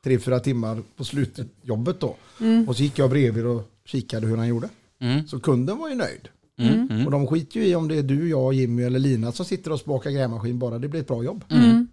tre, 0.04 0.20
fyra 0.20 0.40
timmar 0.40 0.82
på 0.98 1.04
slutjobbet 1.04 2.00
då. 2.00 2.16
Mm. 2.42 2.70
Och 2.70 2.76
så 2.76 2.84
gick 2.84 3.00
jag 3.00 3.10
bredvid 3.10 3.46
och 3.46 3.72
kikade 3.86 4.28
hur 4.28 4.38
han 4.38 4.48
gjorde. 4.48 4.70
Mm. 5.00 5.28
Så 5.28 5.40
kunden 5.40 5.78
var 5.78 5.90
ju 5.90 5.96
nöjd. 5.96 6.30
Mm. 6.58 6.88
Mm. 6.92 7.06
Och 7.06 7.12
de 7.12 7.28
skiter 7.28 7.60
ju 7.60 7.66
i 7.66 7.76
om 7.76 7.88
det 7.88 7.96
är 7.98 8.04
du, 8.04 8.30
jag, 8.30 8.54
Jimmy 8.54 8.84
eller 8.84 9.00
Lina 9.00 9.32
som 9.32 9.46
sitter 9.46 9.72
och 9.72 9.80
spakar 9.80 10.12
grävmaskin 10.12 10.60
bara 10.60 10.80
det 10.80 10.88
blir 10.88 11.02
ett 11.02 11.08
bra 11.08 11.24
jobb. 11.24 11.44
Mm. 11.50 11.88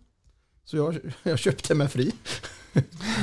Så 0.65 0.77
jag, 0.77 0.99
jag 1.23 1.39
köpte 1.39 1.75
mig 1.75 1.89
fri. 1.89 2.13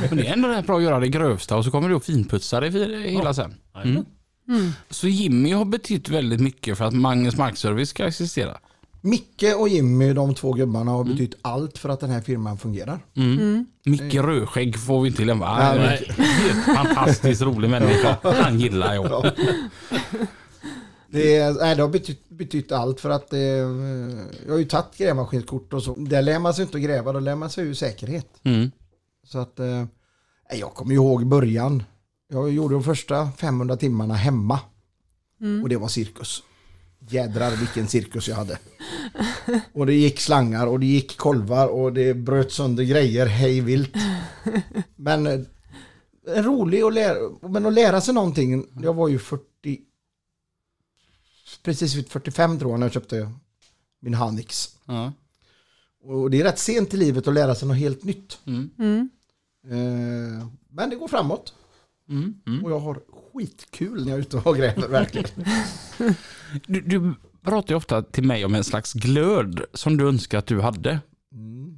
Men 0.10 0.18
det 0.18 0.28
är 0.28 0.34
ändå 0.34 0.48
rätt 0.48 0.68
bra 0.68 0.78
att 0.78 0.84
göra 0.84 1.00
det 1.00 1.08
grövsta 1.08 1.58
och 1.58 1.66
så 1.66 1.72
kommer 1.72 1.90
du 1.90 1.96
att 1.96 2.06
finputsa 2.06 2.60
det 2.60 2.70
hela 3.10 3.34
sen. 3.34 3.56
Mm. 3.84 4.06
Mm. 4.48 4.72
Så 4.90 5.08
Jimmy 5.08 5.52
har 5.52 5.66
betytt 5.66 6.10
väldigt 6.10 6.40
mycket 6.40 6.78
för 6.78 6.86
att 6.86 6.94
Magnus 6.94 7.38
Markservice 7.38 7.90
ska 7.90 8.08
existera. 8.08 8.58
Micke 9.02 9.44
och 9.58 9.70
Jimmy, 9.70 10.14
de 10.14 10.36
två 10.36 10.54
gubbarna, 10.54 10.92
har 10.92 11.04
betytt 11.04 11.36
allt 11.42 11.78
för 11.78 11.90
att 11.90 12.00
den 12.00 12.10
här 12.10 12.22
firman 12.22 12.58
fungerar. 12.58 13.00
Mm. 13.16 13.40
Mm. 13.40 13.66
Micke 13.86 14.16
Rödskägg 14.16 14.80
får 14.80 15.02
vi 15.02 15.10
inte 15.10 15.24
glömma. 15.24 15.58
Nej, 15.58 16.08
Nej, 16.18 16.76
fantastiskt 16.76 17.42
rolig 17.42 17.70
människa. 17.70 18.18
Han 18.24 18.60
gillar 18.60 18.94
jag. 18.94 19.06
Ja. 19.06 19.32
Det, 21.12 21.36
är, 21.36 21.76
det 21.76 21.82
har 21.82 21.90
betytt, 21.90 22.30
betytt 22.30 22.72
allt 22.72 23.00
för 23.00 23.10
att 23.10 23.34
eh, 23.34 23.40
jag 23.40 24.52
har 24.52 24.58
ju 24.58 24.66
tagit 24.66 24.98
grävmaskinskort 24.98 25.74
och 25.74 25.84
så. 25.84 25.96
Där 25.96 26.22
lär 26.22 26.40
man 26.40 26.54
sig 26.54 26.66
inte 26.66 26.78
att 26.78 26.84
gräva, 26.84 27.14
då 27.14 27.20
lär 27.20 27.36
man 27.36 27.50
sig 27.50 27.66
ju 27.66 27.76
säkerhet. 27.76 28.28
Mm. 28.44 28.72
Så 29.32 29.40
att 29.40 29.60
eh, 29.60 29.86
jag 30.52 30.74
kommer 30.74 30.92
ju 30.92 30.96
ihåg 30.98 31.28
början. 31.28 31.84
Jag 32.28 32.52
gjorde 32.52 32.74
de 32.74 32.84
första 32.84 33.32
500 33.32 33.78
timmarna 33.78 34.14
hemma 34.14 34.60
Mm. 35.42 35.64
och 35.64 35.70
det 35.70 35.78
var 35.78 35.88
cirkus. 35.88 36.44
Jädrar 37.10 37.56
vilken 37.56 37.88
cirkus 37.88 38.28
jag 38.28 38.36
hade. 38.36 38.58
Och 39.74 39.86
det 39.86 39.94
gick 39.94 40.20
slangar 40.20 40.68
och 40.68 40.80
det 40.80 40.86
gick 40.86 41.18
kolvar 41.18 41.68
och 41.68 41.94
det 41.94 42.14
bröt 42.14 42.52
sönder 42.52 42.84
grejer 42.84 43.26
hej 43.26 43.62
vilt. 43.62 43.94
Men 44.96 45.28
eh, 45.28 45.40
en 46.28 46.44
rolig 46.44 46.82
att 46.82 46.94
lära, 46.94 47.16
men 47.50 47.66
att 47.66 47.74
lära 47.74 48.02
sig 48.02 48.14
någonting. 48.14 48.66
Jag 48.84 48.94
var 48.94 49.08
ju 49.08 49.20
40, 49.20 49.44
precis 51.64 51.96
vid 51.96 52.10
45 52.10 52.60
tror 52.60 52.72
jag 52.72 52.80
när 52.80 52.86
jag 52.88 52.94
köpte 52.94 53.32
min 54.00 54.14
Hanix. 54.14 54.76
Ja. 54.86 55.14
Och 56.04 56.30
det 56.32 56.40
är 56.40 56.44
rätt 56.44 56.60
sent 56.60 56.94
i 56.94 56.98
livet 56.98 57.28
att 57.28 57.34
lära 57.34 57.56
sig 57.56 57.68
något 57.68 57.78
helt 57.78 58.04
nytt. 58.04 58.40
Mm. 58.46 58.70
Mm. 58.80 59.10
Eh, 59.70 60.48
Men 60.72 60.90
det 60.90 60.96
går 60.96 61.08
framåt. 61.08 61.54
Mm. 62.10 62.34
Mm. 62.48 62.66
Och 62.66 62.72
jag 62.72 62.80
har 62.80 63.00
skitkul 63.34 64.02
när 64.06 64.10
jag 64.12 64.18
är 64.18 64.22
ute 64.22 64.38
och 64.38 64.58
gräver 64.58 64.88
verkligen. 65.00 65.30
Du, 66.68 66.82
du 66.82 67.14
pratar 67.44 67.70
ju 67.70 67.76
ofta 67.76 68.02
till 68.02 68.24
mig 68.24 68.46
om 68.46 68.56
en 68.56 68.64
slags 68.64 68.94
glöd 68.94 69.62
som 69.74 69.98
du 69.98 70.08
önskar 70.08 70.38
att 70.40 70.48
du 70.48 70.62
hade. 70.62 71.00
Mm. 71.34 71.76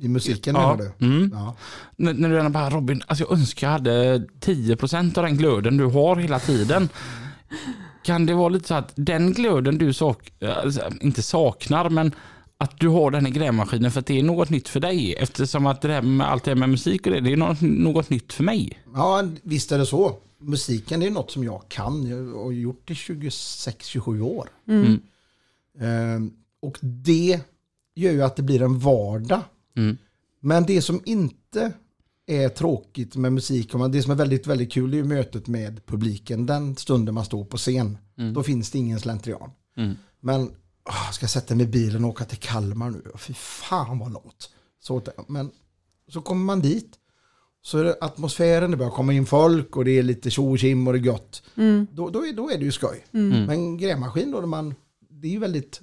I 0.00 0.08
musiken 0.08 0.54
Ja. 0.54 0.60
menar 0.76 0.92
du? 0.98 1.06
Mm. 1.06 1.30
Ja. 1.34 1.56
När, 1.96 2.14
när 2.14 2.28
du 2.28 2.34
gärna 2.34 2.50
bara 2.50 2.70
Robin, 2.70 3.02
alltså 3.06 3.24
jag 3.24 3.32
önskar 3.32 3.66
jag 3.66 3.72
hade 3.72 4.18
10% 4.18 5.18
av 5.18 5.24
den 5.24 5.36
glöden 5.36 5.76
du 5.76 5.84
har 5.84 6.16
hela 6.16 6.38
tiden. 6.38 6.88
Kan 8.04 8.26
det 8.26 8.34
vara 8.34 8.48
lite 8.48 8.68
så 8.68 8.74
att 8.74 8.92
den 8.96 9.32
glöden 9.32 9.78
du 9.78 9.92
sak, 9.92 10.32
alltså, 10.64 10.80
inte 11.00 11.22
saknar 11.22 11.90
men 11.90 12.12
att 12.58 12.80
du 12.80 12.88
har 12.88 13.10
den 13.10 13.26
i 13.26 13.30
grävmaskinen 13.30 13.90
för 13.90 14.00
att 14.00 14.06
det 14.06 14.18
är 14.18 14.22
något 14.22 14.50
nytt 14.50 14.68
för 14.68 14.80
dig 14.80 15.14
eftersom 15.14 15.66
att 15.66 15.80
det 15.82 15.92
här 15.92 16.02
med 16.02 16.30
allt 16.30 16.44
det 16.44 16.50
här 16.50 16.56
med 16.56 16.68
musik 16.68 17.06
och 17.06 17.12
det, 17.12 17.20
det 17.20 17.32
är 17.32 17.36
något, 17.36 17.60
något 17.60 18.10
nytt 18.10 18.32
för 18.32 18.44
mig. 18.44 18.78
ja, 18.94 19.24
visst 19.42 19.72
är 19.72 19.78
det 19.78 19.86
så. 19.86 20.16
Musiken 20.38 21.02
är 21.02 21.10
något 21.10 21.30
som 21.30 21.44
jag 21.44 21.62
kan. 21.68 22.06
Jag 22.06 22.44
har 22.44 22.52
gjort 22.52 22.90
i 22.90 22.94
26-27 22.94 24.20
år. 24.20 24.48
Mm. 24.68 25.00
Eh, 25.80 26.32
Och 26.60 26.78
det 26.80 27.40
gör 27.94 28.12
ju 28.12 28.22
att 28.22 28.36
det 28.36 28.42
blir 28.42 28.62
en 28.62 28.78
vardag. 28.78 29.40
Mm. 29.76 29.96
Men 30.40 30.64
det 30.64 30.82
som 30.82 31.00
inte 31.04 31.72
är 32.26 32.48
tråkigt 32.48 33.16
med 33.16 33.32
musik, 33.32 33.74
och 33.74 33.90
det 33.90 34.02
som 34.02 34.12
är 34.12 34.16
väldigt, 34.16 34.46
väldigt 34.46 34.72
kul 34.72 34.92
är 34.92 34.96
ju 34.96 35.04
mötet 35.04 35.46
med 35.46 35.86
publiken. 35.86 36.46
Den 36.46 36.76
stunden 36.76 37.14
man 37.14 37.24
står 37.24 37.44
på 37.44 37.56
scen, 37.56 37.98
då 38.34 38.42
finns 38.42 38.70
det 38.70 38.78
ingen 38.78 39.00
slentrian. 39.00 39.50
Mm. 39.76 39.94
Men 40.20 40.50
åh, 40.88 41.10
ska 41.10 41.22
jag 41.24 41.30
sätta 41.30 41.54
mig 41.54 41.66
i 41.66 41.68
bilen 41.68 42.04
och 42.04 42.10
åka 42.10 42.24
till 42.24 42.38
Kalmar 42.38 42.90
nu? 42.90 43.02
Fy 43.18 43.34
fan 43.34 43.98
vad 43.98 44.12
långt. 44.12 44.50
Så, 44.80 45.02
men 45.28 45.50
så 46.08 46.20
kommer 46.20 46.44
man 46.44 46.60
dit, 46.60 46.98
så 47.62 47.78
är 47.78 47.84
det 47.84 47.96
atmosfären, 48.00 48.70
det 48.70 48.76
börjar 48.76 48.90
komma 48.92 49.12
in 49.12 49.26
folk 49.26 49.76
och 49.76 49.84
det 49.84 49.98
är 49.98 50.02
lite 50.02 50.30
tjo 50.30 50.42
och 50.44 50.50
och 50.50 50.92
det 50.92 50.98
är 50.98 51.04
gött. 51.04 51.42
Mm. 51.56 51.86
Då, 51.92 52.10
då, 52.10 52.26
är, 52.26 52.32
då 52.32 52.50
är 52.50 52.58
det 52.58 52.64
ju 52.64 52.72
skoj. 52.72 53.04
Mm. 53.12 53.44
Men 53.44 53.76
grävmaskin 53.76 54.30
då, 54.30 54.46
man, 54.46 54.74
det 55.08 55.28
är 55.28 55.32
ju 55.32 55.38
väldigt 55.38 55.82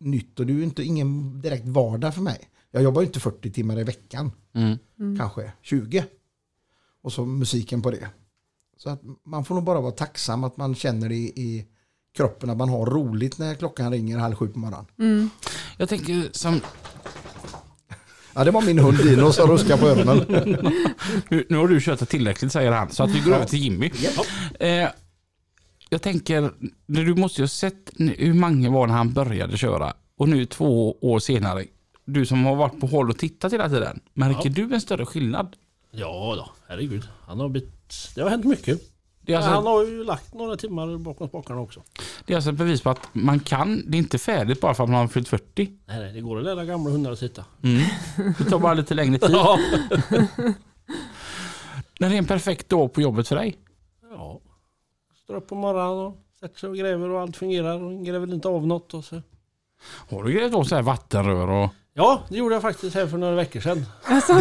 nytt 0.00 0.40
och 0.40 0.46
det 0.46 0.52
är 0.52 0.54
ju 0.54 0.64
inte 0.64 0.82
ingen 0.82 1.40
direkt 1.40 1.66
vardag 1.66 2.14
för 2.14 2.22
mig. 2.22 2.50
Jag 2.70 2.82
jobbar 2.82 3.00
ju 3.02 3.06
inte 3.06 3.20
40 3.20 3.50
timmar 3.52 3.80
i 3.80 3.84
veckan, 3.84 4.32
Mm. 4.54 5.18
kanske 5.18 5.52
20. 5.62 6.04
Och 7.02 7.12
så 7.12 7.24
musiken 7.24 7.82
på 7.82 7.90
det. 7.90 8.08
Så 8.76 8.90
att 8.90 9.02
man 9.24 9.44
får 9.44 9.54
nog 9.54 9.64
bara 9.64 9.80
vara 9.80 9.92
tacksam 9.92 10.44
att 10.44 10.56
man 10.56 10.74
känner 10.74 11.08
det 11.08 11.14
i, 11.14 11.32
i 11.42 11.66
kroppen 12.16 12.50
att 12.50 12.56
man 12.56 12.68
har 12.68 12.86
roligt 12.86 13.38
när 13.38 13.54
klockan 13.54 13.92
ringer 13.92 14.18
halv 14.18 14.34
sju 14.34 14.48
på 14.48 14.58
morgonen. 14.58 14.86
Mm. 14.98 15.30
Jag 15.76 15.88
tänker 15.88 16.28
som, 16.32 16.60
Ja, 18.34 18.44
det 18.44 18.50
var 18.50 18.62
min 18.62 18.78
hund 18.78 18.98
Dino 18.98 19.32
som 19.32 19.50
ruskade 19.50 19.80
på 19.80 19.88
öronen. 19.88 20.26
nu, 21.28 21.46
nu 21.48 21.56
har 21.56 21.68
du 21.68 21.80
kört 21.80 22.08
tillräckligt 22.08 22.52
säger 22.52 22.72
han, 22.72 22.90
så 22.90 23.02
att 23.02 23.10
vi 23.10 23.20
går 23.20 23.34
över 23.34 23.44
till 23.44 23.58
Jimmy. 23.58 23.90
Eh, 24.60 24.88
jag 25.88 26.02
tänker, 26.02 26.52
du 26.86 27.14
måste 27.14 27.40
ju 27.40 27.42
ha 27.42 27.48
sett 27.48 27.90
hur 27.98 28.34
många 28.34 28.70
var 28.70 28.86
när 28.86 28.94
han 28.94 29.12
började 29.12 29.56
köra 29.56 29.92
och 30.16 30.28
nu 30.28 30.46
två 30.46 30.98
år 31.00 31.18
senare, 31.18 31.64
du 32.04 32.26
som 32.26 32.44
har 32.44 32.56
varit 32.56 32.80
på 32.80 32.86
håll 32.86 33.10
och 33.10 33.18
tittat 33.18 33.52
hela 33.52 33.68
tiden, 33.68 34.00
märker 34.14 34.50
du 34.50 34.74
en 34.74 34.80
större 34.80 35.06
skillnad? 35.06 35.56
Ja 35.90 36.34
då, 36.36 36.50
herregud. 36.68 37.08
Han 37.26 37.40
har 37.40 37.48
blivit... 37.48 38.12
Det 38.14 38.22
har 38.22 38.30
hänt 38.30 38.44
mycket. 38.44 38.80
Alltså, 39.36 39.50
Han 39.50 39.66
har 39.66 39.84
ju 39.84 40.04
lagt 40.04 40.34
några 40.34 40.56
timmar 40.56 40.98
bakom 40.98 41.28
spakarna 41.28 41.60
också. 41.60 41.82
Det 42.26 42.32
är 42.32 42.36
alltså 42.36 42.50
ett 42.50 42.56
bevis 42.56 42.82
på 42.82 42.90
att 42.90 43.08
man 43.12 43.40
kan, 43.40 43.82
det 43.86 43.96
är 43.96 43.98
inte 43.98 44.18
färdigt 44.18 44.60
bara 44.60 44.74
för 44.74 44.84
att 44.84 44.90
man 44.90 45.00
har 45.00 45.08
fyllt 45.08 45.28
40. 45.28 45.70
Nej, 45.86 45.98
nej, 45.98 46.12
det 46.12 46.20
går 46.20 46.38
att 46.38 46.44
lära 46.44 46.64
gamla 46.64 46.90
hundar 46.90 47.12
att 47.12 47.18
sitta. 47.18 47.44
Det 48.38 48.44
tar 48.50 48.58
bara 48.58 48.74
lite 48.74 48.94
längre 48.94 49.18
tid. 49.18 49.30
Ja. 49.34 49.58
När 52.00 52.08
det 52.08 52.14
är 52.14 52.18
en 52.18 52.26
perfekt 52.26 52.68
dag 52.68 52.92
på 52.92 53.00
jobbet 53.00 53.28
för 53.28 53.36
dig? 53.36 53.56
ja. 54.10 54.40
Står 55.24 55.36
upp 55.36 55.48
på 55.48 55.54
morgonen 55.54 56.06
och 56.06 56.16
sätter 56.40 56.58
sig 56.58 56.68
och 56.68 56.76
gräver 56.76 57.08
och 57.10 57.20
allt 57.20 57.36
fungerar 57.36 57.82
och 57.82 58.04
gräver 58.04 58.34
inte 58.34 58.48
av 58.48 58.66
något. 58.66 58.94
Och 58.94 59.04
så. 59.04 59.22
Har 60.10 60.24
du 60.24 60.32
grävt 60.32 60.54
av 60.54 60.64
så 60.64 60.74
här 60.74 60.82
vattenrör 60.82 61.48
och... 61.48 61.68
Ja, 61.98 62.22
det 62.28 62.36
gjorde 62.38 62.54
jag 62.54 62.62
faktiskt 62.62 62.94
här 62.94 63.06
för 63.06 63.18
några 63.18 63.34
veckor 63.34 63.60
sedan. 63.60 63.86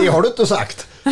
Det 0.02 0.08
har 0.08 0.22
du 0.22 0.28
inte 0.28 0.46
sagt. 0.46 0.88
Eh, 1.06 1.12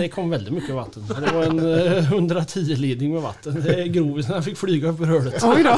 Det 0.00 0.10
kom 0.14 0.30
väldigt 0.30 0.52
mycket 0.54 0.74
vatten. 0.74 1.02
Det 1.08 1.32
var 1.34 1.42
en 1.42 1.58
eh, 1.58 2.12
110-ledning 2.12 3.12
med 3.12 3.22
vatten. 3.22 3.62
Det 3.64 3.74
är 3.82 3.86
grovisen 3.86 4.42
fick 4.42 4.56
flyga 4.58 4.88
upp 4.88 5.00
ur 5.00 5.06
hålet. 5.06 5.44
Oj 5.44 5.62
då. 5.62 5.70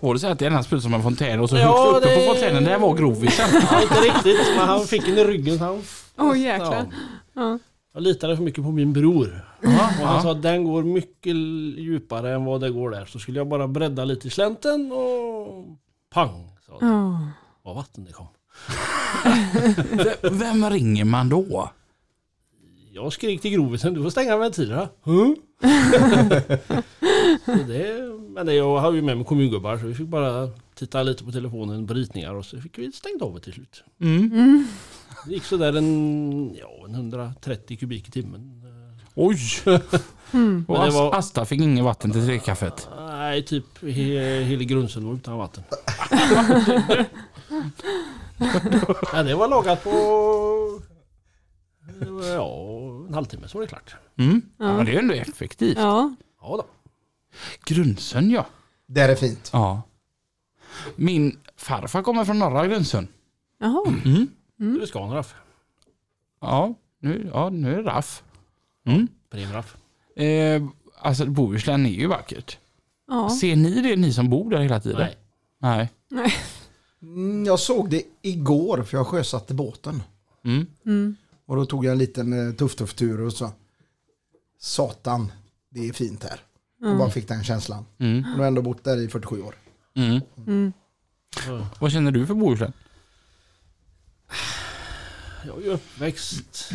Var 0.00 0.14
det 0.14 0.20
så 0.20 0.26
att 0.26 0.38
det 0.38 0.46
är 0.46 0.50
den 0.50 0.64
sprutar 0.64 0.82
som 0.82 0.94
en 0.94 1.02
fontän 1.02 1.40
och 1.40 1.50
så 1.50 1.56
Ja, 1.56 1.94
uppe 1.96 2.08
det- 2.08 2.16
på 2.26 2.32
fontänen, 2.32 2.64
där 2.64 2.78
var 2.78 2.94
grovisen? 2.94 3.48
Ja, 3.70 3.82
inte 3.82 3.94
riktigt, 4.00 4.38
men 4.56 4.68
han 4.68 4.80
fick 4.86 5.06
den 5.06 5.18
i 5.18 5.24
ryggen. 5.24 5.58
Han, 5.58 5.82
Oj 6.18 6.38
jäklar. 6.42 6.86
Ja. 7.34 7.58
Jag 7.94 8.02
litade 8.02 8.36
för 8.36 8.42
mycket 8.44 8.64
på 8.64 8.70
min 8.70 8.92
bror. 8.92 9.44
Ja, 9.62 9.68
Och 9.68 10.06
han 10.06 10.16
ja. 10.16 10.22
sa 10.22 10.30
att 10.30 10.42
den 10.42 10.64
går 10.64 10.82
mycket 10.82 11.34
djupare 11.84 12.34
än 12.34 12.44
vad 12.44 12.60
det 12.60 12.70
går 12.70 12.90
där. 12.90 13.04
Så 13.04 13.18
skulle 13.18 13.38
jag 13.40 13.48
bara 13.48 13.68
bredda 13.68 14.04
lite 14.04 14.28
i 14.28 14.30
slänten 14.30 14.92
och 14.92 15.64
pang. 16.14 16.50
Så 16.66 16.78
det 16.80 16.86
Ja. 16.86 17.18
Var 17.66 17.74
vatten 17.74 18.04
det 18.04 18.12
kom. 18.12 18.26
Vem 20.38 20.70
ringer 20.70 21.04
man 21.04 21.28
då? 21.28 21.70
Jag 22.92 23.12
skrek 23.12 23.40
till 23.40 23.50
grovisen, 23.50 23.94
du 23.94 24.02
får 24.02 24.10
stänga 24.10 24.36
ventilerna. 24.36 24.88
Huh? 25.02 25.34
så 27.44 27.52
det, 27.52 28.18
men 28.28 28.46
det, 28.46 28.54
jag 28.54 28.78
har 28.78 28.92
ju 28.92 29.02
med 29.02 29.16
mig 29.16 29.26
kommungubbar 29.26 29.78
så 29.78 29.86
vi 29.86 29.94
fick 29.94 30.08
bara 30.08 30.50
titta 30.74 31.02
lite 31.02 31.24
på 31.24 31.32
telefonen 31.32 31.86
på 31.86 31.94
ritningar 31.94 32.34
och 32.34 32.44
så 32.46 32.60
fick 32.60 32.78
vi 32.78 32.92
stängt 32.92 33.22
av 33.22 33.34
det 33.34 33.40
till 33.40 33.52
slut. 33.52 33.84
Mm. 34.00 34.66
Det 35.26 35.34
gick 35.34 35.44
sådär 35.44 35.72
en, 35.72 36.54
ja, 36.54 36.84
en 36.88 36.94
130 36.94 37.76
kubik 37.76 38.08
i 38.08 38.10
timmen. 38.10 38.62
Oj! 39.14 39.38
Mm. 40.32 40.64
Och 40.68 40.76
var- 40.92 41.14
Asta 41.14 41.44
fick 41.44 41.60
inget 41.60 41.84
vatten 41.84 42.10
till 42.12 42.26
tekaffet. 42.26 42.88
Nej, 42.98 43.44
typ 43.44 43.82
he, 43.82 44.40
hela 44.44 44.62
Grundsund 44.62 45.06
var 45.06 45.14
utan 45.14 45.38
vatten. 45.38 45.64
ja, 49.12 49.22
det 49.22 49.34
var 49.34 49.48
lagat 49.48 49.84
på 49.84 49.90
ja, 52.22 53.06
en 53.08 53.14
halvtimme 53.14 53.48
så 53.48 53.58
var 53.58 53.62
det 53.62 53.68
klart. 53.68 53.96
Mm. 54.16 54.42
Ja. 54.58 54.78
Ja. 54.78 54.84
det 54.84 54.94
är 54.94 54.98
ändå 54.98 55.14
effektivt. 55.14 55.78
Ja. 55.78 56.14
Ja 56.40 56.56
då. 56.56 56.66
Grundsön 57.64 58.30
ja. 58.30 58.46
Där 58.86 59.08
är 59.08 59.14
fint. 59.14 59.50
ja. 59.52 59.82
Min 60.96 61.38
farfar 61.56 62.02
kommer 62.02 62.24
från 62.24 62.38
norra 62.38 62.66
Grundsön. 62.66 63.08
Jaha. 63.58 63.86
Mm. 64.04 64.28
Du 64.56 64.82
är 64.82 64.86
Scanraff. 64.86 65.34
Ja, 66.40 66.74
nu, 67.00 67.30
ja, 67.34 67.50
nu 67.50 67.72
är 67.72 67.82
det 67.82 67.90
raff. 67.90 68.22
Mm. 68.86 69.08
Primraff. 69.30 69.76
Eh, 70.16 70.62
alltså 70.98 71.26
Bohuslän 71.26 71.86
är 71.86 71.90
ju 71.90 72.06
vackert. 72.06 72.58
Ja. 73.08 73.30
Ser 73.30 73.56
ni 73.56 73.82
det 73.82 73.96
ni 73.96 74.12
som 74.12 74.30
bor 74.30 74.50
där 74.50 74.58
hela 74.60 74.80
tiden? 74.80 75.08
Nej. 75.58 75.90
Nej. 76.08 76.32
Mm, 77.02 77.44
jag 77.44 77.60
såg 77.60 77.90
det 77.90 78.02
igår 78.22 78.82
för 78.82 78.96
jag 78.96 79.06
sjösatte 79.06 79.54
båten. 79.54 80.02
Mm. 80.44 80.66
Mm. 80.84 81.16
Och 81.46 81.56
då 81.56 81.66
tog 81.66 81.84
jag 81.84 81.92
en 81.92 81.98
liten 81.98 82.48
eh, 82.48 82.54
tuff-tuff-tur 82.54 83.20
och 83.20 83.32
så. 83.32 83.50
Satan, 84.58 85.32
det 85.70 85.88
är 85.88 85.92
fint 85.92 86.24
här. 86.24 86.40
Och 86.90 86.98
bara 86.98 87.10
fick 87.10 87.28
den 87.28 87.44
känslan. 87.44 87.84
Mm. 87.98 88.18
Och 88.18 88.30
jag 88.30 88.36
har 88.36 88.46
ändå 88.46 88.62
bott 88.62 88.84
där 88.84 89.00
i 89.00 89.08
47 89.08 89.42
år. 89.42 89.54
Mm. 89.94 90.20
Mm. 90.46 90.72
Vad 91.78 91.92
känner 91.92 92.10
du 92.10 92.26
för 92.26 92.34
Bohuslän? 92.34 92.72
Jag 95.46 95.58
är 95.58 95.62
ju 95.62 95.70
uppväxt, 95.70 96.70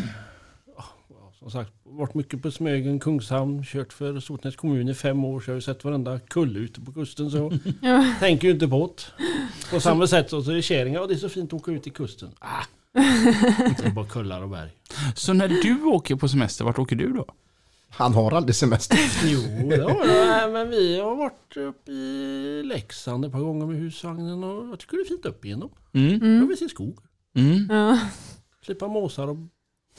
som 1.42 1.52
sagt, 1.52 1.72
varit 1.84 2.14
mycket 2.14 2.42
på 2.42 2.52
Smögen, 2.52 3.00
Kungshamn, 3.00 3.64
kört 3.64 3.94
för 3.94 4.20
Sotnäs 4.20 4.56
kommun 4.56 4.89
i 4.89 4.94
fem 4.94 5.26
år 5.26 5.39
så 5.39 5.50
jag 5.50 5.54
har 5.54 5.58
ju 5.58 5.62
sett 5.62 5.84
varenda 5.84 6.20
kulle 6.20 6.60
ute 6.60 6.82
på 6.82 6.92
kusten 6.94 7.32
så 7.32 7.52
Ja. 7.82 8.14
tänker 8.20 8.48
ju 8.48 8.54
inte 8.54 8.68
på 8.68 8.94
det. 8.98 9.24
På 9.72 9.80
samma 9.80 10.08
sätt 10.08 10.30
så 10.30 10.44
så 10.44 10.52
är 10.52 10.56
det 10.56 10.62
Käringa, 10.62 11.00
ja 11.00 11.08
det 11.08 11.14
är 11.14 11.18
så 11.18 11.30
fint 11.30 11.54
att 11.54 11.60
åka 11.62 11.72
ut 11.72 11.88
i 11.88 11.89
kusten. 11.89 12.30
Ah. 12.39 12.64
Det 12.94 13.86
är 13.86 13.92
bara 13.92 14.06
kullar 14.06 14.42
och 14.42 14.50
berg. 14.50 14.70
Så 15.16 15.34
när 15.34 15.48
du 15.48 15.84
åker 15.84 16.16
på 16.16 16.28
semester, 16.28 16.66
vart 16.66 16.80
åker 16.80 16.96
du 16.96 17.14
då? 17.14 17.26
Han 17.89 18.14
har 18.14 18.32
aldrig 18.32 18.56
semester. 18.56 18.98
Jo, 19.26 19.70
det 19.70 19.82
har 19.82 20.06
jag. 20.08 20.52
Men 20.52 20.70
vi 20.70 21.00
har 21.00 21.16
varit 21.16 21.58
uppe 21.58 21.92
i 21.92 22.64
Leksand 22.66 23.26
ett 23.26 23.32
par 23.32 23.39
gånger 23.39 23.66
med 23.66 23.78
husvagnen 23.78 24.44
och 24.44 24.68
jag 24.68 24.80
tycker 24.80 24.98
det 24.98 25.04
är 25.04 25.08
fint 25.08 25.26
upp 25.26 25.46
igenom. 25.46 25.70
Mm. 25.94 26.38
Jag 26.39 26.48
vill 26.48 26.58
se 26.58 26.70
skog. 26.70 26.98
Mm. 27.36 27.68
Ja. 27.70 28.00
Slippa 28.66 28.88
måsar 28.88 29.28
och, 29.28 29.38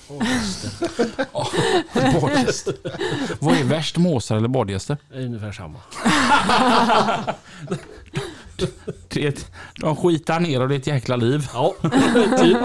och 0.09 0.24
hästar. 0.24 2.20
Badgäster. 2.20 2.74
Vad 3.40 3.57
är 3.57 3.64
värst, 3.64 3.96
måsar 3.96 4.36
eller 4.36 4.48
badgäster? 4.48 4.96
Det 5.11 5.16
är 5.16 5.24
ungefär 5.24 5.53
samma. 5.53 5.78
Det 9.09 9.48
De 9.80 9.96
skitar 9.96 10.40
ner 10.40 10.61
och 10.61 10.68
det 10.68 10.74
är 10.74 10.78
ett 10.78 10.86
jäkla 10.86 11.16
liv. 11.16 11.48
Ja, 11.55 11.74
typ. 12.38 12.59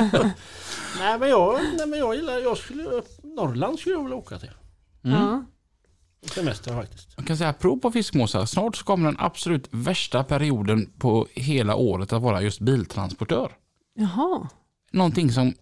nej, 1.00 1.20
men 1.20 1.30
jag, 1.30 1.60
nej 1.78 1.88
men 1.88 2.00
jag 2.00 2.16
gillar, 2.16 2.38
jag 2.38 2.58
skulle, 2.58 2.84
Norrland 3.24 3.80
skulle 3.80 3.96
jag 3.96 4.04
vilja 4.04 4.18
åka 4.18 4.40
till. 4.40 4.52
Ja. 5.02 5.46
Semester 6.22 6.74
faktiskt. 6.74 7.10
Jag 7.16 7.28
kan 7.28 7.38
säga 7.38 7.54
prov 7.54 7.78
på 7.78 7.92
fiskmåsar. 7.92 8.46
Snart 8.46 8.76
så 8.76 8.86
kommer 8.86 9.06
den 9.12 9.18
absolut 9.20 9.68
värsta 9.72 10.24
perioden 10.24 10.94
på 11.00 11.28
hela 11.34 11.76
året 11.76 12.14
att 12.14 12.22
vara 12.22 12.42
just 12.42 12.60
biltransportör. 12.60 13.52
Jaha. 13.96 14.50
Någonting 14.92 15.32
som 15.32 15.54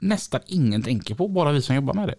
nästan 0.00 0.40
ingen 0.46 0.82
tänker 0.82 1.14
på, 1.14 1.28
bara 1.28 1.52
vi 1.52 1.62
som 1.62 1.74
jobbar 1.76 1.94
med 1.94 2.08
det. 2.08 2.14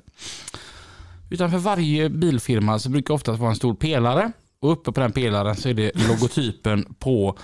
Utan 1.30 1.52
för 1.52 1.58
varje 1.58 2.10
bilfirma 2.10 2.80
så 2.80 2.90
brukar 2.90 3.08
det 3.08 3.14
oftast 3.14 3.40
vara 3.40 3.50
en 3.50 3.56
stor 3.56 3.74
pelare 3.76 4.32
och 4.60 4.72
uppe 4.72 4.92
på 4.92 5.00
den 5.00 5.12
pelaren 5.12 5.56
så 5.56 5.70
är 5.70 5.74
det 5.74 5.92
logotypen 6.08 6.96
på 7.00 7.38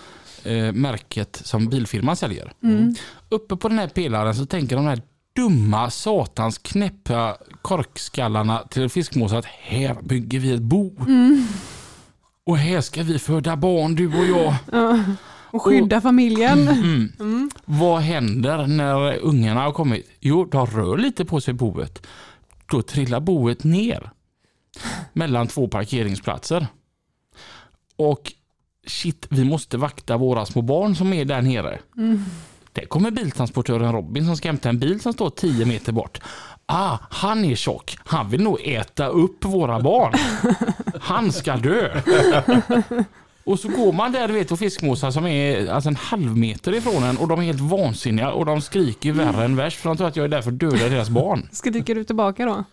eh, 0.44 0.72
märket 0.72 1.42
som 1.44 1.70
bilfirman 1.70 2.16
säljer. 2.16 2.54
Uppe 3.30 3.56
på 3.56 3.68
den 3.70 3.80
här 3.80 3.88
pelaren 3.88 4.36
så 4.36 4.46
tänker 4.46 4.76
de 4.76 4.86
här 4.86 5.02
dumma 5.36 5.90
satans 5.90 6.58
knäppa 6.58 7.38
korkskallarna 7.62 8.60
till 8.70 8.90
fiskmåsar 8.90 9.38
att 9.38 9.46
här 9.46 9.98
bygger 10.02 10.40
vi 10.40 10.54
ett 10.54 10.62
bo. 10.62 10.96
Och 12.46 12.58
här 12.58 12.82
ska 12.82 13.04
vi 13.04 13.20
föda 13.20 13.56
barn 13.56 13.96
du 13.96 14.08
och 14.08 14.26
jag. 14.26 14.56
Och 15.54 15.62
skydda 15.62 16.02
familjen. 16.02 16.68
Mm. 17.20 17.50
Vad 17.66 18.02
händer 18.02 18.68
när 18.68 19.18
ungarna 19.18 19.62
har 19.62 19.72
kommit? 19.72 20.10
Jo, 20.20 20.46
de 20.46 20.66
rör 20.66 20.98
lite 20.98 21.26
på 21.26 21.42
sig 21.42 21.54
boet. 21.54 22.08
Då 22.72 22.82
trillar 22.82 23.20
boet 23.20 23.64
ner 23.64 24.12
mellan 25.14 25.48
två 25.48 25.68
parkeringsplatser. 25.68 26.68
Och 27.96 28.34
shit, 28.88 29.28
vi 29.30 29.46
måste 29.46 29.78
vakta 29.78 30.18
våra 30.18 30.46
små 30.46 30.62
barn 30.62 30.96
som 30.96 31.14
är 31.14 31.26
där 31.26 31.42
nere. 31.42 31.80
Där 32.72 32.86
kommer 32.86 33.12
biltransportören 33.12 33.92
Robin 33.92 34.26
som 34.26 34.38
ska 34.38 34.50
hämta 34.50 34.70
en 34.70 34.80
bil 34.80 35.00
som 35.00 35.14
står 35.14 35.30
10 35.30 35.66
meter 35.66 35.92
bort. 35.92 36.20
Ah, 36.66 36.98
han 37.10 37.46
är 37.46 37.56
tjock. 37.56 37.98
Han 38.06 38.30
vill 38.30 38.44
nog 38.44 38.62
äta 38.62 39.08
upp 39.08 39.46
våra 39.46 39.80
barn. 39.80 40.14
Han 41.02 41.32
ska 41.32 41.56
dö. 41.56 42.02
Och 43.46 43.60
så 43.60 43.68
går 43.68 43.94
man 43.94 44.12
där 44.12 44.28
du 44.28 44.34
vet 44.34 44.52
och 44.52 44.60
fiskmåsar 44.60 45.12
som 45.12 45.28
är 45.28 45.68
alltså 45.68 45.90
en 45.90 45.96
halv 45.96 46.38
meter 46.38 46.74
ifrån 46.76 47.04
en 47.04 47.18
och 47.18 47.28
de 47.28 47.40
är 47.40 47.44
helt 47.44 47.60
vansinniga 47.60 48.32
och 48.32 48.46
de 48.46 48.62
skriker 48.62 49.12
värre 49.12 49.46
än 49.46 49.56
värst 49.56 49.78
för 49.80 49.90
de 49.90 49.98
tror 49.98 50.08
att 50.08 50.16
jag 50.16 50.24
är 50.24 50.28
där 50.30 50.42
för 50.42 50.52
att 50.52 50.60
döda 50.60 50.90
deras 50.90 51.10
barn. 51.10 51.50
Skriker 51.52 51.96
du 51.96 52.04
tillbaka 52.04 52.46
då? 52.46 52.64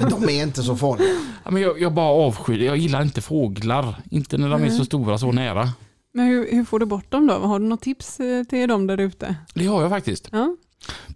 Men 0.00 0.10
de 0.10 0.24
är 0.24 0.42
inte 0.42 0.62
så 0.62 0.76
farliga. 0.76 1.08
Ja, 1.44 1.50
men 1.50 1.62
jag, 1.62 1.80
jag 1.80 1.92
bara 1.92 2.26
avskyr. 2.26 2.58
Jag 2.58 2.76
gillar 2.76 3.02
inte 3.02 3.20
fåglar. 3.20 3.94
Inte 4.10 4.38
när 4.38 4.48
de 4.50 4.62
är 4.64 4.70
så 4.70 4.84
stora 4.84 5.18
så 5.18 5.32
nära. 5.32 5.68
Men 6.12 6.26
hur, 6.26 6.48
hur 6.52 6.64
får 6.64 6.78
du 6.78 6.86
bort 6.86 7.10
dem 7.10 7.26
då? 7.26 7.34
Har 7.34 7.58
du 7.58 7.66
något 7.66 7.82
tips 7.82 8.20
eh, 8.20 8.44
till 8.44 8.68
dem 8.68 8.86
där 8.86 9.00
ute? 9.00 9.36
Det 9.54 9.66
har 9.66 9.82
jag 9.82 9.90
faktiskt. 9.90 10.28
Ja. 10.32 10.56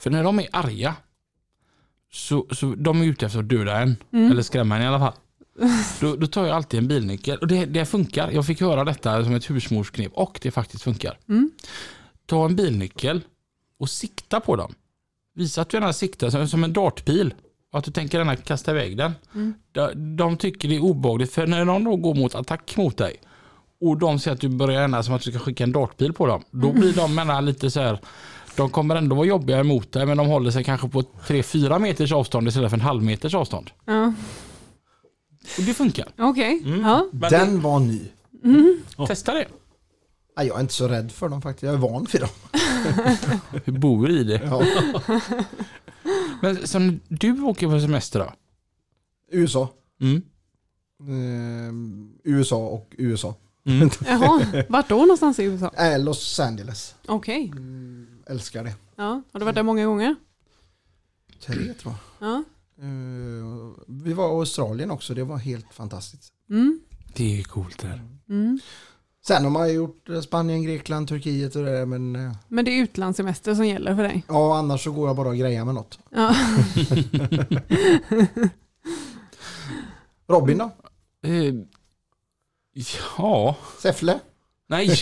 För 0.01 0.11
när 0.11 0.25
de 0.25 0.39
är 0.39 0.47
arga 0.53 0.95
så, 2.13 2.47
så 2.51 2.75
de 2.77 3.03
är 3.03 3.07
ute 3.07 3.27
efter 3.27 3.39
att 3.39 3.49
döda 3.49 3.81
en. 3.81 3.97
Eller 4.13 4.43
skrämma 4.43 4.77
en 4.77 4.83
i 4.83 4.87
alla 4.87 4.99
fall. 4.99 5.13
Då, 6.01 6.17
då 6.17 6.27
tar 6.27 6.47
jag 6.47 6.57
alltid 6.57 6.79
en 6.79 6.89
bilnyckel. 6.89 7.39
Och 7.39 7.47
det, 7.47 7.65
det 7.65 7.87
funkar. 7.87 8.31
Jag 8.31 8.47
fick 8.47 8.61
höra 8.61 8.85
detta 8.85 9.25
som 9.25 9.35
ett 9.35 9.51
husmorsknep 9.51 10.13
och 10.15 10.39
det 10.43 10.51
faktiskt 10.51 10.83
funkar. 10.83 11.19
Mm. 11.29 11.51
Ta 12.27 12.45
en 12.45 12.57
bilnyckel 12.57 13.21
och 13.79 13.91
sikta 13.91 14.41
på 14.41 14.57
dem. 14.57 14.75
Visa 15.35 15.63
att 15.63 15.69
du 15.69 15.77
gärna 15.77 15.93
siktar 15.93 16.31
som, 16.31 16.49
som 16.49 16.65
en 16.65 16.73
dartpil. 16.73 17.35
Och 17.73 17.79
att 17.79 17.85
du 17.85 17.91
tänker 17.91 18.19
gärna 18.19 18.37
kasta 18.37 18.71
iväg 18.71 18.97
den. 18.97 19.13
De, 19.73 20.17
de 20.17 20.37
tycker 20.37 20.69
det 20.69 20.77
är 20.77 20.83
obehagligt 20.85 21.33
för 21.33 21.47
när 21.47 21.65
de 21.65 21.85
då 21.85 21.97
går 21.97 22.15
mot 22.15 22.35
attack 22.35 22.77
mot 22.77 22.97
dig 22.97 23.21
och 23.81 23.99
de 23.99 24.19
ser 24.19 24.33
att 24.33 24.41
du 24.41 24.49
börjar 24.49 24.81
gärna 24.81 25.03
som 25.03 25.15
att 25.15 25.23
du 25.23 25.31
ska 25.31 25.41
skicka 25.41 25.65
en 25.65 25.73
dartpil 25.73 26.13
på 26.13 26.27
dem. 26.27 26.45
Då 26.51 26.73
blir 26.73 26.93
de 26.93 27.15
gärna 27.15 27.41
lite 27.41 27.71
så 27.71 27.81
här. 27.81 27.99
De 28.57 28.71
kommer 28.71 28.97
ändå 28.97 29.17
vara 29.17 29.27
jobbiga 29.27 29.59
emot 29.59 29.93
dig 29.93 30.07
men 30.07 30.17
de 30.17 30.27
håller 30.27 30.51
sig 30.51 30.65
kanske 30.65 30.89
på 30.89 31.03
3-4 31.03 31.79
meters 31.79 32.13
avstånd 32.13 32.49
istället 32.49 32.71
för 32.71 32.77
en 32.77 32.81
halv 32.81 33.03
meters 33.03 33.35
avstånd. 33.35 33.71
Ja. 33.85 34.13
Och 35.59 35.65
det 35.65 35.75
funkar. 35.75 36.09
Okej, 36.19 36.63
ja. 36.83 37.09
Men 37.13 37.31
Den 37.31 37.61
var 37.61 37.81
ny. 37.81 38.01
det, 38.97 39.07
testa 39.07 39.35
det. 39.35 39.47
Nej, 40.37 40.47
jag 40.47 40.57
är 40.57 40.61
inte 40.61 40.75
så 40.75 40.89
rädd 40.89 41.13
för 41.13 41.29
dem 41.29 41.43
faktiskt. 41.43 41.63
Jag 41.63 41.75
är 41.75 41.79
van 41.79 42.07
vid 42.13 42.21
dem. 42.21 42.31
Vi 43.65 43.73
bor 43.73 44.11
i 44.11 44.25
det. 44.25 44.41
Ja. 44.45 44.63
Men 46.43 46.67
så 46.67 46.93
du 47.09 47.43
åker 47.43 47.67
på 47.69 47.81
semester 47.81 48.19
då? 48.21 48.33
USA. 49.33 49.69
Mm. 50.01 50.23
Ehm, 51.09 52.13
USA 52.25 52.57
och 52.57 52.95
USA. 52.99 53.35
Mm. 53.67 53.91
Jaha, 54.07 54.65
vart 54.69 54.89
då 54.89 54.97
någonstans 54.97 55.39
i 55.39 55.45
USA? 55.45 55.71
Äh, 55.77 55.99
Los 56.05 56.41
Angeles. 56.41 56.95
Okej, 57.07 57.53
Älskar 58.27 58.65
det. 58.65 58.75
ja. 58.97 59.23
Har 59.33 59.41
du 59.41 59.45
varit 59.45 59.55
där 59.55 59.63
många 59.63 59.87
gånger? 59.87 60.17
Tre 61.47 61.75
tror 61.75 61.95
jag. 62.19 62.29
Ja. 62.29 62.45
Ehm, 62.83 63.75
vi 63.89 64.13
var 64.13 64.29
i 64.29 64.31
Australien 64.31 64.91
också. 64.91 65.15
Det 65.15 65.25
var 65.25 65.37
helt 65.39 65.75
fantastiskt. 65.75 66.33
Mm. 66.51 66.81
Det 67.15 67.41
är 67.41 67.45
coolt 67.45 67.79
där. 67.83 68.03
Mm. 68.29 68.61
Sen 69.27 69.45
har 69.45 69.51
man 69.51 69.75
gjort 69.75 70.09
eh, 70.09 70.21
Spanien, 70.21 70.63
Grekland, 70.63 71.09
Turkiet 71.09 71.57
och 71.57 71.65
det 71.65 71.73
där. 71.79 71.87
Men 71.87 72.17
eh, 72.17 72.33
Men 72.49 72.65
det 72.65 72.71
är 72.71 72.83
utlandssemester 72.83 73.55
som 73.55 73.67
gäller 73.67 73.97
för 73.97 74.03
dig? 74.03 74.25
ja, 74.29 74.59
annars 74.59 74.85
så 74.85 74.93
går 74.93 75.09
jag 75.09 75.17
bara 75.17 75.29
och 75.29 75.37
grejar 75.37 75.65
med 75.65 75.75
något. 75.75 75.99
Ja. 76.11 76.35
Robin 80.29 80.59
då? 80.59 80.71
Eh, 81.29 81.55
ja, 83.19 83.57
Säffle? 83.83 84.21
nej. 84.67 84.97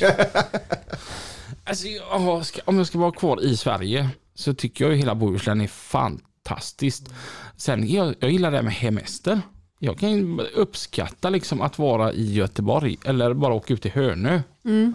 alltså, 1.65 1.87
jag 1.89 2.47
ska, 2.47 2.61
om 2.65 2.79
jag 2.79 2.87
ska 2.87 2.99
vara 2.99 3.13
kvar 3.13 3.45
i 3.45 3.57
Sverige 3.57 4.09
så 4.35 4.55
tycker 4.55 4.85
jag 4.85 4.95
ju 4.95 4.99
hela 5.01 5.15
Bohuslän 5.15 5.61
är 5.61 5.67
fantastiskt. 5.69 6.27
Sen, 7.57 7.89
jag, 7.93 8.15
jag 8.21 8.31
gillar 8.31 8.51
det 8.51 8.57
här 8.57 8.65
med 8.65 8.73
hemester. 8.73 9.41
Jag 9.79 9.99
kan 9.99 10.41
uppskatta 10.41 11.31
liksom 11.31 11.61
att 11.61 11.79
vara 11.79 12.13
i 12.13 12.33
Göteborg 12.33 12.97
eller 13.05 13.35
bara 13.35 13.55
åka 13.55 13.75
ut 13.75 13.83
till 13.83 13.91
Hönö. 13.91 14.41
Mm. 14.65 14.95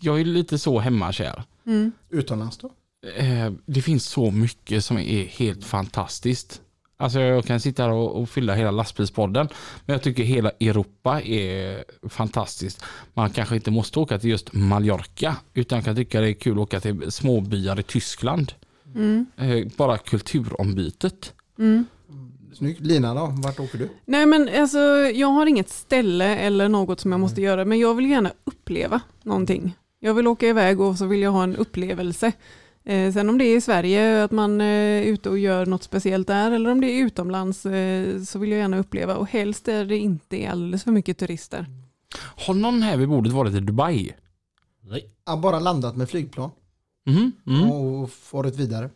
Jag 0.00 0.20
är 0.20 0.24
lite 0.24 0.58
så 0.58 0.78
hemmakär. 0.78 1.42
Mm. 1.66 1.92
Utomlands 2.10 2.58
då? 2.58 2.70
Eh, 3.16 3.52
Det 3.66 3.82
finns 3.82 4.04
så 4.04 4.30
mycket 4.30 4.84
som 4.84 4.98
är 4.98 5.24
helt 5.24 5.64
fantastiskt. 5.64 6.60
Alltså 6.96 7.20
jag 7.20 7.44
kan 7.44 7.60
sitta 7.60 7.82
här 7.82 7.90
och, 7.90 8.20
och 8.20 8.28
fylla 8.30 8.54
hela 8.54 8.70
lastbilspodden. 8.70 9.48
Men 9.86 9.94
jag 9.94 10.02
tycker 10.02 10.22
hela 10.22 10.50
Europa 10.50 11.22
är 11.22 11.84
fantastiskt. 12.08 12.84
Man 13.14 13.30
kanske 13.30 13.54
inte 13.54 13.70
måste 13.70 13.98
åka 13.98 14.18
till 14.18 14.30
just 14.30 14.52
Mallorca. 14.52 15.36
Utan 15.54 15.82
kan 15.82 15.96
tycka 15.96 16.20
det 16.20 16.28
är 16.28 16.32
kul 16.32 16.52
att 16.52 16.58
åka 16.58 16.80
till 16.80 17.12
småbyar 17.12 17.80
i 17.80 17.82
Tyskland. 17.82 18.52
Mm. 18.94 19.26
Eh, 19.36 19.66
Bara 19.76 19.98
kulturombytet. 19.98 21.34
Mm. 21.58 21.84
Snyggt. 22.54 22.80
Lina 22.80 23.14
då? 23.14 23.34
Vart 23.42 23.60
åker 23.60 23.78
du? 23.78 23.88
Nej 24.04 24.26
men 24.26 24.48
alltså 24.60 24.78
jag 25.14 25.28
har 25.28 25.46
inget 25.46 25.68
ställe 25.68 26.36
eller 26.36 26.68
något 26.68 27.00
som 27.00 27.12
jag 27.12 27.20
måste 27.20 27.40
göra 27.40 27.64
men 27.64 27.78
jag 27.78 27.94
vill 27.94 28.10
gärna 28.10 28.32
uppleva 28.44 29.00
någonting. 29.22 29.76
Jag 29.98 30.14
vill 30.14 30.26
åka 30.26 30.46
iväg 30.48 30.80
och 30.80 30.96
så 30.98 31.06
vill 31.06 31.20
jag 31.22 31.30
ha 31.30 31.42
en 31.42 31.56
upplevelse. 31.56 32.32
Eh, 32.84 33.12
sen 33.12 33.28
om 33.28 33.38
det 33.38 33.44
är 33.44 33.56
i 33.56 33.60
Sverige, 33.60 34.24
att 34.24 34.30
man 34.30 34.60
eh, 34.60 34.66
är 34.66 35.02
ute 35.02 35.30
och 35.30 35.38
gör 35.38 35.66
något 35.66 35.82
speciellt 35.82 36.26
där 36.26 36.50
eller 36.50 36.70
om 36.70 36.80
det 36.80 36.86
är 36.86 37.04
utomlands 37.04 37.66
eh, 37.66 38.20
så 38.22 38.38
vill 38.38 38.50
jag 38.50 38.58
gärna 38.58 38.78
uppleva 38.78 39.16
och 39.16 39.30
helst 39.30 39.68
är 39.68 39.84
det 39.84 39.96
inte 39.98 40.50
alldeles 40.50 40.84
för 40.84 40.92
mycket 40.92 41.18
turister. 41.18 41.66
Har 42.46 42.54
någon 42.54 42.82
här 42.82 42.96
vid 42.96 43.08
bordet 43.08 43.32
varit 43.32 43.54
i 43.54 43.60
Dubai? 43.60 44.12
Nej. 44.82 45.10
Jag 45.26 45.32
har 45.32 45.40
bara 45.42 45.60
landat 45.60 45.96
med 45.96 46.10
flygplan 46.10 46.50
Mhm, 47.06 47.32
mm. 47.46 47.70
och 47.70 48.10
farit 48.10 48.56
vidare. 48.56 48.90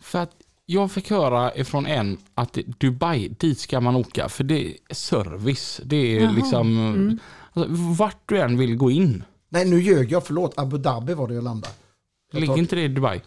För 0.00 0.18
att 0.18 0.30
jag 0.66 0.90
fick 0.92 1.10
höra 1.10 1.54
ifrån 1.54 1.86
en 1.86 2.18
att 2.34 2.58
Dubai, 2.78 3.28
dit 3.28 3.58
ska 3.58 3.80
man 3.80 3.96
åka 3.96 4.28
för 4.28 4.44
det 4.44 4.66
är 4.66 4.94
service. 4.94 5.80
Det 5.84 5.96
är 5.96 6.20
Jaha, 6.22 6.32
liksom, 6.32 6.78
mm. 6.78 7.18
alltså, 7.52 7.72
vart 7.98 8.20
du 8.26 8.40
än 8.40 8.58
vill 8.58 8.76
gå 8.76 8.90
in. 8.90 9.24
Nej, 9.48 9.64
nu 9.64 9.80
ljög 9.82 10.12
jag. 10.12 10.26
Förlåt. 10.26 10.58
Abu 10.58 10.78
Dhabi 10.78 11.14
var 11.14 11.28
det 11.28 11.34
jag 11.34 11.44
landade. 11.44 11.74
Jag 12.32 12.40
Ligger 12.40 12.54
tar- 12.54 12.58
inte 12.60 12.76
det 12.76 12.82
i 12.82 12.88
Dubai? 12.88 13.20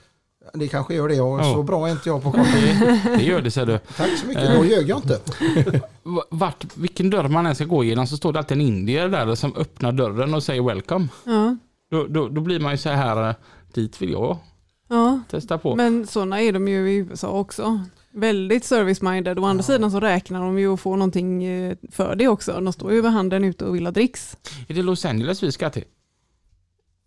Det 0.54 0.68
kanske 0.68 0.94
gör 0.96 1.08
det. 1.08 1.16
Jag, 1.16 1.40
Ja. 1.40 1.44
Så 1.54 1.64
bra 1.64 1.88
är 1.88 1.92
inte 1.92 2.10
jag 2.10 2.24
på 2.24 2.32
koll. 2.32 2.42
Det, 2.54 3.02
det 3.18 3.24
gör 3.24 3.42
det 3.42 3.52
ser 3.52 3.66
du. 3.66 3.80
Tack 3.98 4.10
så 4.18 4.28
mycket. 4.28 4.56
Då 4.58 4.66
ljög 4.66 4.90
jag 4.90 4.98
inte. 4.98 5.20
V- 6.04 6.22
Vart, 6.30 6.66
vilken 6.78 7.10
dörr 7.10 7.28
man 7.28 7.46
än 7.46 7.56
ska 7.56 7.66
gå 7.66 7.84
igenom 7.84 8.08
så 8.08 8.18
står 8.18 8.34
det 8.34 8.40
alltid 8.40 8.58
en 8.58 8.62
indier 8.62 9.10
där 9.10 9.36
som 9.36 9.56
öppnar 9.56 9.92
dörren 9.92 10.34
och 10.34 10.44
säger 10.44 10.62
welcome. 10.64 11.08
Ja, 11.24 11.58
Då, 11.92 12.08
då, 12.08 12.30
då 12.30 12.42
blir 12.42 12.60
man 12.60 12.72
ju 12.72 12.78
så 12.78 12.90
här, 12.90 13.30
eh, 13.30 13.36
dit 13.74 14.02
vill 14.02 14.12
jag 14.12 14.38
ja. 14.88 15.20
testa 15.30 15.58
på. 15.58 15.76
men 15.76 16.08
sådana 16.08 16.42
är 16.42 16.52
de 16.54 16.68
ju 16.68 16.92
i 16.92 16.96
USA 16.96 17.30
också. 17.30 17.82
Väldigt 18.12 18.64
service-minded. 18.64 19.40
Å 19.40 19.46
andra 19.46 19.64
sidan 19.64 19.92
så 19.92 20.00
räknar 20.00 20.42
de 20.42 20.60
ju 20.60 20.74
att 20.74 20.80
få 20.80 20.96
någonting 20.96 21.44
eh, 21.44 21.76
för 21.92 22.16
det 22.16 22.28
också. 22.28 22.52
De 22.62 22.74
står 22.74 22.94
ju 22.94 23.02
med 23.02 23.12
handen 23.14 23.44
ute 23.44 23.66
och 23.66 23.76
vill 23.76 23.86
ha 23.86 23.92
dricks. 23.92 24.38
Är 24.68 24.74
det 24.74 24.82
Los 24.84 25.06
Angeles 25.06 25.44
vi 25.44 25.52
ska 25.52 25.70
till? 25.70 25.84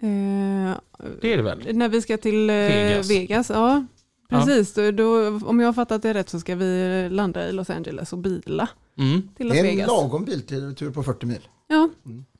Eh, 0.02 0.76
Det 1.20 1.32
är 1.32 1.36
det 1.36 1.42
väl? 1.42 1.76
När 1.76 1.88
vi 1.88 2.02
ska 2.02 2.16
till 2.16 2.50
eh, 2.50 2.54
Vegas. 2.56 3.10
Vegas. 3.10 3.50
ja. 3.50 3.86
Precis, 4.30 4.74
Då, 4.74 4.90
då, 4.90 5.28
om 5.46 5.60
jag 5.60 5.68
har 5.68 5.72
fattat 5.72 6.02
det 6.02 6.14
rätt 6.14 6.28
så 6.28 6.40
ska 6.40 6.54
vi 6.56 7.08
landa 7.10 7.48
i 7.48 7.52
Los 7.52 7.70
Angeles 7.70 8.12
och 8.12 8.18
bila 8.18 8.68
Mm. 8.98 9.28
till 9.36 9.46
Las 9.46 9.54
Det 9.54 9.60
är 9.60 9.64
en 9.64 9.76
Vegas. 9.76 9.86
lagom 9.88 10.24
biltur 10.24 10.90
på 10.90 11.02
40 11.02 11.26
mil. 11.26 11.48
Ja. 11.68 11.88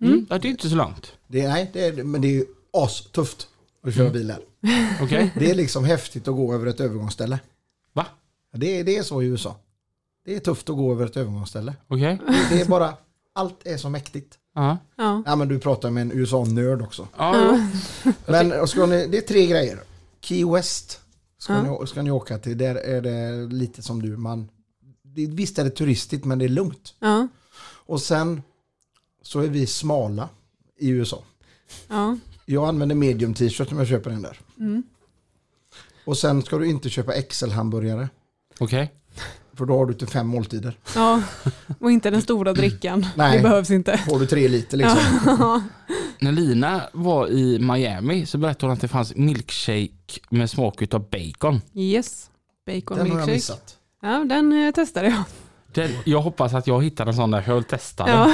Mm. 0.00 0.26
Ja, 0.30 0.38
det 0.38 0.48
är 0.48 0.50
inte 0.50 0.68
så 0.68 0.76
långt. 0.76 1.12
Det 1.26 1.40
är, 1.40 1.48
nej, 1.48 1.70
det 1.72 1.86
är, 1.86 2.04
men 2.04 2.20
det 2.20 2.28
är 2.28 2.32
ju 2.32 2.44
astufft 2.72 3.48
att 3.86 3.94
köra 3.94 4.10
bil 4.10 4.30
här. 4.30 4.40
Okej? 5.02 5.32
Det 5.38 5.50
är 5.50 5.54
liksom 5.54 5.84
häftigt 5.84 6.28
att 6.28 6.34
gå 6.34 6.54
över 6.54 6.66
ett 6.66 6.80
övergångsställe. 6.80 7.40
Va? 7.92 8.06
Det 8.52 8.80
är, 8.80 8.84
det 8.84 8.96
är 8.96 9.02
så 9.02 9.22
i 9.22 9.26
USA. 9.26 9.56
Det 10.24 10.36
är 10.36 10.40
tufft 10.40 10.70
att 10.70 10.76
gå 10.76 10.92
över 10.92 11.06
ett 11.06 11.16
övergångsställe. 11.16 11.74
Okej? 11.88 12.18
Det 12.50 12.60
är 12.60 12.66
bara, 12.66 12.94
allt 13.32 13.66
är 13.66 13.76
så 13.76 13.88
mäktigt. 13.88 14.38
Ja. 14.54 14.78
Ja. 14.96 15.22
Ja 15.26 15.36
men 15.36 15.48
du 15.48 15.58
pratar 15.58 15.90
med 15.90 16.00
en 16.00 16.12
USA-nörd 16.12 16.82
också. 16.82 17.08
Ja, 17.16 17.58
jo. 18.04 18.12
Men 18.26 18.68
ska 18.68 18.86
ni, 18.86 19.06
det 19.06 19.18
är 19.18 19.22
tre 19.22 19.46
grejer. 19.46 19.80
Key 20.20 20.44
West 20.44 21.00
ska, 21.38 21.62
ni, 21.62 21.86
ska 21.86 22.02
ni 22.02 22.10
åka 22.10 22.38
till. 22.38 22.58
Där 22.58 22.74
är 22.74 23.02
det 23.02 23.46
lite 23.54 23.82
som 23.82 24.02
du, 24.02 24.16
man, 24.16 24.48
det, 25.02 25.26
visst 25.26 25.58
är 25.58 25.64
det 25.64 25.70
turistigt 25.70 26.24
men 26.24 26.38
det 26.38 26.44
är 26.44 26.48
lugnt. 26.48 26.94
Ja. 26.98 27.28
Och 27.86 28.02
sen 28.02 28.42
så 29.22 29.40
är 29.40 29.48
vi 29.48 29.66
smala 29.66 30.28
i 30.78 30.88
USA. 30.88 31.22
Ja. 31.88 32.18
Jag 32.47 32.68
använder 32.68 32.97
medium 32.97 33.34
t-shirt 33.34 33.72
om 33.72 33.78
jag 33.78 33.86
köper 33.88 34.11
den 34.11 34.22
där. 34.22 34.38
Mm. 34.59 34.82
Och 36.05 36.18
sen 36.18 36.43
ska 36.43 36.59
du 36.59 36.66
inte 36.70 36.88
köpa 36.90 37.12
XL-hamburgare. 37.12 38.09
Okej. 38.59 38.93
För 39.55 39.66
då 39.66 39.76
har 39.78 39.86
du 39.86 39.95
till 39.95 40.07
fem 40.07 40.26
måltider. 40.26 40.78
ja, 40.95 41.22
och 41.80 41.90
inte 41.90 42.11
den 42.11 42.22
stora 42.22 42.53
drickan. 42.53 43.07
Nej. 43.16 43.36
Det 43.36 43.43
behövs 43.43 43.70
inte. 43.70 43.99
Får 43.99 44.18
du 44.20 44.26
tre 44.26 44.49
liter 44.49 44.76
liksom. 44.76 44.99
När 46.20 46.32
Lina 46.32 46.82
var 46.93 47.28
i 47.28 47.59
Miami 47.59 48.26
så 48.26 48.38
berättade 48.38 48.66
hon 48.66 48.72
att 48.72 48.80
det 48.80 48.88
fanns 48.88 49.16
milkshake 49.16 50.20
med 50.30 50.51
smak 50.51 50.95
av 50.95 51.09
bacon. 51.11 51.61
Yes, 51.74 52.30
bacon 52.66 52.97
Den 52.99 53.11
har 53.11 53.18
jag 53.18 53.28
milkshake. 53.28 53.32
missat. 53.32 53.76
Ja, 54.03 54.24
den 54.24 54.53
eh, 54.66 54.72
testade 54.72 55.07
jag. 55.09 55.22
Det, 55.74 55.90
jag 56.04 56.20
hoppas 56.20 56.54
att 56.54 56.66
jag 56.66 56.82
hittar 56.84 57.06
en 57.06 57.14
sån 57.14 57.30
där, 57.30 57.44
jag 57.46 57.54
vill 57.54 57.64
testa 57.64 58.04
den. 58.04 58.18
Ja. 58.18 58.24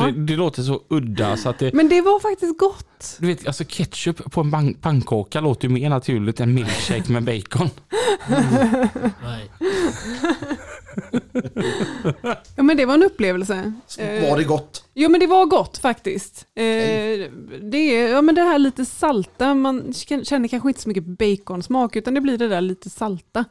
För 0.00 0.06
det, 0.06 0.24
det 0.26 0.36
låter 0.36 0.62
så 0.62 0.80
udda 0.88 1.36
så 1.36 1.48
att 1.48 1.58
det, 1.58 1.74
Men 1.74 1.88
det 1.88 2.00
var 2.00 2.20
faktiskt 2.20 2.58
gott. 2.58 3.16
du 3.18 3.26
vet, 3.26 3.46
alltså 3.46 3.64
ketchup 3.68 4.32
på 4.32 4.40
en 4.40 4.50
ban- 4.54 4.76
pannkaka 4.80 5.40
låter 5.40 5.68
ju 5.68 5.74
mer 5.74 5.90
naturligt 5.90 6.40
än 6.40 6.54
milkshake 6.54 7.12
med 7.12 7.22
bacon. 7.24 7.70
Nej. 9.22 9.50
Ja, 12.56 12.62
men 12.62 12.76
det 12.76 12.86
var 12.86 12.94
en 12.94 13.02
upplevelse. 13.02 13.72
Eh, 13.98 14.30
Var 14.30 14.36
det 14.38 14.44
gott? 14.44 14.84
Jo 14.94 15.08
men 15.08 15.20
det 15.20 15.26
var 15.26 15.46
gott 15.46 15.78
faktiskt. 15.78 16.46
Eh, 16.54 16.62
det, 17.62 17.76
är, 17.78 18.08
ja, 18.08 18.22
men 18.22 18.34
det 18.34 18.42
här 18.42 18.58
lite 18.58 18.84
salta, 18.84 19.54
man 19.54 19.92
känner 20.24 20.48
kanske 20.48 20.68
inte 20.68 20.80
så 20.80 20.88
mycket 20.88 21.04
baconsmak 21.06 21.96
utan 21.96 22.14
det 22.14 22.20
blir 22.20 22.38
det 22.38 22.48
där 22.48 22.60
lite 22.60 22.90
salta. 22.90 23.44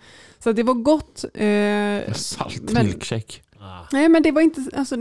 Så 0.44 0.50
att 0.50 0.56
det 0.56 0.64
var 0.64 0.74
gott. 0.74 1.26
Eh, 1.34 2.14
Salt 2.14 2.72
Men- 2.72 2.86
milkshake. 2.86 3.34
Ah. 3.64 3.88
nej 3.92 4.10
men 4.10 4.24
det 4.24 4.32
var 4.32 4.42
inte, 4.42 4.66
alltså, 4.78 4.96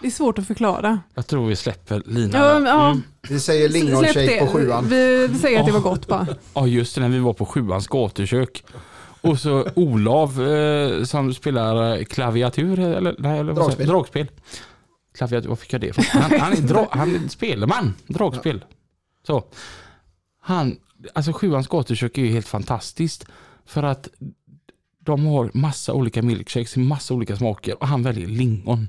det 0.00 0.06
är 0.06 0.10
svårt 0.10 0.38
att 0.38 0.46
förklara. 0.46 1.00
Jag 1.14 1.26
tror 1.26 1.46
vi 1.48 1.56
släpper 1.56 2.02
Lina 2.06 2.38
Ja, 2.38 2.60
ja, 2.60 2.90
Mm. 2.90 3.02
Vi 3.28 3.40
säger 3.40 3.68
lingonshake 3.68 4.20
det. 4.26 4.38
på 4.40 4.46
sjuan. 4.46 4.88
Vi, 4.88 5.26
vi 5.26 5.38
säger 5.38 5.60
att 5.60 5.66
det 5.66 5.72
var 5.72 5.80
gott 5.80 6.06
bara. 6.06 6.26
Ja 6.54 6.66
just 6.66 6.94
det, 6.94 7.00
när 7.00 7.08
vi 7.08 7.18
var 7.18 7.32
på 7.32 7.46
sjuans 7.46 7.86
gatukök. 7.88 8.64
Och 9.20 9.38
så 9.38 9.66
Olav 9.74 10.48
eh, 10.48 11.04
som 11.04 11.34
spelar 11.34 11.98
eh, 11.98 12.04
klaviatur, 12.04 12.78
eller, 12.80 13.14
nej, 13.18 13.38
eller 13.38 13.52
vad 13.52 13.64
Dragspel. 13.64 13.86
dragspel. 13.86 14.30
Klaviatur, 15.14 15.48
var 15.48 15.56
fick 15.56 15.72
jag 15.72 15.80
det 15.80 15.86
ifrån? 15.86 16.04
Han, 16.22 16.40
han, 16.40 16.52
är 16.52 16.56
dra, 16.56 16.88
han 16.90 17.14
är 17.14 17.28
spelman, 17.28 17.94
dragspel. 18.06 18.64
Så. 19.26 19.44
Han, 20.40 20.76
alltså 21.14 21.32
sjuans 21.32 21.68
gatukök 21.68 22.18
är 22.18 22.22
ju 22.22 22.32
helt 22.32 22.48
fantastiskt. 22.48 23.26
För 23.66 23.82
att 23.82 24.08
de 24.98 25.26
har 25.26 25.50
massa 25.54 25.92
olika 25.92 26.22
milkshakes 26.22 26.76
i 26.76 26.80
massa 26.80 27.14
olika 27.14 27.36
smaker 27.36 27.82
och 27.82 27.88
han 27.88 28.02
väljer 28.02 28.26
lingon. 28.28 28.88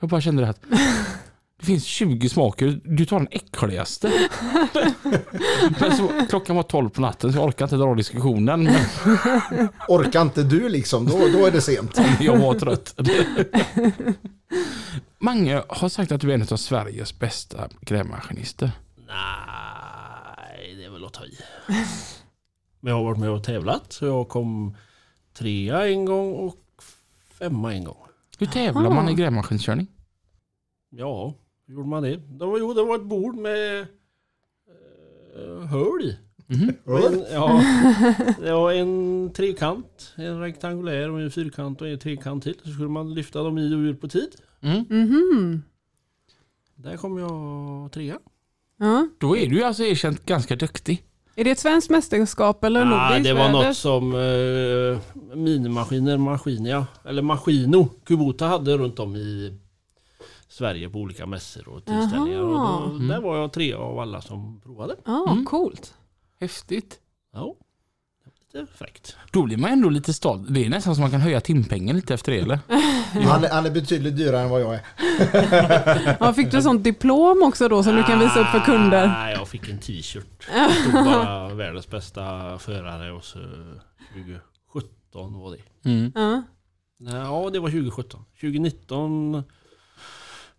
Jag 0.00 0.08
bara 0.08 0.20
kände 0.20 0.42
det 0.42 0.48
att 0.48 0.60
det 1.66 1.72
finns 1.72 1.84
20 1.84 2.28
smaker, 2.28 2.80
du 2.84 3.06
tar 3.06 3.18
den 3.18 3.28
äckligaste. 3.30 4.12
Men 5.80 5.96
så, 5.96 6.26
klockan 6.28 6.56
var 6.56 6.62
12 6.62 6.90
på 6.90 7.00
natten 7.00 7.32
så 7.32 7.38
jag 7.38 7.44
orkar 7.46 7.64
inte 7.64 7.76
dra 7.76 7.94
diskussionen. 7.94 8.62
Men 8.64 9.68
Orkar 9.88 10.22
inte 10.22 10.42
du 10.42 10.68
liksom, 10.68 11.06
då, 11.06 11.18
då 11.18 11.46
är 11.46 11.50
det 11.50 11.60
sent. 11.60 12.00
jag 12.20 12.36
var 12.36 12.54
trött. 12.54 12.94
Mange 15.18 15.62
har 15.68 15.88
sagt 15.88 16.12
att 16.12 16.20
du 16.20 16.30
är 16.30 16.34
en 16.34 16.42
av 16.42 16.56
Sveriges 16.56 17.18
bästa 17.18 17.68
grävmaskinister. 17.80 18.70
Nej, 19.06 20.74
det 20.74 20.84
är 20.84 20.90
väl 20.90 21.04
att 21.04 21.12
ta 21.12 21.24
i. 21.24 21.38
Men 22.80 22.90
jag 22.90 22.96
har 22.96 23.04
varit 23.04 23.18
med 23.18 23.30
och 23.30 23.44
tävlat. 23.44 23.92
Så 23.92 24.06
jag 24.06 24.28
kom 24.28 24.76
trea 25.32 25.88
en 25.88 26.04
gång 26.04 26.32
och 26.32 26.82
femma 27.38 27.74
en 27.74 27.84
gång. 27.84 28.06
Hur 28.38 28.46
tävlar 28.46 28.90
man 28.90 29.08
i 29.08 29.14
grävmaskinskörning? 29.14 29.86
Ja, 30.90 31.34
gjorde 31.68 31.88
man 31.88 32.02
det? 32.02 32.16
det 32.28 32.46
var, 32.46 32.58
jo, 32.58 32.74
det 32.74 32.82
var 32.82 32.96
ett 32.96 33.04
bord 33.04 33.34
med 33.36 33.80
eh, 35.36 35.66
hål 35.70 36.02
i. 36.02 36.16
Mhm. 36.48 36.72
Och 36.84 36.98
En, 37.06 37.24
ja, 37.32 37.62
det 38.40 38.52
var 38.52 38.72
en 38.72 39.30
trekant, 39.32 40.12
en 40.16 40.40
rektangulär 40.40 41.10
och 41.10 41.20
en 41.20 41.30
fyrkant 41.30 41.80
och 41.82 41.88
en 41.88 41.98
trekant 41.98 42.42
till. 42.42 42.54
Så 42.64 42.70
skulle 42.70 42.88
man 42.88 43.14
lyfta 43.14 43.42
dem 43.42 43.58
i 43.58 43.74
och 43.74 43.78
ur 43.78 43.94
på 43.94 44.08
tid. 44.08 44.28
Mm. 44.60 44.84
Mhm. 44.88 45.62
Där 46.74 46.96
kom 46.96 47.18
jag 47.18 47.92
trea. 47.92 48.18
Ja. 48.78 49.08
Då 49.18 49.36
är 49.36 49.46
du 49.46 49.62
alltså 49.64 49.82
erkänt 49.82 50.26
ganska 50.26 50.56
duktig. 50.56 51.02
Är 51.36 51.44
det 51.44 51.50
ett 51.50 51.58
svenskt 51.58 51.90
mästerskap 51.90 52.64
eller 52.64 52.80
Ah, 52.80 53.08
nordiskt? 53.10 53.24
det 53.24 53.34
var 53.34 53.50
något 53.52 53.76
som 53.76 54.14
eh, 54.14 55.36
minimaskiner, 55.36 56.18
Maskinia, 56.18 56.86
eller 57.04 57.22
Maskino, 57.22 57.88
Kubota 58.04 58.46
hade 58.46 58.76
runt 58.76 58.98
om 58.98 59.16
i 59.16 59.54
Sverige 60.56 60.90
på 60.90 60.98
olika 60.98 61.26
mässor 61.26 61.68
och 61.68 61.84
tillställningar. 61.84 62.40
Och 62.40 62.90
då, 62.90 62.98
Där 62.98 63.20
var 63.20 63.36
jag 63.36 63.52
tre 63.52 63.72
av 63.74 63.98
alla 63.98 64.20
som 64.20 64.60
provade. 64.60 64.96
Ja, 65.04 65.30
Mm. 65.30 65.44
coolt. 65.44 65.94
Häftigt. 66.40 66.98
Ja, 67.32 67.54
lite 68.52 68.66
fräckt. 68.72 69.16
Då 69.32 69.42
blir 69.42 69.56
man 69.56 69.70
ändå 69.70 69.88
lite 69.88 70.12
stolt. 70.14 70.46
Det 70.54 70.64
är 70.64 70.68
nästan 70.70 70.94
som 70.94 71.02
man 71.02 71.10
kan 71.10 71.20
höja 71.20 71.40
timpengen 71.40 71.96
lite 71.96 72.14
efter 72.14 72.32
det 72.32 72.38
eller? 72.38 72.58
Han, 73.28 73.44
är- 73.44 73.50
han 73.50 73.66
är 73.66 73.70
betydligt 73.70 74.16
dyrare 74.16 74.40
än 74.42 74.50
vad 74.50 74.60
jag 74.62 74.74
är. 74.74 74.80
Ja, 76.20 76.32
fick 76.32 76.50
du 76.50 76.62
sånt 76.62 76.84
diplom 76.84 77.42
också 77.42 77.68
då 77.68 77.82
som 77.82 77.96
du 77.96 78.02
kan 78.02 78.18
visa 78.18 78.40
upp 78.40 78.46
för 78.46 78.60
kunder? 78.60 79.06
Nej, 79.06 79.34
jag 79.34 79.48
fick 79.48 79.68
en 79.68 79.78
t-shirt. 79.78 80.26
Det 80.54 80.74
stod 80.90 80.92
bara 81.04 81.54
världens 81.54 81.88
bästa 81.90 82.58
förare 82.58 83.12
och 83.12 83.24
så 83.24 83.38
2017 84.12 85.38
var 85.40 85.50
det. 85.56 85.90
Mm. 85.90 86.12
Ja. 86.14 86.42
Nej, 86.98 87.14
ja, 87.14 87.50
det 87.52 87.58
var 87.60 87.68
2017. 87.68 88.24
2019 88.40 89.42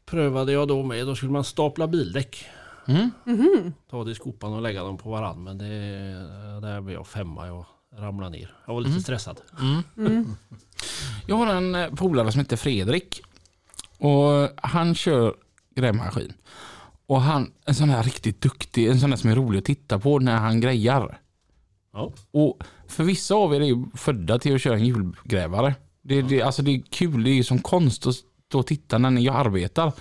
prövade 0.09 0.51
jag 0.51 0.67
då 0.67 0.83
med. 0.83 1.07
Då 1.07 1.15
skulle 1.15 1.31
man 1.31 1.43
stapla 1.43 1.87
bildäck. 1.87 2.45
Mm. 2.87 3.11
Mhm. 3.23 3.73
ta 3.89 4.03
det 4.03 4.11
i 4.11 4.15
skopan 4.15 4.53
och 4.53 4.61
lägga 4.61 4.83
dem 4.83 4.97
på 4.97 5.09
varann. 5.09 5.43
Men 5.43 5.57
det, 5.57 5.65
där 6.61 6.81
blev 6.81 6.95
jag 6.95 7.07
femma. 7.07 7.47
Jag 7.47 7.65
ramlade 7.95 8.37
ner. 8.37 8.55
Jag 8.67 8.73
var 8.73 8.81
lite 8.81 9.01
stressad. 9.01 9.41
Mm. 9.97 10.35
Jag 11.27 11.35
har 11.35 11.47
en 11.47 11.75
eh, 11.75 11.89
polare 11.89 12.31
som 12.31 12.39
heter 12.39 12.57
Fredrik. 12.57 13.21
Och 13.97 14.49
han 14.55 14.95
kör 14.95 15.35
grävmaskin. 15.75 16.33
Och 17.05 17.21
han 17.21 17.51
en 17.65 17.75
sån 17.75 17.89
här 17.89 18.03
riktigt 18.03 18.41
duktig, 18.41 18.87
en 18.87 18.99
sån 18.99 19.09
här 19.09 19.17
som 19.17 19.29
är 19.29 19.35
rolig 19.35 19.59
att 19.59 19.65
titta 19.65 19.99
på 19.99 20.19
när 20.19 20.37
han 20.37 20.61
grejar. 20.61 21.19
Ja. 21.93 22.11
Och 22.31 22.63
för 22.87 23.03
vissa 23.03 23.35
av 23.35 23.55
er 23.55 23.61
är 23.61 23.65
ju 23.65 23.85
födda 23.95 24.39
till 24.39 24.55
att 24.55 24.61
köra 24.61 24.75
en 24.75 24.85
hjulgrävare. 24.85 25.75
Det, 26.01 26.21
det, 26.21 26.41
alltså 26.41 26.61
det 26.61 26.71
är 26.71 26.81
kul, 26.89 27.23
det 27.23 27.29
är 27.29 27.33
ju 27.33 27.43
som 27.43 27.59
konst 27.59 28.07
att 28.07 28.15
stå 28.47 28.59
och 28.59 28.67
titta 28.67 28.97
när 28.97 29.11
ni 29.11 29.29
arbetar. 29.29 29.91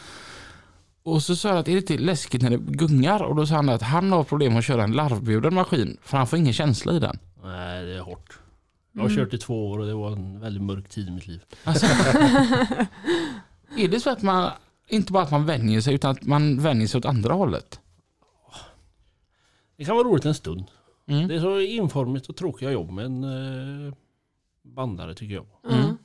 Och 1.03 1.22
så 1.22 1.36
sa 1.36 1.49
jag 1.49 1.59
att 1.59 1.68
är 1.68 1.72
det 1.72 1.78
inte 1.78 1.99
läskigt 1.99 2.42
när 2.42 2.51
det 2.51 2.57
gungar? 2.57 3.22
Och 3.22 3.36
då 3.36 3.47
sa 3.47 3.55
han 3.55 3.68
att 3.68 3.82
han 3.82 4.12
har 4.12 4.24
problem 4.24 4.53
med 4.53 4.59
att 4.59 4.64
köra 4.64 4.84
en 4.84 4.92
larvburen 4.92 5.55
maskin 5.55 5.97
för 6.03 6.16
han 6.18 6.26
får 6.26 6.38
ingen 6.38 6.53
känsla 6.53 6.92
i 6.92 6.99
den. 6.99 7.18
Nej, 7.42 7.84
det 7.84 7.97
är 7.97 8.01
hårt. 8.01 8.38
Jag 8.92 9.03
har 9.03 9.11
kört 9.11 9.34
i 9.34 9.38
två 9.38 9.70
år 9.70 9.78
och 9.78 9.86
det 9.86 9.94
var 9.94 10.12
en 10.12 10.40
väldigt 10.40 10.62
mörk 10.62 10.88
tid 10.88 11.09
i 11.09 11.11
mitt 11.11 11.26
liv. 11.26 11.42
Alltså, 11.64 11.86
är 13.76 13.88
det 13.88 14.01
så 14.01 14.11
att 14.11 14.22
man, 14.22 14.51
inte 14.88 15.12
bara 15.12 15.22
att 15.22 15.30
man 15.30 15.47
vänjer 15.47 15.80
sig 15.80 15.94
utan 15.94 16.11
att 16.11 16.22
man 16.22 16.62
vänjer 16.62 16.86
sig 16.86 16.99
åt 16.99 17.05
andra 17.05 17.34
hållet? 17.34 17.80
Det 19.76 19.84
kan 19.84 19.97
vara 19.97 20.09
roligt 20.09 20.24
en 20.24 20.34
stund. 20.34 20.64
Mm. 21.09 21.28
Det 21.28 21.34
är 21.34 21.40
så 21.40 21.61
informigt 21.61 22.26
och 22.26 22.36
tråkiga 22.36 22.70
jobb 22.70 22.90
med 22.90 23.05
en 23.05 23.24
eh, 23.24 23.94
bandare 24.62 25.14
tycker 25.14 25.34
jag. 25.34 25.47
Mm. 25.72 25.95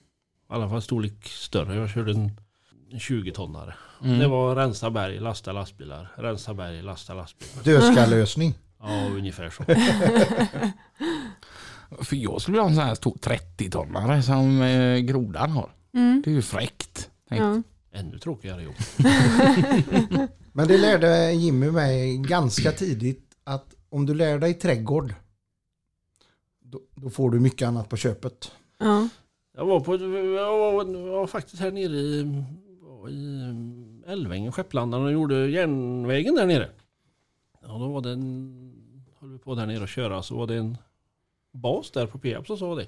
I 0.52 0.54
alla 0.54 0.70
fall 0.70 0.82
storlek 0.82 1.28
större. 1.28 1.76
Jag 1.76 1.90
körde 1.90 2.12
en, 2.12 2.32
en 2.92 3.00
20-tonnare. 3.00 3.74
Mm. 4.04 4.20
Det 4.20 4.28
var 4.28 4.56
rensa 4.56 4.90
berg, 4.90 5.20
lasta 5.20 5.52
lastbilar. 5.52 6.12
Rensa 6.18 6.54
berg, 6.54 6.82
lasta 6.82 7.14
lastbilar. 7.14 7.64
Dödskallösning. 7.64 8.54
Ja, 8.84 9.10
ungefär 9.10 9.50
så. 9.50 9.64
För 12.04 12.16
jag 12.16 12.42
skulle 12.42 12.56
vilja 12.56 12.62
ha 12.62 12.70
en 12.70 12.76
sån 12.76 12.86
här 12.86 12.96
stor 12.96 13.14
30-tonnare 13.14 14.22
som 14.22 14.62
eh, 14.62 14.98
grodan 14.98 15.52
har. 15.52 15.70
Mm. 15.94 16.22
Det 16.26 16.32
är 16.32 16.36
ju 16.36 16.42
fräckt. 16.42 17.10
Ja. 17.30 17.62
Ännu 17.94 18.20
tråkigare 18.20 18.64
jobb. 18.64 18.76
Men 20.54 20.68
det 20.68 20.78
lärde 20.78 21.32
Jimmy 21.32 21.72
mig 21.72 22.18
ganska 22.18 22.72
tidigt 22.72 23.32
att 23.44 23.74
om 23.90 24.06
du 24.06 24.14
lär 24.14 24.40
dig 24.40 24.54
trädgård 24.54 25.14
då, 26.64 26.80
då 26.96 27.10
får 27.10 27.32
du 27.32 27.40
mycket 27.40 27.68
annat 27.68 27.90
på 27.90 27.98
köpet. 27.98 28.52
Ja. 28.80 29.08
Jag 29.62 29.66
var, 29.66 29.80
på, 29.80 29.96
jag 29.96 30.58
var, 30.58 30.96
jag 30.96 31.18
var 31.18 31.28
faktiskt 31.28 31.62
här 31.62 31.72
nere 31.72 31.96
i, 31.96 32.44
i 33.10 34.04
Älvängen, 34.08 34.52
Skepplandan 34.52 35.04
och 35.04 35.12
gjorde 35.12 35.50
järnvägen 35.50 36.36
där 36.36 36.46
nere. 36.46 36.70
Ja, 37.62 37.68
då 37.68 37.88
var 37.88 38.02
det 38.02 38.12
en, 38.12 38.74
höll 39.20 39.32
vi 39.32 39.38
på 39.38 39.56
där 39.56 39.66
nere 39.66 39.84
och 39.84 39.88
köra 39.88 40.24
så 40.24 40.38
var 40.38 40.48
det 40.48 40.56
en 40.56 40.78
bas 41.52 41.92
där 41.92 42.08
på 42.08 42.20
Peab 42.20 42.48
som 42.48 42.58
sa 42.58 42.76
det. 42.76 42.88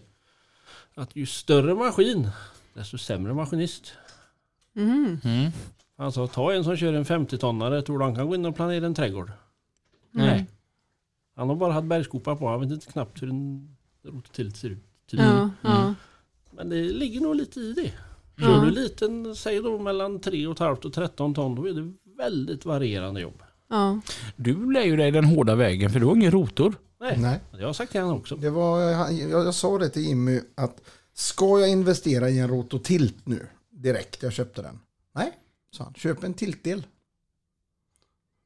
Att 0.96 1.16
ju 1.16 1.26
större 1.26 1.76
maskin 1.76 2.30
desto 2.74 2.98
sämre 2.98 3.34
maskinist. 3.34 3.94
Mhm. 4.74 5.20
Mm. 5.24 5.52
Alltså 5.96 6.28
ta 6.28 6.54
en 6.54 6.64
som 6.64 6.78
kör 6.78 6.94
en 6.94 7.06
50-tonnare, 7.06 7.82
tror 7.82 8.00
du 8.00 8.06
han 8.06 8.16
kan 8.16 8.28
gå 8.28 8.36
in 8.36 8.46
och 8.46 8.56
planera 8.56 8.86
en 8.86 8.96
trädgård? 8.96 9.32
Nej. 10.12 10.46
Han 11.36 11.50
har 11.50 11.56
bara 11.56 11.74
haft 11.74 11.88
bergskopa 11.88 12.36
på, 12.36 12.48
han 12.48 12.60
vet 12.60 12.72
inte 12.72 12.92
knappt 12.92 13.22
hur 13.22 13.30
en 13.30 13.76
rototilt 14.04 14.58
ser 14.58 14.70
ut. 14.70 14.84
Ja, 15.12 15.50
ja. 15.62 15.93
Men 16.56 16.70
det 16.70 16.82
ligger 16.84 17.22
nog 17.22 17.36
lite 17.36 17.60
i 17.60 17.74
det. 17.74 17.92
Ja. 18.36 18.44
Kör 18.46 18.66
du 18.66 18.72
liten, 18.72 19.36
säg 19.36 19.62
då 19.62 19.80
mellan 19.80 20.20
3,5 20.20 20.86
och 20.86 20.94
13 20.94 21.34
ton, 21.34 21.56
då 21.56 21.68
är 21.68 21.74
det 21.74 21.94
väldigt 22.18 22.66
varierande 22.66 23.22
jobb. 23.22 23.44
ja. 23.70 24.02
Du 24.36 24.72
lär 24.72 24.84
ju 24.84 24.96
dig 24.96 25.12
den 25.12 25.26
hårda 25.26 25.56
vägen 25.56 25.90
för 25.90 26.00
du 26.00 26.06
har 26.06 26.16
ingen 26.16 26.32
rotor. 26.32 26.76
Nej, 27.00 27.18
Nej. 27.20 27.40
det 27.52 27.58
har 27.58 27.64
jag 27.64 27.76
sagt 27.76 27.92
till 27.92 28.02
honom 28.02 28.18
också. 28.18 28.36
Det 28.36 28.50
var, 28.50 28.82
jag, 28.82 29.30
jag 29.46 29.54
sa 29.56 29.78
det 29.78 29.90
till 29.90 30.02
Jimmy 30.02 30.42
att 30.56 30.82
ska 31.14 31.60
jag 31.60 31.70
investera 31.70 32.30
i 32.30 32.40
en 32.40 32.48
rototilt 32.48 33.26
nu 33.28 33.48
direkt 33.72 34.24
jag 34.24 34.34
köpte 34.34 34.62
den? 34.62 34.80
Nej, 35.16 35.32
sa 35.72 35.84
han. 35.84 35.94
Köp 35.94 36.24
en 36.24 36.34
tiltdel. 36.34 36.84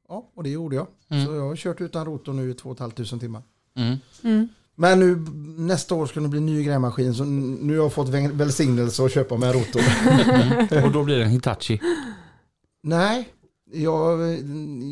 Ja, 0.08 0.30
och 0.34 0.42
det 0.42 0.50
gjorde 0.50 0.76
jag. 0.76 0.86
Mm. 1.08 1.26
Så 1.26 1.34
jag 1.34 1.48
har 1.48 1.56
kört 1.56 1.80
utan 1.80 2.06
rotor 2.06 2.32
nu 2.32 2.50
i 2.50 2.54
2 2.54 2.74
500 2.74 3.04
timmar. 3.20 3.42
Mm. 3.74 3.96
Mm. 4.22 4.48
Men 4.80 4.98
nu 5.00 5.16
nästa 5.62 5.94
år 5.94 6.06
ska 6.06 6.20
det 6.20 6.28
bli 6.28 6.40
ny 6.40 6.64
grävmaskin 6.64 7.14
så 7.14 7.24
nu 7.24 7.76
har 7.76 7.84
jag 7.84 7.92
fått 7.92 8.08
väl- 8.08 8.32
välsignelse 8.32 9.04
att 9.04 9.12
köpa 9.12 9.36
med 9.36 9.54
rotor. 9.54 9.82
Och 10.84 10.92
då 10.92 11.04
blir 11.04 11.18
det 11.18 11.24
en 11.24 11.30
Hitachi. 11.30 11.80
Nej, 12.82 13.28
jag, 13.72 14.20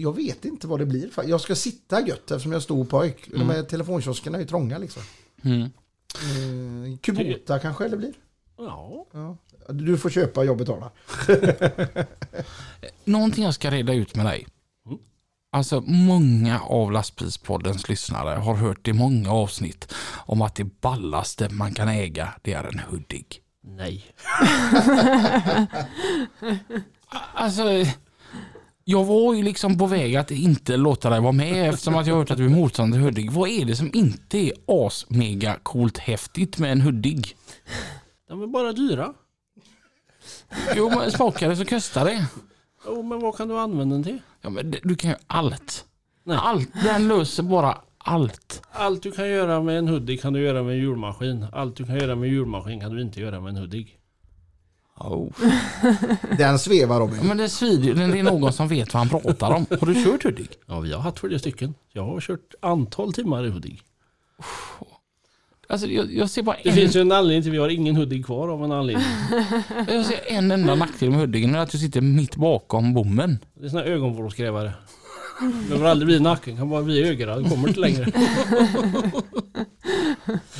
jag 0.00 0.16
vet 0.16 0.44
inte 0.44 0.66
vad 0.66 0.78
det 0.78 0.86
blir. 0.86 1.10
Jag 1.26 1.40
ska 1.40 1.54
sitta 1.54 2.00
gött 2.06 2.30
eftersom 2.30 2.52
jag 2.52 2.58
är 2.58 2.62
stor 2.62 2.84
pojk. 2.84 3.28
De 3.34 3.50
här 3.50 3.62
telefonkioskerna 3.62 4.36
är 4.38 4.42
ju 4.42 4.46
trånga 4.48 4.78
liksom. 4.78 5.02
Mm. 5.42 5.62
Eh, 5.62 6.98
Kubota 7.00 7.58
kanske 7.58 7.88
det 7.88 7.96
blir. 7.96 8.12
Ja, 8.58 9.06
Ja. 9.12 9.36
Du 9.72 9.98
får 9.98 10.10
köpa, 10.10 10.44
jag 10.44 10.56
betalar. 10.56 10.90
Någonting 13.04 13.44
jag 13.44 13.54
ska 13.54 13.70
reda 13.70 13.92
ut 13.94 14.16
med 14.16 14.26
dig. 14.26 14.46
Alltså 15.56 15.80
många 15.80 16.60
av 16.60 16.92
lastbilspoddens 16.92 17.88
lyssnare 17.88 18.38
har 18.38 18.54
hört 18.54 18.88
i 18.88 18.92
många 18.92 19.32
avsnitt 19.32 19.94
om 20.26 20.42
att 20.42 20.54
det 20.54 20.64
ballaste 20.64 21.48
man 21.48 21.74
kan 21.74 21.88
äga 21.88 22.32
det 22.42 22.52
är 22.52 22.64
en 22.64 22.78
Hudig. 22.78 23.40
nej. 23.62 24.04
Alltså, 27.34 27.62
jag 28.84 29.04
var 29.04 29.34
ju 29.34 29.42
liksom 29.42 29.78
på 29.78 29.86
väg 29.86 30.16
att 30.16 30.30
inte 30.30 30.76
låta 30.76 31.10
dig 31.10 31.20
vara 31.20 31.32
med 31.32 31.68
eftersom 31.68 31.96
att 31.96 32.06
jag 32.06 32.14
hört 32.14 32.30
att 32.30 32.38
du 32.38 32.44
är 32.44 32.48
motståndare 32.48 33.00
till 33.00 33.04
Hudig. 33.04 33.30
Vad 33.30 33.48
är 33.48 33.64
det 33.64 33.76
som 33.76 33.90
inte 33.94 34.38
är 34.38 34.52
as 34.66 35.06
mega 35.08 35.56
coolt 35.62 35.98
häftigt 35.98 36.58
med 36.58 36.72
en 36.72 36.80
Hudig? 36.80 37.36
De 38.28 38.42
är 38.42 38.46
bara 38.46 38.72
dyra. 38.72 39.12
Jo, 40.76 40.90
men 40.90 41.12
smakar 41.12 41.48
det 41.48 41.56
så 41.56 41.64
kostar 41.64 42.04
det. 42.04 42.26
Jo, 42.86 43.02
men 43.02 43.20
vad 43.20 43.36
kan 43.36 43.48
du 43.48 43.58
använda 43.58 43.94
den 43.94 44.04
till? 44.04 44.18
Ja, 44.42 44.50
men 44.50 44.70
det- 44.70 44.80
du 44.82 44.96
kan 44.96 45.10
ju 45.10 45.16
allt. 45.26 45.84
Nej. 46.24 46.38
Allt. 46.42 46.68
Den 46.84 47.08
löser 47.08 47.42
bara 47.42 47.78
allt. 47.98 48.62
Allt 48.72 49.02
du 49.02 49.12
kan 49.12 49.28
göra 49.28 49.62
med 49.62 49.78
en 49.78 49.88
hoodie 49.88 50.16
kan 50.16 50.32
du 50.32 50.40
göra 50.40 50.62
med 50.62 50.74
en 50.74 50.80
hjulmaskin. 50.80 51.46
Allt 51.52 51.76
du 51.76 51.84
kan 51.84 51.96
göra 51.96 52.14
med 52.16 52.28
en 52.28 52.34
hjulmaskin 52.34 52.80
kan 52.80 52.94
du 52.94 53.02
inte 53.02 53.20
göra 53.20 53.40
med 53.40 53.50
en 53.50 53.56
hoodie. 53.56 53.86
Oh. 54.98 55.28
Den 56.38 56.58
svävar 56.58 56.94
Ja, 56.94 57.00
Robin. 57.00 57.26
men 57.26 57.36
det 57.36 57.48
svider 57.48 57.94
det 57.94 58.18
är 58.18 58.22
någon 58.22 58.52
som 58.52 58.68
vet 58.68 58.94
vad 58.94 59.06
han 59.06 59.20
pratar 59.22 59.50
om. 59.54 59.66
Har 59.80 59.86
du 59.86 60.04
kört 60.04 60.24
Hudik? 60.24 60.50
Ja, 60.66 60.80
vi 60.80 60.92
har 60.92 61.00
haft 61.00 61.18
flera 61.18 61.38
stycken. 61.38 61.74
Jag 61.92 62.04
har 62.04 62.20
kört 62.20 62.54
antal 62.62 63.12
timmar 63.12 63.44
i 63.46 63.50
hoodie. 63.50 63.78
Alltså, 65.68 65.86
jag, 65.86 66.12
jag 66.12 66.30
ser 66.30 66.42
bara 66.42 66.56
Det 66.62 66.68
en, 66.68 66.74
finns 66.74 66.96
ju 66.96 67.00
en 67.00 67.12
anledning 67.12 67.42
till 67.42 67.50
att 67.50 67.54
vi 67.54 67.58
har 67.58 67.68
ingen 67.68 67.96
Hudik 67.96 68.26
kvar 68.26 68.48
av 68.48 68.64
en 68.64 68.72
anledning. 68.72 69.06
jag 69.88 70.04
ser 70.06 70.20
en 70.26 70.50
enda 70.50 70.74
nackdel 70.74 71.10
med 71.10 71.18
Huddingen 71.20 71.50
och 71.50 71.54
det 71.54 71.58
är 71.58 71.62
att 71.62 71.70
du 71.70 71.78
sitter 71.78 72.00
mitt 72.00 72.36
bakom 72.36 72.94
bommen. 72.94 73.38
Det 73.54 73.64
är 73.64 73.68
såna 73.68 73.82
här 73.82 73.88
ögonvrålsgrävare. 73.90 74.72
Det 75.40 75.68
behöver 75.68 75.86
aldrig 75.90 76.06
bli 76.06 76.20
nacken, 76.20 76.56
kan 76.56 76.70
bara 76.70 76.82
bli 76.82 77.08
ögonen. 77.08 77.42
Det 77.42 77.48
kommer 77.50 77.68
inte 77.68 77.80
längre. 77.80 78.06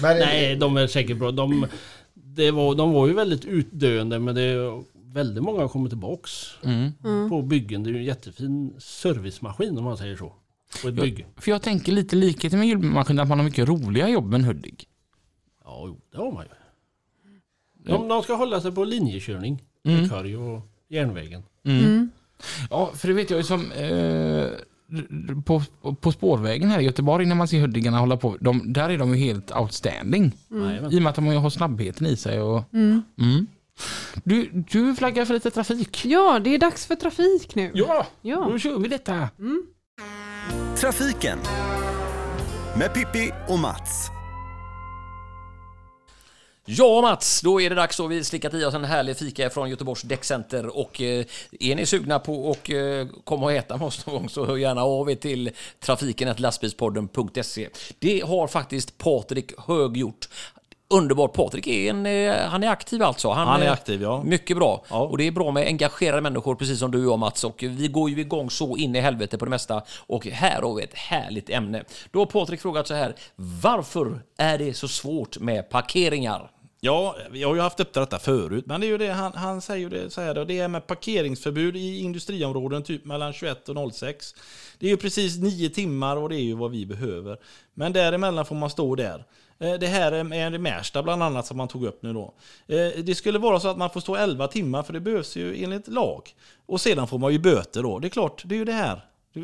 Men, 0.02 0.18
Nej, 0.18 0.56
de 0.56 0.76
är 0.76 0.86
säkert 0.86 1.16
bra. 1.18 1.30
De, 1.30 1.66
det 2.14 2.50
var, 2.50 2.74
de 2.74 2.92
var 2.92 3.06
ju 3.06 3.12
väldigt 3.14 3.44
utdöende 3.44 4.18
men 4.18 4.34
det 4.34 4.42
är 4.42 4.82
väldigt 5.14 5.42
många 5.42 5.60
har 5.60 5.68
kommit 5.68 5.90
tillbaks 5.90 6.30
Mm. 6.64 7.30
på 7.30 7.42
byggen. 7.42 7.82
Det 7.82 7.90
är 7.90 7.92
ju 7.92 7.98
en 7.98 8.04
jättefin 8.04 8.74
servicemaskin 8.78 9.78
om 9.78 9.84
man 9.84 9.96
säger 9.96 10.16
så. 10.16 10.32
På 10.82 10.88
ett 10.88 10.94
bygge. 10.94 11.24
För 11.36 11.50
jag 11.50 11.62
tänker 11.62 11.92
lite 11.92 12.16
likhet 12.16 12.52
med 12.52 12.66
julmaskin 12.68 13.18
att 13.18 13.28
man 13.28 13.38
har 13.38 13.44
mycket 13.44 13.68
roliga 13.68 14.08
jobb 14.08 14.34
än 14.34 14.44
Hudik. 14.44 14.88
Ja, 15.66 15.84
jo, 15.86 16.00
det 16.12 16.18
har 16.18 16.32
man 16.32 16.44
ju. 16.44 16.50
De, 17.84 18.08
de 18.08 18.22
ska 18.22 18.34
hålla 18.34 18.60
sig 18.60 18.72
på 18.72 18.84
linjekörning. 18.84 19.62
Med 19.82 20.10
korg 20.10 20.36
och 20.36 20.60
järnvägen. 20.88 21.42
Ja, 22.70 22.90
för 22.94 23.08
det 23.08 23.14
vet 23.14 23.30
jag 23.30 23.36
ju 23.36 23.42
som 23.44 23.72
eh, 23.72 24.48
på, 25.44 25.62
på 26.00 26.12
spårvägen 26.12 26.70
här 26.70 26.80
i 26.80 26.84
Göteborg 26.84 27.26
när 27.26 27.34
man 27.34 27.48
ser 27.48 27.60
Huddingarna 27.60 27.98
hålla 27.98 28.16
på. 28.16 28.36
De, 28.40 28.72
där 28.72 28.90
är 28.90 28.98
de 28.98 29.14
ju 29.16 29.24
helt 29.24 29.56
outstanding. 29.56 30.32
Jajamän. 30.48 30.92
I 30.92 30.98
och 30.98 31.02
med 31.02 31.10
att 31.10 31.16
de 31.16 31.26
har 31.26 31.50
snabbheten 31.50 32.06
i 32.06 32.16
sig. 32.16 32.40
Och, 32.40 32.74
mm. 32.74 33.46
Du, 34.24 34.50
du 34.70 34.94
flaggar 34.94 35.24
för 35.24 35.34
lite 35.34 35.50
trafik. 35.50 36.04
Ja, 36.04 36.38
det 36.38 36.54
är 36.54 36.58
dags 36.58 36.86
för 36.86 36.94
trafik 36.94 37.54
nu. 37.54 37.70
Ja, 37.74 38.06
Ja. 38.22 38.48
då 38.50 38.58
kör 38.58 38.78
vi 38.78 38.88
detta. 38.88 39.28
Trafiken 40.76 41.38
med 42.78 42.94
Pippi 42.94 43.30
och 43.48 43.58
Mats. 43.58 44.10
Ja 46.68 47.00
Mats, 47.00 47.40
då 47.40 47.60
är 47.60 47.70
det 47.70 47.76
dags 47.76 47.96
då 47.96 48.06
vi 48.06 48.24
slickat 48.24 48.54
i 48.54 48.64
oss 48.64 48.74
en 48.74 48.84
härlig 48.84 49.16
fika 49.16 49.50
från 49.50 49.70
Göteborgs 49.70 50.02
Däckcenter 50.02 50.78
och 50.78 51.00
eh, 51.00 51.24
är 51.60 51.74
ni 51.74 51.86
sugna 51.86 52.18
på 52.18 52.50
att 52.50 52.68
eh, 52.68 52.76
komma 53.24 53.46
och 53.46 53.52
äta 53.52 53.76
med 53.76 53.86
oss 53.86 54.06
någon 54.06 54.16
gång 54.16 54.28
så 54.28 54.46
hör 54.46 54.56
gärna 54.56 54.82
av 54.82 55.10
er 55.10 55.14
till 55.14 55.50
trafiken.lastbilspodden.se. 55.80 57.68
Det 57.98 58.20
har 58.20 58.46
faktiskt 58.46 58.98
Patrik 58.98 59.52
Hög 59.58 59.96
gjort. 59.96 60.28
Underbart. 60.88 61.32
Patrik 61.32 61.66
är 61.66 61.90
en, 61.90 62.06
eh, 62.06 62.34
han 62.48 62.62
är 62.62 62.68
aktiv 62.68 63.02
alltså. 63.02 63.30
Han 63.30 63.62
är 63.62 63.70
aktiv, 63.70 64.02
ja. 64.02 64.22
Mycket 64.22 64.56
bra. 64.56 64.84
Ja. 64.90 65.00
Och 65.00 65.18
det 65.18 65.26
är 65.26 65.30
bra 65.30 65.50
med 65.50 65.66
engagerade 65.66 66.22
människor 66.22 66.54
precis 66.54 66.78
som 66.78 66.90
du 66.90 67.06
och 67.06 67.12
jag 67.12 67.18
Mats. 67.18 67.44
Och 67.44 67.62
vi 67.62 67.88
går 67.88 68.10
ju 68.10 68.20
igång 68.20 68.50
så 68.50 68.76
in 68.76 68.96
i 68.96 69.00
helvete 69.00 69.38
på 69.38 69.44
det 69.44 69.50
mesta. 69.50 69.82
Och 69.98 70.26
här 70.26 70.62
har 70.62 70.74
vi 70.74 70.82
ett 70.82 70.94
härligt 70.94 71.50
ämne. 71.50 71.84
Då 72.10 72.18
har 72.18 72.26
Patrik 72.26 72.60
frågat 72.60 72.88
så 72.88 72.94
här. 72.94 73.14
Varför 73.36 74.20
är 74.38 74.58
det 74.58 74.74
så 74.74 74.88
svårt 74.88 75.38
med 75.38 75.70
parkeringar? 75.70 76.50
Ja, 76.80 77.16
vi 77.30 77.42
har 77.42 77.54
ju 77.54 77.60
haft 77.60 77.80
upp 77.80 77.92
detta 77.92 78.18
förut, 78.18 78.64
men 78.66 78.80
det 78.80 78.86
är 78.86 78.88
ju 78.88 78.98
det 78.98 79.12
han, 79.12 79.32
han 79.32 79.60
säger 79.60 79.80
ju 79.80 79.88
det 79.88 80.10
så 80.10 80.20
här 80.20 80.34
då, 80.34 80.44
det 80.44 80.58
är 80.58 80.68
med 80.68 80.86
parkeringsförbud 80.86 81.76
i 81.76 81.98
industriområden 81.98 82.82
typ 82.82 83.04
mellan 83.04 83.32
21 83.32 83.68
och 83.68 83.94
06. 83.94 84.34
Det 84.78 84.86
är 84.86 84.90
ju 84.90 84.96
precis 84.96 85.38
nio 85.38 85.70
timmar 85.70 86.16
och 86.16 86.28
det 86.28 86.36
är 86.36 86.42
ju 86.42 86.54
vad 86.54 86.70
vi 86.70 86.86
behöver. 86.86 87.38
Men 87.74 87.92
däremellan 87.92 88.46
får 88.46 88.54
man 88.54 88.70
stå 88.70 88.94
där. 88.94 89.24
Eh, 89.58 89.74
det 89.74 89.86
här 89.86 90.12
är 90.12 90.24
med 90.24 90.60
Märsta 90.60 91.02
bland 91.02 91.22
annat 91.22 91.46
som 91.46 91.56
man 91.56 91.68
tog 91.68 91.84
upp 91.84 92.02
nu 92.02 92.12
då. 92.12 92.34
Eh, 92.66 93.02
det 93.04 93.14
skulle 93.14 93.38
vara 93.38 93.60
så 93.60 93.68
att 93.68 93.78
man 93.78 93.90
får 93.90 94.00
stå 94.00 94.16
11 94.16 94.48
timmar 94.48 94.82
för 94.82 94.92
det 94.92 95.00
behövs 95.00 95.36
ju 95.36 95.64
enligt 95.64 95.88
lag. 95.88 96.34
Och 96.66 96.80
sedan 96.80 97.08
får 97.08 97.18
man 97.18 97.32
ju 97.32 97.38
böter 97.38 97.82
då. 97.82 97.98
Det 97.98 98.06
är 98.06 98.10
klart, 98.10 98.42
det 98.44 98.54
är 98.54 98.58
ju 98.58 98.64
det 98.64 98.72
här. 98.72 99.00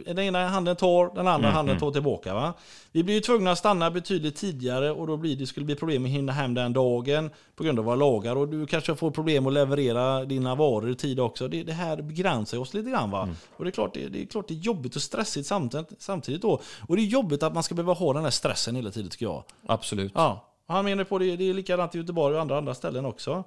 Den 0.06 0.18
ena 0.18 0.48
handen 0.48 0.76
tar, 0.76 1.14
den 1.14 1.28
andra 1.28 1.50
handen 1.50 1.78
tar 1.78 1.90
tillbaka. 1.90 2.34
Va? 2.34 2.52
Vi 2.92 3.04
blir 3.04 3.14
ju 3.14 3.20
tvungna 3.20 3.50
att 3.50 3.58
stanna 3.58 3.90
betydligt 3.90 4.36
tidigare 4.36 4.90
och 4.90 5.06
då 5.06 5.16
blir 5.16 5.36
det 5.36 5.46
skulle 5.46 5.66
bli 5.66 5.74
problem 5.74 6.04
att 6.04 6.10
hinna 6.10 6.32
hem 6.32 6.54
den 6.54 6.72
dagen 6.72 7.30
på 7.56 7.64
grund 7.64 7.78
av 7.78 7.84
våra 7.84 7.96
lagar. 7.96 8.36
Och 8.36 8.48
du 8.48 8.66
kanske 8.66 8.94
får 8.94 9.10
problem 9.10 9.46
att 9.46 9.52
leverera 9.52 10.24
dina 10.24 10.54
varor 10.54 10.90
i 10.90 10.94
tid 10.94 11.20
också. 11.20 11.48
Det, 11.48 11.62
det 11.62 11.72
här 11.72 12.02
begränsar 12.02 12.58
oss 12.58 12.74
lite 12.74 12.90
grann. 12.90 13.10
Va? 13.10 13.28
Och 13.56 13.64
det 13.64 13.70
är, 13.70 13.72
klart, 13.72 13.94
det, 13.94 14.08
det 14.08 14.22
är 14.22 14.26
klart 14.26 14.48
det 14.48 14.54
är 14.54 14.58
jobbigt 14.58 14.96
och 14.96 15.02
stressigt 15.02 15.46
samtidigt, 15.46 15.88
samtidigt 15.98 16.42
då. 16.42 16.60
Och 16.88 16.96
det 16.96 17.02
är 17.02 17.06
jobbigt 17.06 17.42
att 17.42 17.54
man 17.54 17.62
ska 17.62 17.74
behöva 17.74 17.92
ha 17.92 18.12
den 18.12 18.24
här 18.24 18.30
stressen 18.30 18.76
hela 18.76 18.90
tiden 18.90 19.10
tycker 19.10 19.26
jag. 19.26 19.44
Absolut. 19.66 20.12
Ja, 20.14 20.48
han 20.66 20.84
menar 20.84 21.04
på 21.04 21.18
det, 21.18 21.36
det 21.36 21.50
är 21.50 21.54
likadant 21.54 21.94
i 21.94 21.98
Göteborg 21.98 22.34
och 22.34 22.40
andra, 22.40 22.58
andra 22.58 22.74
ställen 22.74 23.04
också. 23.04 23.44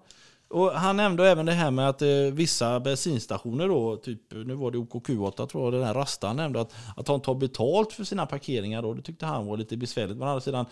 Och 0.47 0.71
han 0.71 0.97
nämnde 0.97 1.29
även 1.29 1.45
det 1.45 1.51
här 1.51 1.71
med 1.71 1.89
att 1.89 2.01
eh, 2.01 2.07
vissa 2.33 2.79
bensinstationer 2.79 3.67
då, 3.67 3.95
typ 3.95 4.21
nu 4.31 4.53
var 4.53 4.71
det 4.71 4.77
OKQ8 4.77 5.47
tror 5.47 5.63
jag, 5.63 5.73
den 5.73 5.83
här 5.83 5.93
Rastan 5.93 6.35
nämnde 6.35 6.61
att, 6.61 6.73
att 6.95 7.05
de 7.05 7.21
tar 7.21 7.35
betalt 7.35 7.93
för 7.93 8.03
sina 8.03 8.25
parkeringar 8.25 8.81
då. 8.81 8.93
Det 8.93 9.01
tyckte 9.01 9.25
han 9.25 9.45
var 9.45 9.57
lite 9.57 9.77
besvärligt. 9.77 10.17
Men 10.17 10.27
å 10.27 10.31
andra 10.31 10.41
sidan, 10.41 10.65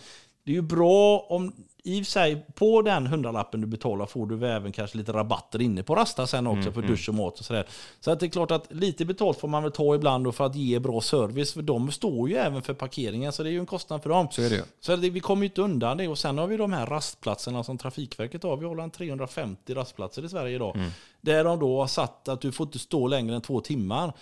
det 0.45 0.51
är 0.51 0.55
ju 0.55 0.61
bra 0.61 1.25
om, 1.29 1.53
i 1.83 2.01
och 2.01 2.05
för 2.05 2.11
sig, 2.11 2.45
på 2.55 2.81
den 2.81 3.07
hundralappen 3.07 3.61
du 3.61 3.67
betalar 3.67 4.05
får 4.05 4.25
du 4.25 4.47
även 4.47 4.71
kanske 4.71 4.97
lite 4.97 5.13
rabatter 5.13 5.61
inne 5.61 5.83
på 5.83 5.95
Rasta 5.95 6.27
sen 6.27 6.47
också 6.47 6.71
för 6.71 6.81
dusch 6.81 7.09
och 7.09 7.15
mat 7.15 7.39
och 7.39 7.45
sådär. 7.45 7.67
Så 7.99 8.11
att 8.11 8.19
det 8.19 8.25
är 8.25 8.29
klart 8.29 8.51
att 8.51 8.73
lite 8.73 9.05
betalt 9.05 9.39
får 9.39 9.47
man 9.47 9.63
väl 9.63 9.71
ta 9.71 9.95
ibland 9.95 10.35
för 10.35 10.45
att 10.45 10.55
ge 10.55 10.79
bra 10.79 11.01
service. 11.01 11.53
För 11.53 11.61
de 11.61 11.91
står 11.91 12.29
ju 12.29 12.35
även 12.35 12.61
för 12.61 12.73
parkeringen 12.73 13.31
så 13.31 13.43
det 13.43 13.49
är 13.49 13.51
ju 13.51 13.59
en 13.59 13.65
kostnad 13.65 14.03
för 14.03 14.09
dem. 14.09 14.27
Så 14.31 14.41
är 14.41 14.49
det 14.49 14.55
ju. 14.55 14.63
Så 14.79 14.95
det, 14.95 15.09
vi 15.09 15.19
kommer 15.19 15.41
ju 15.41 15.49
inte 15.49 15.61
undan 15.61 15.97
det. 15.97 16.07
Och 16.07 16.17
sen 16.17 16.37
har 16.37 16.47
vi 16.47 16.57
de 16.57 16.73
här 16.73 16.85
rastplatserna 16.85 17.63
som 17.63 17.77
Trafikverket 17.77 18.43
har. 18.43 18.57
Vi 18.57 18.65
har 18.65 18.77
en 18.77 18.91
350 18.91 19.73
rastplatser 19.73 20.25
i 20.25 20.29
Sverige 20.29 20.55
idag. 20.55 20.79
Där 21.21 21.43
de 21.43 21.59
då 21.59 21.79
har 21.79 21.87
satt 21.87 22.27
att 22.27 22.41
du 22.41 22.51
får 22.51 22.65
inte 22.65 22.79
stå 22.79 23.07
längre 23.07 23.35
än 23.35 23.41
två 23.41 23.59
timmar. 23.59 24.13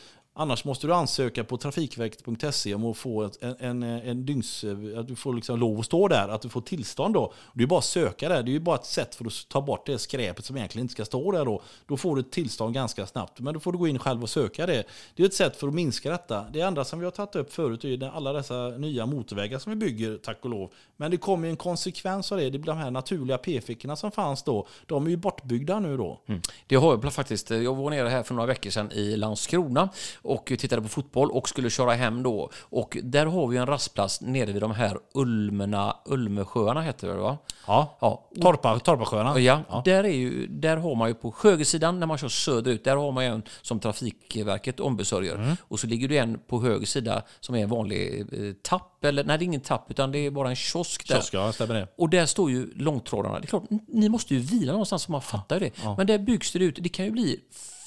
Annars 0.41 0.65
måste 0.65 0.87
du 0.87 0.93
ansöka 0.93 1.43
på 1.43 1.57
trafikverket.se 1.57 2.75
om 2.75 2.85
att 2.85 2.97
få 2.97 3.23
ett- 3.23 3.43
en, 3.43 3.55
en, 3.59 3.83
en 3.83 4.25
dygns... 4.25 4.65
Att 4.97 5.07
du 5.07 5.15
får 5.15 5.33
liksom 5.33 5.59
lov 5.59 5.79
att 5.79 5.85
stå 5.85 6.07
där, 6.07 6.27
att 6.29 6.41
du 6.41 6.49
får 6.49 6.61
tillstånd 6.61 7.13
då. 7.13 7.33
Det 7.53 7.63
är 7.63 7.67
bara 7.67 7.79
att 7.79 7.85
söka 7.85 8.29
där. 8.29 8.43
Det 8.43 8.49
är 8.51 8.53
ju 8.53 8.59
bara 8.59 8.75
ett 8.75 8.85
sätt 8.85 9.15
för 9.15 9.25
att 9.25 9.47
ta 9.49 9.61
bort 9.61 9.85
det 9.85 9.99
skräpet 9.99 10.45
som 10.45 10.57
egentligen 10.57 10.83
inte 10.85 10.91
ska 10.91 11.05
stå 11.05 11.31
där 11.31 11.45
då. 11.45 11.61
Då 11.87 11.97
får 11.97 12.15
du 12.15 12.21
ett 12.21 12.31
tillstånd 12.31 12.73
ganska 12.73 13.05
snabbt. 13.05 13.39
Men 13.39 13.53
då 13.53 13.59
får 13.59 13.71
du 13.71 13.77
gå 13.77 13.87
in 13.87 13.99
själv 13.99 14.23
och 14.23 14.29
söka 14.29 14.65
det. 14.65 14.83
Det 15.15 15.23
är 15.23 15.27
ett 15.27 15.33
sätt 15.33 15.55
för 15.55 15.67
att 15.67 15.73
minska 15.73 16.11
detta. 16.11 16.45
Det 16.53 16.61
andra 16.61 16.83
som 16.83 16.99
vi 16.99 17.05
har 17.05 17.11
tagit 17.11 17.35
upp 17.35 17.53
förut 17.53 17.83
är 17.83 18.03
alla 18.15 18.33
dessa 18.33 18.67
nya 18.69 19.05
motorvägar 19.05 19.59
som 19.59 19.69
vi 19.69 19.75
bygger, 19.75 20.17
tack 20.23 20.37
och 20.41 20.49
lov. 20.49 20.71
Men 20.97 21.11
det 21.11 21.17
kommer 21.17 21.47
en 21.47 21.57
konsekvens 21.57 22.31
av 22.31 22.37
det. 22.37 22.49
Det 22.49 22.59
blir 22.59 22.73
de 22.73 22.79
här 22.79 22.91
naturliga 22.91 23.37
p-fickorna 23.37 23.95
som 23.95 24.11
fanns 24.11 24.43
då. 24.43 24.67
De 24.85 25.05
är 25.05 25.09
ju 25.09 25.17
bortbyggda 25.17 25.79
nu 25.79 25.97
då. 25.97 26.21
Mm. 26.27 26.41
Det 26.67 26.75
har 26.75 26.99
jag 27.03 27.13
faktiskt. 27.13 27.49
Jag 27.49 27.75
var 27.75 27.89
nere 27.89 28.09
här 28.09 28.23
för 28.23 28.33
några 28.33 28.47
veckor 28.47 28.69
sedan 28.69 28.91
i 28.91 29.15
Landskrona 29.15 29.89
och 30.31 30.45
tittade 30.45 30.81
på 30.81 30.87
fotboll 30.87 31.31
och 31.31 31.49
skulle 31.49 31.69
köra 31.69 31.93
hem 31.93 32.23
då. 32.23 32.49
Och 32.59 32.97
där 33.03 33.25
har 33.25 33.47
vi 33.47 33.57
en 33.57 33.65
rastplats 33.65 34.21
nere 34.21 34.51
vid 34.51 34.61
de 34.61 34.71
här 34.71 34.97
Ulmerna, 35.13 35.95
Ulmesjöarna 36.05 36.81
heter 36.81 37.07
det 37.07 37.13
va? 37.13 37.37
Ja. 37.67 37.97
Ja. 38.01 38.29
Torpa, 38.41 38.79
Torpasjöarna. 38.79 39.39
Ja, 39.39 39.81
Där, 39.85 40.03
är 40.03 40.09
ju, 40.09 40.47
där 40.47 40.77
har 40.77 40.95
man 40.95 41.07
ju 41.07 41.13
på 41.13 41.35
högersidan 41.41 41.99
när 41.99 42.07
man 42.07 42.17
kör 42.17 42.27
söderut, 42.27 42.83
där 42.83 42.95
har 42.95 43.11
man 43.11 43.25
ju 43.25 43.31
en 43.31 43.43
som 43.61 43.79
Trafikverket 43.79 44.79
ombesörjer. 44.79 45.35
Mm. 45.35 45.55
Och 45.67 45.79
så 45.79 45.87
ligger 45.87 46.07
det 46.07 46.17
en 46.17 46.39
på 46.47 46.61
höger 46.61 46.85
sida 46.85 47.23
som 47.39 47.55
är 47.55 47.63
en 47.63 47.69
vanlig 47.69 48.19
eh, 48.19 48.53
tapp, 48.61 49.05
eller 49.05 49.23
nej 49.23 49.37
det 49.37 49.43
är 49.43 49.45
ingen 49.45 49.61
tapp 49.61 49.91
utan 49.91 50.11
det 50.11 50.19
är 50.19 50.31
bara 50.31 50.49
en 50.49 50.55
kiosk 50.55 51.07
där. 51.07 51.15
Kiosk, 51.15 51.33
ja, 51.33 51.51
stämmer 51.51 51.73
det. 51.73 51.87
Och 51.97 52.09
där 52.09 52.25
står 52.25 52.51
ju 52.51 52.73
långtradarna. 52.75 53.39
Det 53.39 53.45
är 53.45 53.47
klart, 53.47 53.63
ni 53.87 54.09
måste 54.09 54.33
ju 54.33 54.39
vila 54.39 54.71
någonstans, 54.71 55.03
så 55.03 55.11
man 55.11 55.21
fattar 55.21 55.59
ju 55.59 55.59
det. 55.59 55.71
Men 55.97 56.07
där 56.07 56.17
byggs 56.17 56.51
det 56.51 56.59
ut. 56.59 56.77
Det 56.79 56.89
kan 56.89 57.05
ju 57.05 57.11
bli 57.11 57.39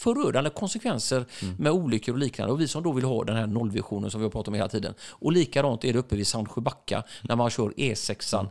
förödande 0.04 0.50
konsekvenser 0.50 1.24
med 1.58 1.72
olyckor 1.72 2.12
och 2.12 2.18
liknande. 2.18 2.52
Och 2.52 2.60
vi 2.60 2.68
som 2.68 2.82
då 2.82 2.92
vill 2.92 3.04
ha 3.04 3.24
den 3.24 3.36
här 3.36 3.46
nollvisionen 3.46 4.10
som 4.10 4.20
vi 4.20 4.24
har 4.24 4.30
pratat 4.30 4.48
om 4.48 4.54
hela 4.54 4.68
tiden. 4.68 4.94
Och 5.10 5.32
likadant 5.32 5.84
är 5.84 5.92
det 5.92 5.98
uppe 5.98 6.16
vid 6.16 6.26
Sandsjöbacka 6.26 7.02
när 7.22 7.36
man 7.36 7.50
kör 7.50 7.70
E6 7.70 8.48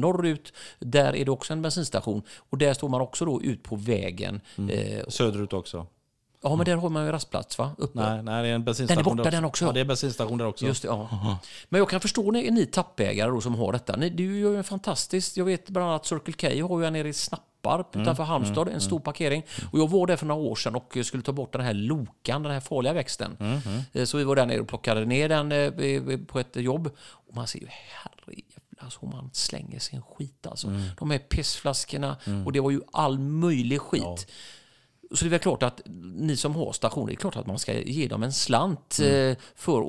norrut. 0.00 0.52
Där 0.78 1.16
är 1.16 1.24
det 1.24 1.30
också 1.30 1.52
en 1.52 1.62
bensinstation. 1.62 2.22
Och 2.50 2.58
där 2.58 2.74
står 2.74 2.88
man 2.88 3.00
också 3.00 3.24
då 3.24 3.42
ut 3.42 3.62
på 3.62 3.76
vägen. 3.76 4.40
Eh, 4.70 5.08
Söderut 5.08 5.52
också. 5.52 5.86
ja, 6.42 6.56
men 6.56 6.64
där 6.66 6.76
har 6.76 6.88
man 6.88 7.06
ju 7.06 7.12
rastplats 7.12 7.58
va? 7.58 7.70
Uppe. 7.78 7.98
Nej, 8.00 8.22
nej, 8.22 8.42
det 8.42 8.48
är 8.48 8.54
en 8.54 8.64
bensinstation 8.64 9.04
Den 9.04 9.12
är 9.12 9.24
borta 9.24 9.30
den 9.30 9.44
också. 9.44 9.64
Ja, 9.64 9.72
det 9.72 9.80
är 9.80 9.84
bensinstation 9.84 10.38
där 10.38 10.46
också. 10.46 10.66
Just 10.66 10.82
det, 10.82 10.88
ja. 10.88 11.38
Men 11.68 11.78
jag 11.78 11.90
kan 11.90 12.00
förstå 12.00 12.30
ni, 12.30 12.50
ni 12.50 12.66
tappägare 12.66 13.30
då 13.30 13.40
som 13.40 13.54
har 13.54 13.72
detta. 13.72 13.96
Ni, 13.96 14.10
du 14.10 14.38
gör 14.40 14.50
ju 14.50 14.56
en 14.56 14.64
fantastiskt. 14.64 15.36
Jag 15.36 15.44
vet 15.44 15.70
bland 15.70 15.88
annat 15.88 16.06
Circle 16.06 16.34
K 16.34 16.66
har 16.68 16.80
ju 16.80 16.86
en 16.86 16.92
nere 16.92 17.08
i 17.08 17.12
Snapparp 17.62 17.96
utanför 17.96 18.22
Halmstad, 18.24 18.68
en 18.68 18.80
stor 18.80 19.00
parkering. 19.00 19.42
Och 19.72 19.78
jag 19.78 19.90
var 19.90 20.06
där 20.06 20.16
för 20.16 20.26
några 20.26 20.42
år 20.42 20.54
sedan 20.56 20.74
och 20.74 20.96
skulle 21.04 21.22
ta 21.22 21.32
bort 21.32 21.52
den 21.52 21.60
här 21.62 21.74
lokan, 21.74 22.42
den 22.42 22.52
här 22.52 22.60
farliga 22.60 22.92
växten. 22.92 23.36
Eh, 23.92 24.04
Så 24.04 24.18
vi 24.18 24.24
var 24.24 24.36
där 24.36 24.46
nere 24.46 24.60
och 24.60 24.68
plockade 24.68 25.04
ner 25.04 25.28
den 25.28 25.52
eh, 25.52 26.18
på 26.26 26.38
ett 26.40 26.56
jobb. 26.56 26.90
Och 27.28 27.36
man 27.36 27.46
ser 27.46 27.58
ju, 27.60 27.66
herrejävlar, 27.68 28.62
alltså 28.78 29.06
man 29.06 29.30
slänger 29.32 29.78
sin 29.78 30.02
skit 30.02 30.46
alltså. 30.46 30.68
De 30.98 31.10
här 31.10 31.18
pissflaskorna 31.18 32.16
och 32.46 32.52
det 32.52 32.60
var 32.60 32.70
ju 32.70 32.80
all 32.92 33.18
möjlig 33.18 33.80
skit. 33.80 34.02
Så 35.14 35.24
det 35.24 35.28
är 35.28 35.30
väl 35.30 35.38
klart 35.40 35.62
att 35.62 35.80
ni 36.14 36.36
som 36.36 36.54
har 36.54 36.72
stationer, 36.72 37.06
det 37.06 37.12
är 37.12 37.16
klart 37.16 37.36
att 37.36 37.46
man 37.46 37.58
ska 37.58 37.80
ge 37.80 38.08
dem 38.08 38.22
en 38.22 38.32
slant 38.32 38.98
Mm. 39.02 39.30
eh, 39.30 39.36
för 39.56 39.80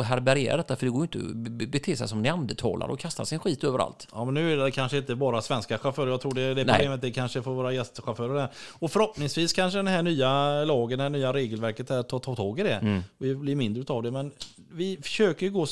att 0.00 0.06
härbärgera 0.06 0.56
detta, 0.56 0.76
för 0.76 0.86
det 0.86 0.90
går 0.92 1.00
ju 1.00 1.18
inte 1.20 1.30
att 1.30 1.36
be- 1.52 1.66
bete 1.66 1.96
sig 1.96 2.08
som 2.08 2.22
neandertalare 2.22 2.92
och 2.92 2.98
kasta 2.98 3.24
sin 3.24 3.38
skit 3.38 3.64
överallt. 3.64 4.08
Ja, 4.12 4.24
men 4.24 4.34
nu 4.34 4.52
är 4.52 4.56
det 4.56 4.70
kanske 4.70 4.96
inte 4.98 5.14
bara 5.14 5.42
svenska 5.42 5.78
chaufförer. 5.78 6.10
Jag 6.10 6.20
tror 6.20 6.34
det, 6.34 6.54
det 6.54 6.64
Nej. 6.64 6.74
problemet 6.74 7.04
är 7.04 7.10
kanske 7.10 7.42
för 7.42 7.50
våra 7.50 7.72
gästchaufförer. 7.72 8.34
Där. 8.34 8.48
Och 8.78 8.90
förhoppningsvis 8.90 9.52
kanske 9.52 9.78
den 9.78 9.86
här 9.86 10.02
nya 10.02 10.64
lagen, 10.64 10.98
det 10.98 11.02
här 11.02 11.10
nya 11.10 11.32
regelverket 11.32 11.90
här, 11.90 12.02
tar, 12.02 12.18
tar 12.18 12.34
tag 12.36 12.60
i 12.60 12.62
det. 12.62 12.74
Mm. 12.74 13.02
Vi 13.18 13.34
blir 13.34 13.56
mindre 13.56 13.80
utav 13.80 14.02
det. 14.02 14.10
Men 14.10 14.30
vi 14.72 14.98
försöker 15.02 15.46
ju 15.46 15.52
gå 15.52 15.66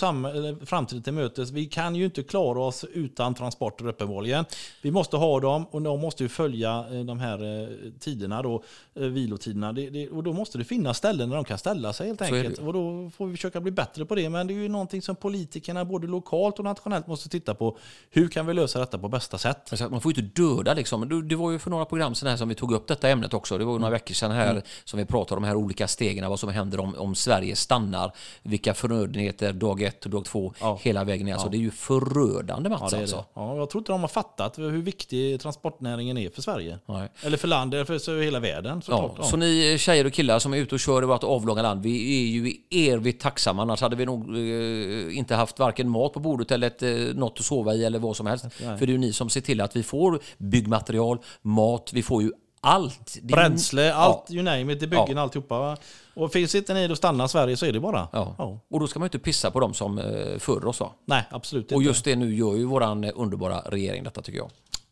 framtiden 0.67 1.03
till 1.03 1.13
mötes. 1.13 1.51
Vi 1.51 1.67
kan 1.67 1.95
ju 1.97 2.05
inte 2.05 2.23
klara 2.23 2.59
oss 2.61 2.85
utan 2.93 3.35
transporter 3.35 3.89
uppenbarligen. 3.89 4.45
Vi 4.83 4.91
måste 4.91 5.17
ha 5.17 5.41
dem 5.41 5.67
och 5.71 5.83
de 5.83 6.01
måste 6.01 6.23
ju 6.23 6.29
följa 6.29 6.85
eh, 6.93 7.01
de 7.05 7.21
här 7.21 7.63
eh, 7.63 7.69
tiderna 8.01 8.43
då, 8.43 8.63
vilotiderna. 9.09 9.73
Det, 9.73 9.91
det, 9.91 10.09
och 10.09 10.23
då 10.23 10.33
måste 10.33 10.59
det 10.59 10.65
finnas 10.65 10.99
ställen 10.99 11.29
där 11.29 11.37
de 11.37 11.45
kan 11.45 11.59
ställa 11.59 11.93
sig 11.93 12.07
helt 12.07 12.19
Så 12.19 12.25
enkelt. 12.35 12.59
Och 12.59 12.73
då 12.73 13.11
får 13.17 13.27
vi 13.27 13.37
försöka 13.37 13.61
bli 13.61 13.73
bättre 13.73 14.05
på 14.05 14.15
det. 14.15 14.29
Men 14.29 14.47
det 14.47 14.53
är 14.53 14.57
ju 14.57 14.69
någonting 14.69 15.03
som 15.03 15.17
politikerna 15.17 15.85
både 15.85 16.07
lokalt 16.07 16.59
och 16.59 16.65
nationellt 16.65 17.07
måste 17.07 17.29
titta 17.29 17.55
på. 17.55 17.77
Hur 18.11 18.29
kan 18.29 18.47
vi 18.47 18.55
lösa 18.55 18.79
detta 18.81 18.99
på 18.99 19.09
bästa 19.09 19.39
sätt? 19.39 19.91
Man 19.91 20.01
får 20.01 20.13
ju 20.17 20.23
inte 20.23 20.43
döda 20.43 20.75
liksom. 20.75 21.09
Det- 21.09 21.23
Det 21.23 21.37
var 21.37 21.51
ju 21.51 21.59
för 21.59 21.71
några 21.71 21.85
program 21.85 22.15
sedan 22.15 22.29
här 22.29 22.37
som 22.37 22.49
vi 22.49 22.55
tog 22.55 22.73
upp 22.73 22.87
detta 22.89 23.09
ämnet 23.09 23.35
också. 23.35 23.59
Det 23.59 23.65
var 23.65 23.73
ju 23.73 23.79
några 23.79 23.91
veckor 23.93 24.15
sedan 24.15 24.31
här 24.31 24.51
Mm. 24.51 24.63
som 24.85 24.99
vi 24.99 25.05
pratade 25.05 25.37
om 25.37 25.43
de 25.43 25.49
här 25.49 25.57
olika 25.57 25.89
stegen, 25.89 26.29
vad 26.31 26.41
som 26.41 26.49
händer 26.51 26.81
om, 26.81 26.95
om 26.99 27.15
Sverige 27.15 27.57
stannar, 27.57 28.13
vilka 28.43 28.75
förnödenheter 28.75 29.53
dag 29.53 29.83
ett 29.83 30.05
och 30.05 30.11
dag 30.11 30.25
två 30.25 30.53
Ja. 30.61 30.79
hela 30.83 31.05
vägen 31.05 31.27
ner. 31.27 31.33
Alltså, 31.33 31.49
Det 31.49 31.57
är 31.57 31.59
ju 31.59 31.71
förödande 31.71 32.69
Mats 32.69 32.81
Ja, 32.83 32.89
det 32.91 33.03
alltså. 33.03 33.25
Ja, 33.35 33.57
jag 33.57 33.71
tror 33.71 33.81
inte 33.81 33.93
de 33.93 34.01
har 34.01 34.09
fattat 34.09 34.59
hur 34.59 34.83
viktig 34.83 35.41
transportnäringen 35.41 36.19
är 36.19 36.31
för 36.31 36.43
Sverige. 36.43 36.79
Nej. 36.87 37.09
Eller 37.23 37.37
för 37.37 37.49
landet, 37.49 37.87
för 37.87 38.23
hela 38.23 38.41
världen 38.41 38.83
såklart. 38.91 39.15
Ja, 39.19 39.25
så 39.25 39.37
ni 39.37 39.77
tjejer 39.79 40.05
och 40.07 40.13
killar 40.13 40.39
som 40.39 40.53
är 40.55 40.59
ute 40.59 40.75
och 40.75 40.81
kör 40.81 41.03
i 41.03 41.07
vårt 41.07 41.25
avlånga 41.25 41.63
land, 41.63 41.83
vi 41.83 42.23
är 42.23 42.31
ju 42.31 42.53
evigt 42.93 43.23
tacksamma. 43.23 43.63
Annars 43.63 43.81
hade 43.81 43.97
vi 43.97 44.07
nog 44.07 44.37
eh, 44.37 45.19
inte 45.19 45.35
haft 45.35 45.59
varken 45.59 45.89
mat 45.89 46.13
på 46.13 46.21
bordet 46.21 46.51
eller 46.51 46.67
ett, 46.67 46.83
eh, 46.83 46.91
något 47.15 47.37
att 47.39 47.45
sova 47.45 47.75
i 47.75 47.85
eller 47.85 47.99
vad 47.99 48.17
som 48.17 48.27
helst. 48.27 48.45
För 48.53 48.77
det 48.79 48.85
är 48.85 48.87
ju 48.87 48.99
ni 48.99 49.13
som 49.13 49.29
ser 49.31 49.41
till 49.41 49.61
att 49.61 49.77
vi 49.77 49.83
får 49.83 50.21
byggmaterial, 50.39 51.19
mat, 51.43 51.91
vi 51.93 52.03
får 52.03 52.23
ju 52.23 52.33
allt. 52.63 53.13
Det 53.15 53.19
är 53.19 53.23
ju- 53.23 53.27
Bränsle, 53.29 53.95
allt 53.95 54.25
Ja. 54.29 54.35
you 54.35 54.43
name 54.45 54.73
it, 54.73 54.81
det 54.81 54.87
byggen, 54.87 55.07
Ja. 55.17 55.21
alltihopa. 55.21 55.77
Och 56.15 56.33
finns 56.33 56.55
inte 56.55 56.75
ni 56.75 56.89
då 56.89 56.97
stannar 56.97 57.27
Sverige 57.27 57.57
så 57.57 57.67
är 57.67 57.73
det 57.73 57.81
bara. 57.81 58.09
Ja. 58.13 58.61
Och 58.71 58.81
då 58.81 58.87
ska 58.87 58.99
man 58.99 59.05
ju 59.05 59.09
inte 59.09 59.19
pissa 59.19 59.51
på 59.51 59.61
dem 59.61 59.75
som 59.75 59.99
eh, 59.99 60.39
föder 60.39 60.67
oss. 60.67 60.81
Va? 60.81 60.91
Nej, 61.05 61.23
absolut 61.31 61.65
inte. 61.65 61.75
Och 61.75 61.83
just 61.83 62.05
det 62.05 62.17
nu 62.17 62.35
gör 62.35 62.57
ju 62.57 62.65
våran 62.65 63.05
eh, 63.05 63.11
underbara 63.15 63.61
regering 63.61 64.05
detta 64.05 64.23
tycker 64.23 64.39
jag. 64.39 64.51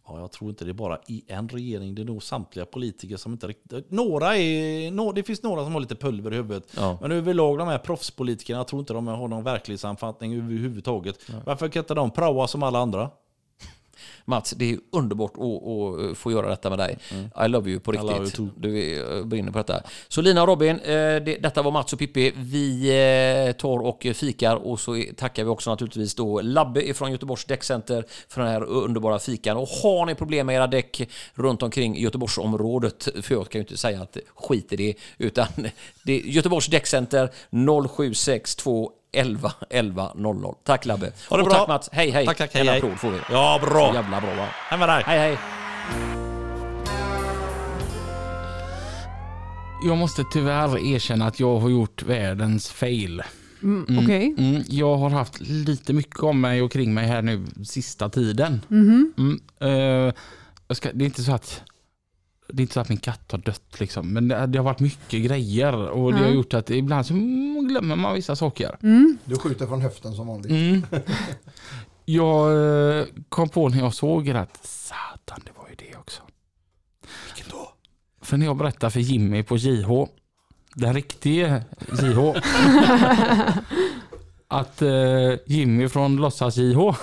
Ja, 0.09 0.21
jag 0.21 0.33
tror 0.33 0.51
inte 0.51 0.65
det 0.65 0.71
är 0.71 0.73
bara 0.73 0.99
i 1.07 1.25
en 1.27 1.49
regering. 1.49 1.95
Det 1.95 2.03
är 2.03 2.07
nog 2.07 2.23
samtliga 2.23 2.67
politiker 2.67 3.17
som 3.17 3.33
inte 3.33 3.47
riktigt... 3.47 3.91
Några 3.91 4.37
är... 4.37 4.91
nå- 4.91 5.13
Det 5.13 5.23
finns 5.23 5.43
några 5.43 5.65
som 5.65 5.73
har 5.73 5.81
lite 5.81 5.95
pulver 5.97 6.33
i 6.33 6.37
huvudet. 6.37 6.65
Ja. 6.77 6.99
Men 7.01 7.13
överlag 7.13 7.59
de 7.59 7.69
här 7.69 7.79
proffspolitikerna, 7.79 8.59
jag 8.61 8.69
tror 8.69 8.81
inte 8.81 8.93
de 8.93 9.07
har 9.07 9.29
någon 9.29 9.45
verklighetsanfattning 9.45 10.35
överhuvudtaget. 10.35 11.19
Varför 11.47 11.69
kan 11.69 11.81
inte 11.83 11.95
de 11.95 12.11
praoa 12.11 12.47
som 12.49 12.63
alla 12.63 12.79
andra? 12.79 13.11
Mats, 14.25 14.51
det 14.57 14.71
är 14.73 14.79
underbart 14.93 15.33
att, 15.37 16.11
att 16.11 16.19
få 16.19 16.33
göra 16.33 16.49
detta 16.49 16.71
med 16.71 16.79
dig. 16.79 16.99
I 17.45 17.49
love 17.49 17.71
you 17.71 17.81
på 17.81 17.93
Mm. 17.93 18.07
Riktigt. 18.21 18.39
you. 18.41 18.49
Du 18.57 18.79
är- 18.81 19.23
brinner 19.25 19.53
på 19.53 19.59
detta. 19.59 19.81
Så 20.09 20.21
Lina 20.21 20.43
och 20.43 20.49
Robin, 20.49 20.77
eh, 20.81 20.87
det, 20.91 21.39
detta 21.43 21.63
var 21.63 21.71
Mats 21.71 21.93
och 21.93 21.99
Pippi. 21.99 22.33
Vi 22.37 22.89
eh, 23.49 23.53
tar 23.53 23.79
och 23.79 24.07
fikar 24.15 24.57
och 24.57 24.81
så 24.81 25.05
tackar 25.17 25.45
vi 25.45 25.51
också 25.51 25.71
naturligtvis 25.71 26.15
då 26.15 26.41
Labbe 26.41 26.95
från 26.95 27.13
Göteborgs 27.13 27.45
däckcenter 27.45 28.05
för 28.29 28.41
den 28.43 28.51
här 28.51 28.65
underbara 28.65 29.19
fikan. 29.19 29.57
Och 29.57 29.69
har 29.69 30.07
ni 30.07 30.15
problem 30.15 30.47
med 30.47 30.57
era 30.57 30.67
däck 30.67 31.09
runt 31.35 31.63
omkring 31.63 31.97
Göteborgsområdet, 31.99 33.09
för 33.23 33.35
jag 33.35 33.49
kan 33.49 33.59
ju 33.59 33.63
inte 33.63 33.77
säga 33.77 34.03
att 34.03 34.17
skit 34.35 34.73
i 34.73 34.77
det, 34.77 34.95
utan 35.19 35.47
det 36.03 36.13
är 36.13 36.21
Göteborgs 36.21 36.67
däckcenter 36.67 37.31
0762 37.97 38.93
11 39.13 39.53
11 39.71 40.13
00. 40.15 40.55
Tack 40.65 40.87
Labbe. 40.87 41.13
Ha 41.31 41.37
det 41.37 41.43
och 41.43 41.49
bra. 41.49 41.59
tack 41.59 41.69
Mats. 41.69 41.89
Hej 41.93 42.11
hej. 42.11 42.27
Tack, 42.27 42.39
tack, 42.39 42.55
hej, 42.55 42.61
en 42.63 42.69
hej. 42.69 42.77
applåd 42.79 42.99
får 42.99 43.11
vi. 43.11 43.19
Ja, 43.31 43.61
bra! 43.63 43.95
Jävla 43.95 44.21
bra 44.21 44.35
va? 44.35 44.47
Hej 44.69 44.79
med 44.79 44.89
dig! 44.89 45.03
Hej 45.07 45.19
hej. 45.19 45.39
Jag 49.85 49.99
måste 49.99 50.25
tyvärr 50.33 50.79
erkänna 50.79 51.27
att 51.27 51.41
jag 51.41 51.59
har 51.59 51.69
gjort 51.69 52.03
världens 52.03 52.71
fail. 52.71 53.23
Mm, 53.63 53.99
Okej. 54.05 54.35
Mm, 54.39 54.63
jag 54.69 54.97
har 54.97 55.11
haft 55.11 55.41
lite 55.41 55.93
mycket 55.93 56.23
om 56.23 56.41
mig 56.41 56.63
och 56.63 56.73
kring 56.73 56.95
mig 56.95 57.07
här 57.07 57.23
nu 57.23 57.47
sista 57.65 58.09
tiden. 58.09 58.61
Mhm. 58.69 59.13
Mm, 59.19 59.41
eh, 59.61 60.15
jag 60.69 60.77
ska, 60.77 60.93
det 60.93 61.05
är 61.05 61.07
inte 61.07 61.23
så 61.23 61.33
att 61.33 61.63
det 62.53 62.61
är 62.61 62.63
inte 62.63 62.75
så 62.75 62.81
att 62.81 62.89
min 62.89 62.99
katt 62.99 63.33
har 63.33 63.39
dött 63.39 63.81
liksom, 63.81 64.13
men 64.13 64.29
det, 64.29 64.47
det 64.47 64.59
har 64.59 64.65
varit 64.65 64.81
mycket 64.81 65.23
grejer 65.23 65.75
och 65.75 66.13
det 66.13 66.19
har 66.19 66.27
Ja. 66.27 66.33
gjort 66.33 66.55
att 66.55 66.71
ibland 66.71 67.07
så 67.07 67.13
mm, 67.15 67.69
glömmer 67.69 67.97
man 67.97 68.15
vissa 68.15 68.37
saker. 68.37 68.77
Mm. 68.83 69.19
Du 69.25 69.37
skjuter 69.37 69.67
från 69.67 69.81
höften 69.81 70.15
som 70.15 70.27
vanligt. 70.27 70.51
Mm. 70.51 70.83
Jag 72.05 72.53
eh, 72.99 73.05
kom 73.29 73.49
på 73.49 73.69
när 73.69 73.79
jag 73.79 73.95
såg 73.95 74.25
det 74.27 74.41
att 74.41 74.67
satan, 74.67 75.41
det 75.45 75.51
var 75.63 75.69
ju 75.69 75.75
det 75.91 75.97
också. 75.99 76.23
Vilken 77.35 77.51
då? 77.51 77.73
För 78.23 78.37
när 78.37 78.47
jag 78.47 78.57
berättade 78.57 78.91
för 78.91 79.01
Jimmy 79.01 79.43
på 79.43 79.57
JH, 79.57 79.89
den 80.75 80.95
riktige 80.95 81.63
JH, 82.03 82.19
att 84.49 84.83
eh, 84.83 85.35
Jimmy 85.47 85.89
från 85.89 86.17
låtsas 86.17 86.57
JH 86.57 86.79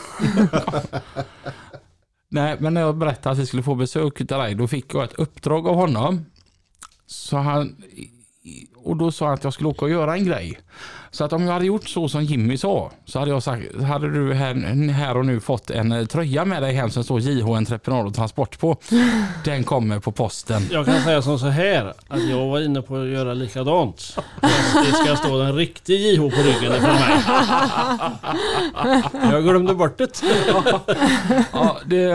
Nej, 2.30 2.58
men 2.60 2.74
när 2.74 2.82
jag 2.82 2.98
berättade 2.98 3.34
att 3.34 3.40
vi 3.40 3.46
skulle 3.46 3.64
få 3.64 3.76
besök 3.76 4.22
av 4.22 4.26
dig, 4.28 4.56
då 4.56 4.68
fick 4.68 4.94
jag 4.94 5.04
ett 5.04 5.14
uppdrag 5.14 5.68
av 5.68 5.76
honom. 5.76 6.26
Så 7.06 7.38
han, 7.38 7.84
och 8.76 8.98
då 8.98 9.12
sa 9.12 9.26
han 9.26 9.34
att 9.34 9.44
jag 9.44 9.54
skulle 9.54 9.70
åka 9.70 9.86
och 9.86 9.92
göra 9.92 10.16
en 10.16 10.26
grej. 10.26 10.60
Så 11.16 11.24
att 11.24 11.34
om 11.34 11.46
jag 11.46 11.54
hade 11.54 11.66
gjort 11.66 11.88
så 11.88 12.10
som 12.10 12.24
Jimmy 12.24 12.58
sa, 12.58 12.92
så 13.06 13.20
hade 13.20 13.32
jag 13.32 13.44
sagt, 13.44 13.82
hade 13.82 14.12
du 14.12 14.34
här, 14.34 14.54
här 14.92 15.18
och 15.18 15.26
nu 15.26 15.40
fått 15.40 15.70
en 15.70 15.92
eh, 15.92 16.06
tröja 16.06 16.46
med 16.46 16.62
dig 16.64 16.74
hem 16.74 16.90
som 16.90 17.04
står 17.04 17.20
JH 17.20 17.50
Entreprenad 17.50 18.06
och 18.06 18.14
Transport 18.14 18.60
på. 18.60 18.78
Den 19.44 19.64
kommer 19.64 20.00
på 20.00 20.12
posten. 20.12 20.62
Jag 20.72 20.86
kan 20.86 21.02
säga 21.02 21.22
som 21.22 21.40
så 21.40 21.46
här 21.48 21.94
att 22.08 22.24
jag 22.30 22.48
var 22.48 22.60
inne 22.60 22.82
på 22.82 22.98
att 22.98 23.08
göra 23.08 23.34
likadant. 23.34 24.18
Det 24.74 24.94
ska 25.06 25.16
stå 25.16 25.42
en 25.42 25.56
riktig 25.56 26.00
JH 26.00 26.20
på 26.20 26.42
ryggen 26.42 26.76
ifrån 26.78 26.94
mig. 26.94 27.14
Jag 29.32 29.44
glömde 29.44 29.74
bort 29.74 29.98
det. 29.98 30.22
Ja, 31.52 31.78
det, 31.86 32.06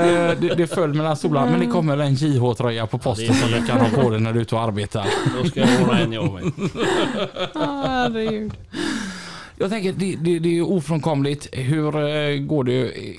det, 0.40 0.54
det 0.54 0.66
föll 0.66 0.94
mellan 0.94 1.16
stolarna, 1.16 1.50
men 1.50 1.60
det 1.60 1.66
kommer 1.66 1.98
en 1.98 2.14
JH-tröja 2.14 2.86
på 2.86 2.98
posten 2.98 3.34
som 3.34 3.50
du 3.50 3.66
kan 3.66 3.80
ha 3.80 4.02
på 4.02 4.10
dig 4.10 4.20
när 4.20 4.32
du 4.32 4.38
är 4.38 4.42
ute 4.42 4.54
och 4.54 4.60
arbetar. 4.60 5.06
Då 5.42 5.48
ska 5.48 5.60
jag 5.60 5.82
ordna 5.82 6.00
en 6.00 6.12
jag 6.12 6.32
med. 6.32 6.52
Ah, 7.54 7.86
herregud. 7.86 8.52
Jag 9.60 9.70
tänker, 9.70 9.92
det, 9.92 10.16
det, 10.16 10.38
det 10.38 10.58
är 10.58 10.62
ofrånkomligt. 10.62 11.48
Hur 11.52 11.96
eh, 11.96 12.38
går 12.38 12.64
det? 12.64 12.72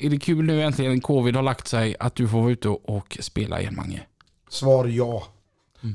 Är 0.06 0.10
det 0.10 0.20
kul 0.20 0.46
nu 0.46 0.62
äntligen 0.62 1.02
covid 1.02 1.36
har 1.36 1.44
lagt 1.44 1.68
sig 1.68 1.96
att 2.00 2.16
du 2.16 2.28
får 2.28 2.42
vara 2.42 2.52
ute 2.52 2.70
och 2.70 3.18
spela 3.22 3.62
igen, 3.62 3.76
Mange? 3.76 4.08
Svar 4.50 4.86
ja. 4.86 5.24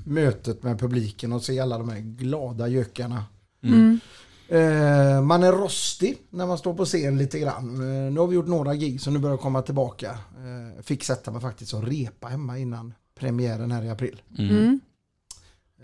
Mötet 0.04 0.62
med 0.62 0.80
publiken 0.80 1.32
och 1.32 1.42
se 1.42 1.60
alla 1.60 1.78
de 1.78 1.88
här 1.88 2.00
glada 2.00 2.68
gökarna. 2.68 3.24
Mm. 3.62 4.00
Eh, 4.48 5.22
man 5.22 5.42
är 5.42 5.52
rostig 5.52 6.18
när 6.30 6.46
man 6.46 6.58
står 6.58 6.74
på 6.74 6.84
scen 6.84 7.18
lite 7.18 7.38
grann. 7.38 7.74
Eh, 7.74 8.12
nu 8.12 8.20
har 8.20 8.26
vi 8.26 8.34
gjort 8.34 8.46
några 8.46 8.74
gig 8.74 9.00
så 9.00 9.10
nu 9.10 9.18
börjar 9.18 9.32
jag 9.32 9.40
komma 9.40 9.62
tillbaka. 9.62 10.10
Eh, 10.10 10.82
fick 10.82 11.04
sätta 11.04 11.30
mig 11.30 11.40
faktiskt 11.40 11.74
och 11.74 11.82
repa 11.82 12.28
hemma 12.28 12.58
innan 12.58 12.94
premiären 13.18 13.72
här 13.72 13.84
i 13.84 13.90
april. 13.90 14.22
Mm. 14.38 14.80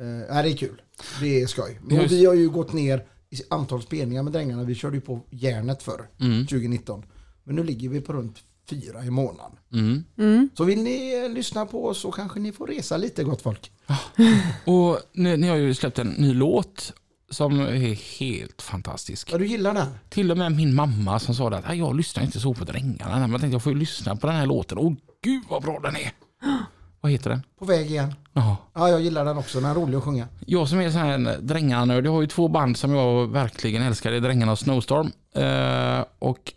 Eh, 0.01 0.07
ja, 0.07 0.43
det 0.43 0.51
är 0.51 0.57
kul. 0.57 0.83
Det 1.21 1.43
är 1.43 1.47
skoj. 1.47 1.81
Och 1.85 2.13
vi 2.13 2.27
har 2.27 2.35
ju 2.35 2.51
gått 2.51 2.73
ner 2.73 3.05
i 3.33 3.43
antal 3.51 3.83
spelningar 3.83 4.23
med 4.23 4.33
drängarna. 4.33 4.63
Vi 4.65 4.75
körde 4.75 4.97
ju 4.97 5.01
på 5.01 5.21
järnet 5.31 5.83
förr, 5.83 6.09
Mm. 6.21 6.47
2019. 6.47 7.03
Men 7.45 7.57
nu 7.57 7.65
ligger 7.65 7.89
vi 7.89 8.01
på 8.01 8.13
runt 8.13 8.39
fyra 8.71 9.05
i 9.05 9.11
månaden. 9.11 9.53
Mm. 9.73 10.05
Mm. 10.19 10.51
Så 10.55 10.65
vill 10.65 10.83
ni 10.83 11.25
eh, 11.25 11.35
lyssna 11.35 11.67
på 11.67 11.87
oss 11.87 11.99
så 12.01 12.11
kanske 12.13 12.41
ni 12.41 12.53
får 12.53 12.67
resa 12.67 12.97
lite 12.97 13.25
gott 13.25 13.43
folk. 13.43 13.71
Och 14.65 14.99
ni, 15.13 15.37
ni 15.37 15.49
har 15.49 15.57
ju 15.57 15.75
släppt 15.75 15.99
en 15.99 16.09
ny 16.09 16.35
låt 16.35 16.93
som 17.31 17.61
är 17.61 18.19
helt 18.21 18.63
fantastisk. 18.63 19.33
Ja, 19.33 19.39
du 19.39 19.47
gillar 19.47 19.75
den? 19.75 19.87
Till 20.09 20.31
och 20.31 20.37
med 20.39 20.53
min 20.53 20.75
mamma 20.75 21.19
som 21.19 21.35
sa 21.35 21.49
att 21.51 21.69
"Ah, 21.69 21.75
jag 21.75 21.97
lyssnar 21.97 22.25
inte 22.25 22.41
så 22.41 22.55
på 22.55 22.65
Drängarna. 22.65 23.19
Men 23.21 23.31
jag 23.31 23.41
tänkte 23.41 23.55
jag 23.55 23.63
får 23.63 23.73
ju 23.73 23.79
lyssna 23.79 24.17
på 24.17 24.27
den 24.27 24.37
här 24.37 24.47
låten. 24.47 24.79
Åh 24.79 24.93
gud 25.23 25.43
vad 25.49 25.63
bra 25.63 25.81
den 25.83 25.97
är. 25.97 26.13
Vad 27.03 27.13
heter 27.13 27.31
den? 27.31 27.43
På 27.59 27.65
väg 27.65 27.91
igen. 27.91 28.15
Jaha. 28.33 28.57
Ja, 28.75 28.89
jag 28.89 29.01
gillar 29.01 29.25
den 29.25 29.39
också. 29.39 29.61
Den 29.61 29.71
är 29.71 29.75
rolig 29.75 29.99
att 29.99 30.05
sjunga. 30.05 30.29
Jag 30.47 30.69
som 30.69 30.81
är 30.81 30.91
sån 30.91 31.01
här 31.01 31.39
Drängarna-nörd, 31.41 32.07
jag 32.07 32.13
har 32.13 32.21
ju 32.21 32.27
två 32.27 32.49
band 32.49 32.77
som 32.77 32.95
jag 32.95 33.27
verkligen 33.27 33.83
älskar. 33.83 34.11
Det 34.11 34.17
är 34.17 34.21
Drängarna 34.21 34.53
och 34.53 34.59
Snowstorm. 34.59 35.13
Eh, 35.35 36.05
och 36.19 36.53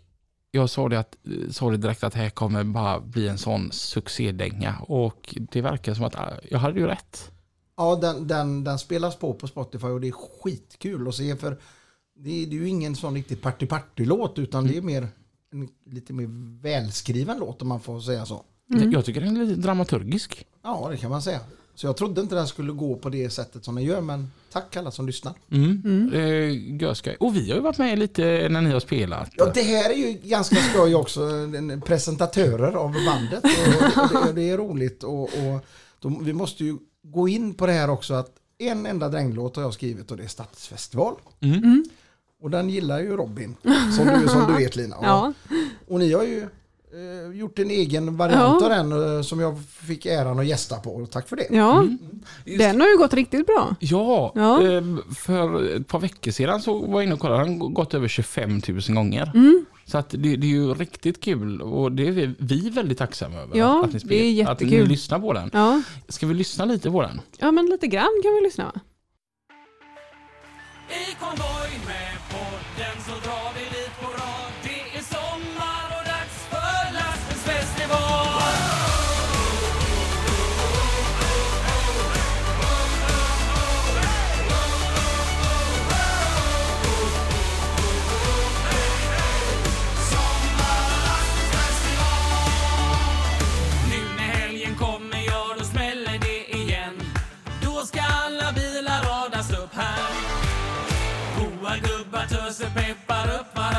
jag 0.50 0.70
sa 0.70 0.88
det, 0.88 0.98
att, 0.98 1.16
sa 1.50 1.70
det 1.70 1.76
direkt 1.76 2.04
att 2.04 2.12
det 2.12 2.18
här 2.18 2.30
kommer 2.30 2.64
bara 2.64 3.00
bli 3.00 3.28
en 3.28 3.38
sån 3.38 3.72
succédänga. 3.72 4.76
Och 4.80 5.34
det 5.52 5.60
verkar 5.60 5.94
som 5.94 6.04
att 6.04 6.16
ah, 6.16 6.32
jag 6.50 6.58
hade 6.58 6.80
ju 6.80 6.86
rätt. 6.86 7.30
Ja, 7.76 7.96
den, 7.96 8.26
den, 8.26 8.64
den 8.64 8.78
spelas 8.78 9.16
på 9.16 9.34
på 9.34 9.46
Spotify 9.46 9.86
och 9.86 10.00
det 10.00 10.08
är 10.08 10.12
skitkul 10.12 11.08
att 11.08 11.14
se 11.14 11.36
för 11.36 11.58
det 12.18 12.42
är, 12.42 12.46
det 12.46 12.56
är 12.56 12.60
ju 12.60 12.68
ingen 12.68 12.96
sån 12.96 13.14
riktig 13.14 13.42
party-party-låt 13.42 14.38
utan 14.38 14.66
det 14.66 14.76
är 14.76 14.82
mer 14.82 15.08
en 15.52 15.68
lite 15.86 16.12
mer 16.12 16.26
välskriven 16.62 17.38
låt 17.38 17.62
om 17.62 17.68
man 17.68 17.80
får 17.80 18.00
säga 18.00 18.26
så. 18.26 18.44
Jag 18.68 19.04
tycker 19.04 19.20
den 19.20 19.36
är 19.36 19.44
lite 19.44 19.60
dramaturgisk. 19.60 20.46
Ja, 20.62 20.88
det 20.90 20.96
kan 20.96 21.10
man 21.10 21.22
säga. 21.22 21.40
Så 21.74 21.86
jag 21.86 21.96
trodde 21.96 22.20
inte 22.20 22.34
den 22.34 22.46
skulle 22.46 22.72
gå 22.72 22.96
på 22.96 23.08
det 23.08 23.30
sättet 23.30 23.64
som 23.64 23.74
den 23.74 23.84
gör, 23.84 24.00
men 24.00 24.30
tack 24.52 24.76
alla 24.76 24.90
som 24.90 25.06
lyssnar. 25.06 25.34
Mm. 25.50 26.10
Eh, 26.14 26.80
görskoj. 26.82 27.16
Och 27.20 27.36
vi 27.36 27.48
har 27.50 27.56
ju 27.56 27.62
varit 27.62 27.78
med 27.78 27.98
lite 27.98 28.48
när 28.50 28.60
ni 28.60 28.70
har 28.70 28.80
spelat. 28.80 29.30
Ja, 29.36 29.50
det 29.54 29.62
här 29.62 29.90
är 29.90 29.94
ju 29.94 30.12
ganska 30.28 30.56
skoj 30.56 30.94
också, 30.94 31.20
en- 31.22 31.80
presentatörer 31.80 32.72
av 32.72 32.94
bandet. 33.06 33.44
Och 33.96 34.26
det, 34.26 34.32
det 34.32 34.50
är 34.50 34.56
roligt 34.56 35.02
och, 35.02 35.22
och 35.22 35.64
de, 36.00 36.24
vi 36.24 36.32
måste 36.32 36.64
ju 36.64 36.76
gå 37.02 37.28
in 37.28 37.54
på 37.54 37.66
det 37.66 37.72
här 37.72 37.90
också 37.90 38.14
att 38.14 38.30
en 38.58 38.86
enda 38.86 39.08
dränglåt 39.08 39.56
har 39.56 39.62
jag 39.62 39.74
skrivit 39.74 40.10
och 40.10 40.16
det 40.16 40.22
är 40.24 40.28
Stadsfestival. 40.28 41.14
Mm. 41.40 41.84
Och 42.42 42.50
den 42.50 42.70
gillar 42.70 43.00
ju 43.00 43.16
Robin, 43.16 43.56
som 43.96 44.06
du, 44.20 44.28
som 44.28 44.46
du 44.52 44.58
vet 44.64 44.76
Lina. 44.76 44.96
Ja. 45.02 45.32
Och 45.88 45.98
ni 45.98 46.12
har 46.12 46.22
ju 46.22 46.48
gjort 47.34 47.58
en 47.58 47.70
egen 47.70 48.16
variant 48.16 48.60
Ja. 48.60 48.64
av 48.64 48.70
den 48.70 49.16
eh, 49.16 49.22
som 49.22 49.40
jag 49.40 49.58
fick 49.86 50.06
äran 50.06 50.38
att 50.38 50.46
gästa 50.46 50.76
på. 50.76 50.90
Och 50.90 51.10
tack 51.10 51.28
för 51.28 51.36
det. 51.36 51.46
ja, 51.50 51.78
Mm. 51.80 51.98
den 52.44 52.80
har 52.80 52.88
ju 52.88 52.96
gått 52.98 53.14
riktigt 53.14 53.46
bra. 53.46 53.76
Ja, 53.80 54.32
Ja. 54.34 54.62
eh, 54.62 54.82
för 55.16 55.64
ett 55.76 55.88
par 55.88 55.98
veckor 56.00 56.30
sedan 56.30 56.60
så 56.62 56.78
var 56.78 56.94
jag 56.94 57.02
inne 57.04 57.14
och 57.14 57.20
kollade. 57.20 57.44
Den 57.44 57.60
har 57.60 57.68
gått 57.68 57.94
över 57.94 58.08
25 58.08 58.60
000 58.68 58.80
gånger. 58.94 59.30
Mm. 59.34 59.64
Så 59.84 59.98
att 59.98 60.10
det, 60.10 60.18
det 60.36 60.46
är 60.46 60.50
ju 60.50 60.74
riktigt 60.74 61.20
kul 61.20 61.62
och 61.62 61.92
det 61.92 62.06
är 62.08 62.12
vi, 62.12 62.34
vi 62.38 62.70
väldigt 62.70 62.98
tacksamma 62.98 63.36
över. 63.36 63.56
Ja, 63.56 63.84
att 63.84 63.92
ni 63.92 63.98
det 63.98 64.14
är 64.14 64.46
Att 64.48 64.60
ni 64.60 64.66
jättekul. 64.66 64.88
lyssnar 64.88 65.18
på 65.18 65.32
den. 65.32 65.50
Ja. 65.52 65.82
Ska 66.08 66.26
vi 66.26 66.34
lyssna 66.34 66.64
lite 66.64 66.90
på 66.90 67.02
den? 67.02 67.20
ja, 67.38 67.50
men 67.52 67.66
lite 67.66 67.86
grann 67.86 68.20
kan 68.22 68.34
vi 68.34 68.40
lyssna? 68.44 68.72
I 70.88 71.14
konvoj 71.20 71.70
med 71.86 72.16
podden 72.30 72.96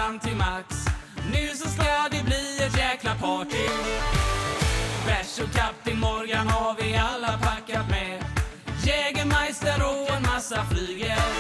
fram 0.08 0.20
till 0.20 0.36
max. 0.36 0.86
Nu 1.34 1.48
så 1.48 1.70
ska 1.70 2.08
det 2.12 2.24
bli 2.26 2.64
ett 2.68 2.78
jäkla 2.78 3.16
party. 3.16 3.68
Bärs 5.06 5.40
och 5.40 5.52
Kapten 5.56 6.00
Morgan 6.00 6.48
har 6.48 6.76
vi 6.82 6.96
alla 6.96 7.38
packat 7.38 7.90
med. 7.90 8.24
Jägermeister 8.86 9.82
och 9.84 10.16
en 10.16 10.22
massa 10.22 10.66
flygel. 10.66 11.32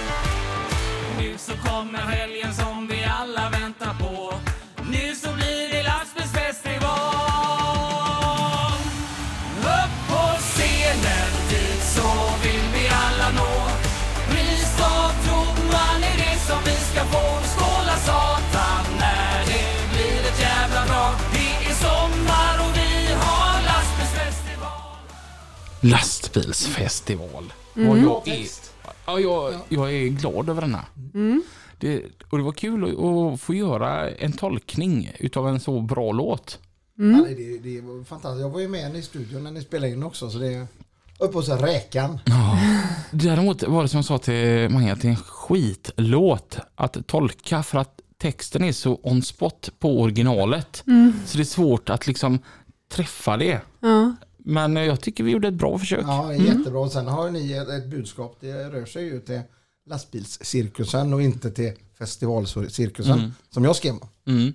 Nu 1.20 1.38
så 1.38 1.52
kommer 1.52 2.00
helgen 2.00 2.54
som 2.54 2.88
vi 2.88 3.04
alla 3.20 3.50
väntar 3.50 3.94
Lastbilsfestival. 25.82 27.54
Och 27.74 27.98
jag, 27.98 28.28
är, 28.28 28.48
ja, 29.06 29.20
jag, 29.20 29.54
jag 29.70 29.94
är 29.94 30.08
glad 30.08 30.50
över 30.50 30.62
denna. 30.62 30.86
Det, 31.80 32.04
och 32.30 32.38
det 32.38 32.44
var 32.44 32.52
kul 32.52 32.84
att, 32.84 33.00
att 33.00 33.42
få 33.42 33.54
göra 33.54 34.10
en 34.10 34.32
tolkning 34.32 35.12
utav 35.20 35.48
en 35.48 35.60
så 35.60 35.82
bra 35.82 36.12
låt. 36.12 36.60
Ja, 36.96 37.26
det, 37.38 37.58
det, 37.58 37.82
var 37.82 38.04
fantastiskt. 38.04 38.42
Jag 38.42 38.50
var 38.50 38.60
ju 38.60 38.68
med 38.68 38.96
i 38.96 39.02
studion 39.02 39.44
när 39.44 39.52
ni 39.52 39.62
spelade 39.62 39.94
in 39.94 40.04
också. 40.04 40.30
Så 40.30 40.38
det 40.38 40.54
är 40.54 40.68
uppe 41.20 41.38
hos 41.38 41.50
räkan. 41.50 42.20
Däremot 43.12 43.64
var 43.64 43.84
det 43.84 43.90
som 43.90 43.98
jag 43.98 44.06
sa 44.06 44.18
till 44.18 44.70
Mange 44.70 44.94
att 44.94 45.02
det 45.02 45.08
är 45.08 45.12
en 45.12 45.16
skitlåt 45.16 46.58
att 46.76 47.08
tolka 47.08 47.64
för 47.64 47.78
att 47.80 48.00
texten 48.18 48.64
är 48.64 48.72
så 48.72 49.00
on 49.04 49.22
spot 49.22 49.70
på 49.80 50.02
originalet. 50.02 50.84
Så 51.26 51.38
det 51.38 51.44
är 51.44 51.46
svårt 51.46 51.90
att 51.90 52.08
liksom 52.08 52.40
träffa 52.92 53.38
det. 53.38 53.62
Ja. 53.80 54.16
Men 54.48 54.78
eh, 54.78 54.84
jag 54.84 55.02
tycker 55.02 55.24
vi 55.24 55.32
gjorde 55.32 55.48
ett 55.48 55.54
bra 55.54 55.78
försök. 55.78 56.06
Ja, 56.08 56.34
jättebra. 56.34 56.80
Och 56.80 56.92
sen 56.92 57.08
har 57.08 57.30
ni 57.32 57.52
ett, 57.52 57.70
ett 57.70 57.88
budskap. 57.88 58.38
Det 58.40 58.70
rör 58.70 58.86
sig 58.86 59.04
ju 59.04 59.20
till 59.20 59.42
lastbilscirkusen 59.90 61.14
och 61.14 61.22
inte 61.22 61.52
till 61.52 61.72
festivalcirkusen. 62.00 63.34
Som 63.50 63.64
jag 63.64 63.76
skrev 63.76 63.94
om. 63.94 64.10
Mm. 64.28 64.54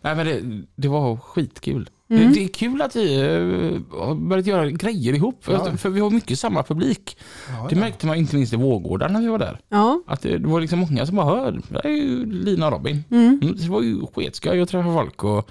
Nej, 0.00 0.16
men 0.16 0.26
det, 0.26 0.62
det 0.76 0.88
var 0.88 1.16
skitkul. 1.16 1.90
Det, 2.08 2.16
det 2.16 2.44
är 2.44 2.48
kul 2.48 2.82
att 2.82 2.96
vi 2.96 3.14
eh, 3.20 3.98
har 4.00 4.14
börjat 4.14 4.46
göra 4.46 4.70
grejer 4.70 5.12
ihop. 5.12 5.44
Ja. 5.48 5.76
För 5.76 5.90
vi 5.90 6.00
har 6.00 6.10
mycket 6.10 6.38
samma 6.38 6.62
publik. 6.62 7.16
Ja, 7.48 7.66
Det 7.68 7.74
ja. 7.74 7.80
märkte 7.80 8.06
man 8.06 8.16
inte 8.16 8.36
minst 8.36 8.52
i 8.52 8.56
Vårgårda 8.56 9.08
när 9.08 9.20
vi 9.20 9.26
var 9.28 9.38
där. 9.38 9.60
Ja. 9.68 10.02
Att 10.06 10.22
det, 10.22 10.38
det 10.38 10.48
var 10.48 10.60
liksom 10.60 10.78
många 10.78 11.06
som 11.06 11.16
bara 11.16 11.26
hör, 11.26 11.60
det 11.68 11.88
är 11.88 11.92
ju 11.92 12.26
Lina 12.26 12.66
och 12.66 12.72
Robin. 12.72 13.04
Mm. 13.10 13.40
Det 13.56 13.68
var 13.68 13.82
ju 13.82 14.06
sketskoj 14.06 14.60
att 14.60 14.68
träffa 14.68 14.92
folk 14.94 15.24
och 15.24 15.50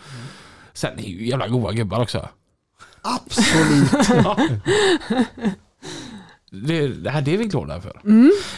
sen 0.74 1.00
är 1.00 1.04
ju 1.04 1.28
jävla 1.28 1.48
goa 1.48 1.74
gubbar 1.74 2.02
också. 2.02 2.30
Absolut. 3.06 3.92
Det, 6.68 6.88
det, 6.88 7.10
här, 7.10 7.22
det 7.22 7.34
är 7.34 7.38
vi 7.38 7.46
glada 7.46 7.82
för. 7.82 8.02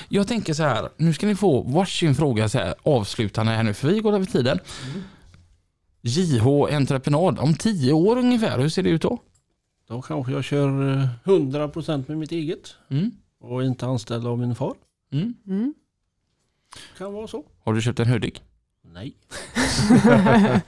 Jag 0.10 0.28
tänker 0.28 0.54
så 0.54 0.64
här, 0.64 0.90
nu 0.98 1.14
ska 1.14 1.28
ni 1.28 1.36
få 1.36 1.62
varsin 1.62 2.16
fråga 2.16 2.50
så 2.50 2.58
här, 2.58 2.76
avslutande 2.84 3.52
här 3.52 3.64
nu, 3.64 3.74
för 3.74 3.88
vi 3.88 4.00
går 4.00 4.14
över 4.14 4.26
tiden. 4.26 4.60
JH 6.02 6.48
Entreprenad, 6.72 7.40
om 7.40 7.54
tio 7.54 7.94
år 7.94 8.18
ungefär, 8.18 8.60
hur 8.60 8.70
ser 8.70 8.84
det 8.84 8.90
ut 8.90 9.02
då? 9.02 9.20
Då 9.88 10.02
kanske 10.02 10.32
jag 10.32 10.44
kör 10.44 10.94
eh, 10.94 11.08
100% 11.24 12.04
med 12.08 12.18
mitt 12.18 12.32
eget. 12.32 12.76
Mm. 12.90 13.12
Och 13.40 13.64
inte 13.64 13.86
anställd 13.86 14.28
av 14.28 14.40
min 14.40 14.56
far. 14.56 14.74
Mm. 15.12 15.34
Mm. 15.48 15.74
Kan 16.98 17.14
vara 17.14 17.28
så. 17.28 17.46
Har 17.64 17.74
du 17.74 17.82
köpt 17.82 18.00
en 18.00 18.08
Hudik? 18.08 18.44
Nej. 18.82 19.16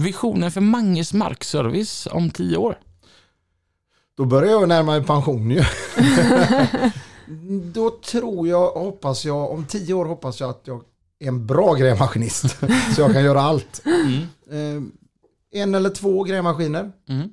Visionen 0.00 0.50
för 0.50 0.60
Manges 0.60 1.12
markservice 1.14 2.06
om 2.10 2.30
tio 2.30 2.56
år? 2.56 2.78
Då 4.16 4.24
börjar 4.24 4.50
jag 4.50 4.68
närma 4.68 4.92
mig 4.92 5.04
pension 5.04 5.50
ju. 5.50 5.62
Då 7.72 7.90
tror 7.90 8.48
jag, 8.48 8.70
hoppas 8.70 9.24
jag, 9.24 9.50
om 9.50 9.64
tio 9.64 9.94
år 9.94 10.04
hoppas 10.06 10.40
jag 10.40 10.50
att 10.50 10.62
jag 10.64 10.82
är 11.18 11.28
en 11.28 11.46
bra 11.46 11.74
grävmaskinist. 11.74 12.58
så 12.94 13.00
jag 13.00 13.12
kan 13.12 13.24
göra 13.24 13.40
allt. 13.40 13.82
Eh, 14.50 14.82
en 15.60 15.74
eller 15.74 15.90
två 15.90 16.22
grävmaskiner 16.22 16.92
Mm. 17.08 17.30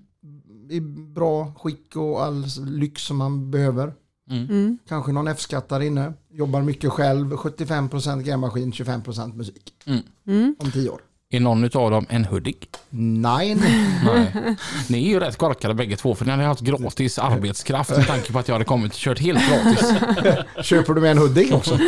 i 0.70 0.80
bra 1.16 1.54
skick 1.60 1.96
och 1.96 2.24
all 2.24 2.46
lyx 2.66 3.02
som 3.02 3.18
man 3.18 3.52
behöver. 3.52 3.94
Mm. 4.30 4.78
Kanske 4.88 5.12
någon 5.12 5.28
F-skatt 5.28 5.70
där 5.70 5.80
inne. 5.80 6.14
Jobbar 6.32 6.62
mycket 6.62 6.92
själv. 6.92 7.32
75% 7.34 8.22
grävmaskin, 8.24 8.72
25% 8.72 9.36
musik. 9.36 9.74
Mm. 10.26 10.56
Om 10.60 10.72
tio 10.72 10.90
år. 10.90 11.02
Är 11.30 11.40
någon 11.40 11.64
utav 11.64 11.92
dem 11.92 12.06
en 12.10 12.26
Hudik? 12.26 12.70
Nej. 12.90 13.56
Nej. 14.06 14.56
Ni 14.90 15.06
är 15.06 15.10
ju 15.10 15.20
rätt 15.20 15.38
korkade 15.38 15.74
bägge 15.74 15.96
två 15.96 16.16
för 16.16 16.26
ni 16.26 16.32
hade 16.32 16.44
haft 16.44 16.62
gratis 16.62 17.20
arbetskraft 17.20 17.90
med 17.90 18.08
tanke 18.08 18.32
på 18.32 18.40
att 18.40 18.48
jag 18.48 18.56
hade 18.56 18.66
kommit 18.66 18.92
och 18.92 18.98
kört 18.98 19.20
helt 19.20 19.40
gratis. 19.50 19.94
Köper 20.62 20.94
du 20.94 21.02
med 21.02 21.12
en 21.12 21.18
Hudik 21.18 21.54
också? 21.54 21.78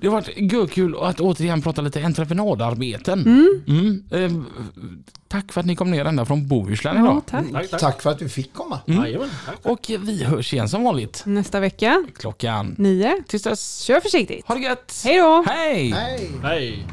Det 0.00 0.06
har 0.06 0.12
varit 0.12 0.52
görkul 0.52 0.96
att 1.00 1.20
återigen 1.20 1.62
prata 1.62 1.82
lite 1.82 2.04
entreprenadarbeten. 2.04 3.22
Mm. 3.66 4.04
Eh, 4.10 4.30
Tack 5.32 5.52
för 5.52 5.60
att 5.60 5.66
ni 5.66 5.76
kom 5.76 5.90
ner 5.90 6.04
ända 6.04 6.24
från 6.24 6.48
Bohuslän 6.48 6.96
ja, 6.96 7.02
idag. 7.02 7.22
Tack. 7.26 7.40
Mm. 7.40 7.52
Tack, 7.52 7.70
tack. 7.70 7.80
tack. 7.80 8.02
för 8.02 8.10
att 8.10 8.18
du 8.18 8.28
fick 8.28 8.54
komma. 8.54 8.80
Mm. 8.86 9.04
Jajamän, 9.04 9.30
och 9.62 9.90
vi 10.00 10.24
hörs 10.24 10.52
igen 10.52 10.68
som 10.68 10.84
vanligt. 10.84 11.22
Nästa 11.26 11.60
vecka. 11.60 12.04
Klockan 12.16 12.74
nio. 12.78 13.22
Tills 13.28 13.42
dess. 13.42 13.80
Kör 13.80 14.00
försiktigt. 14.00 14.46
Ha 14.46 14.54
det 14.54 14.60
gött. 14.60 15.02
Hej 15.04 15.18
då. 15.18 15.44
Hej. 15.48 15.90
Hej. 16.42 16.86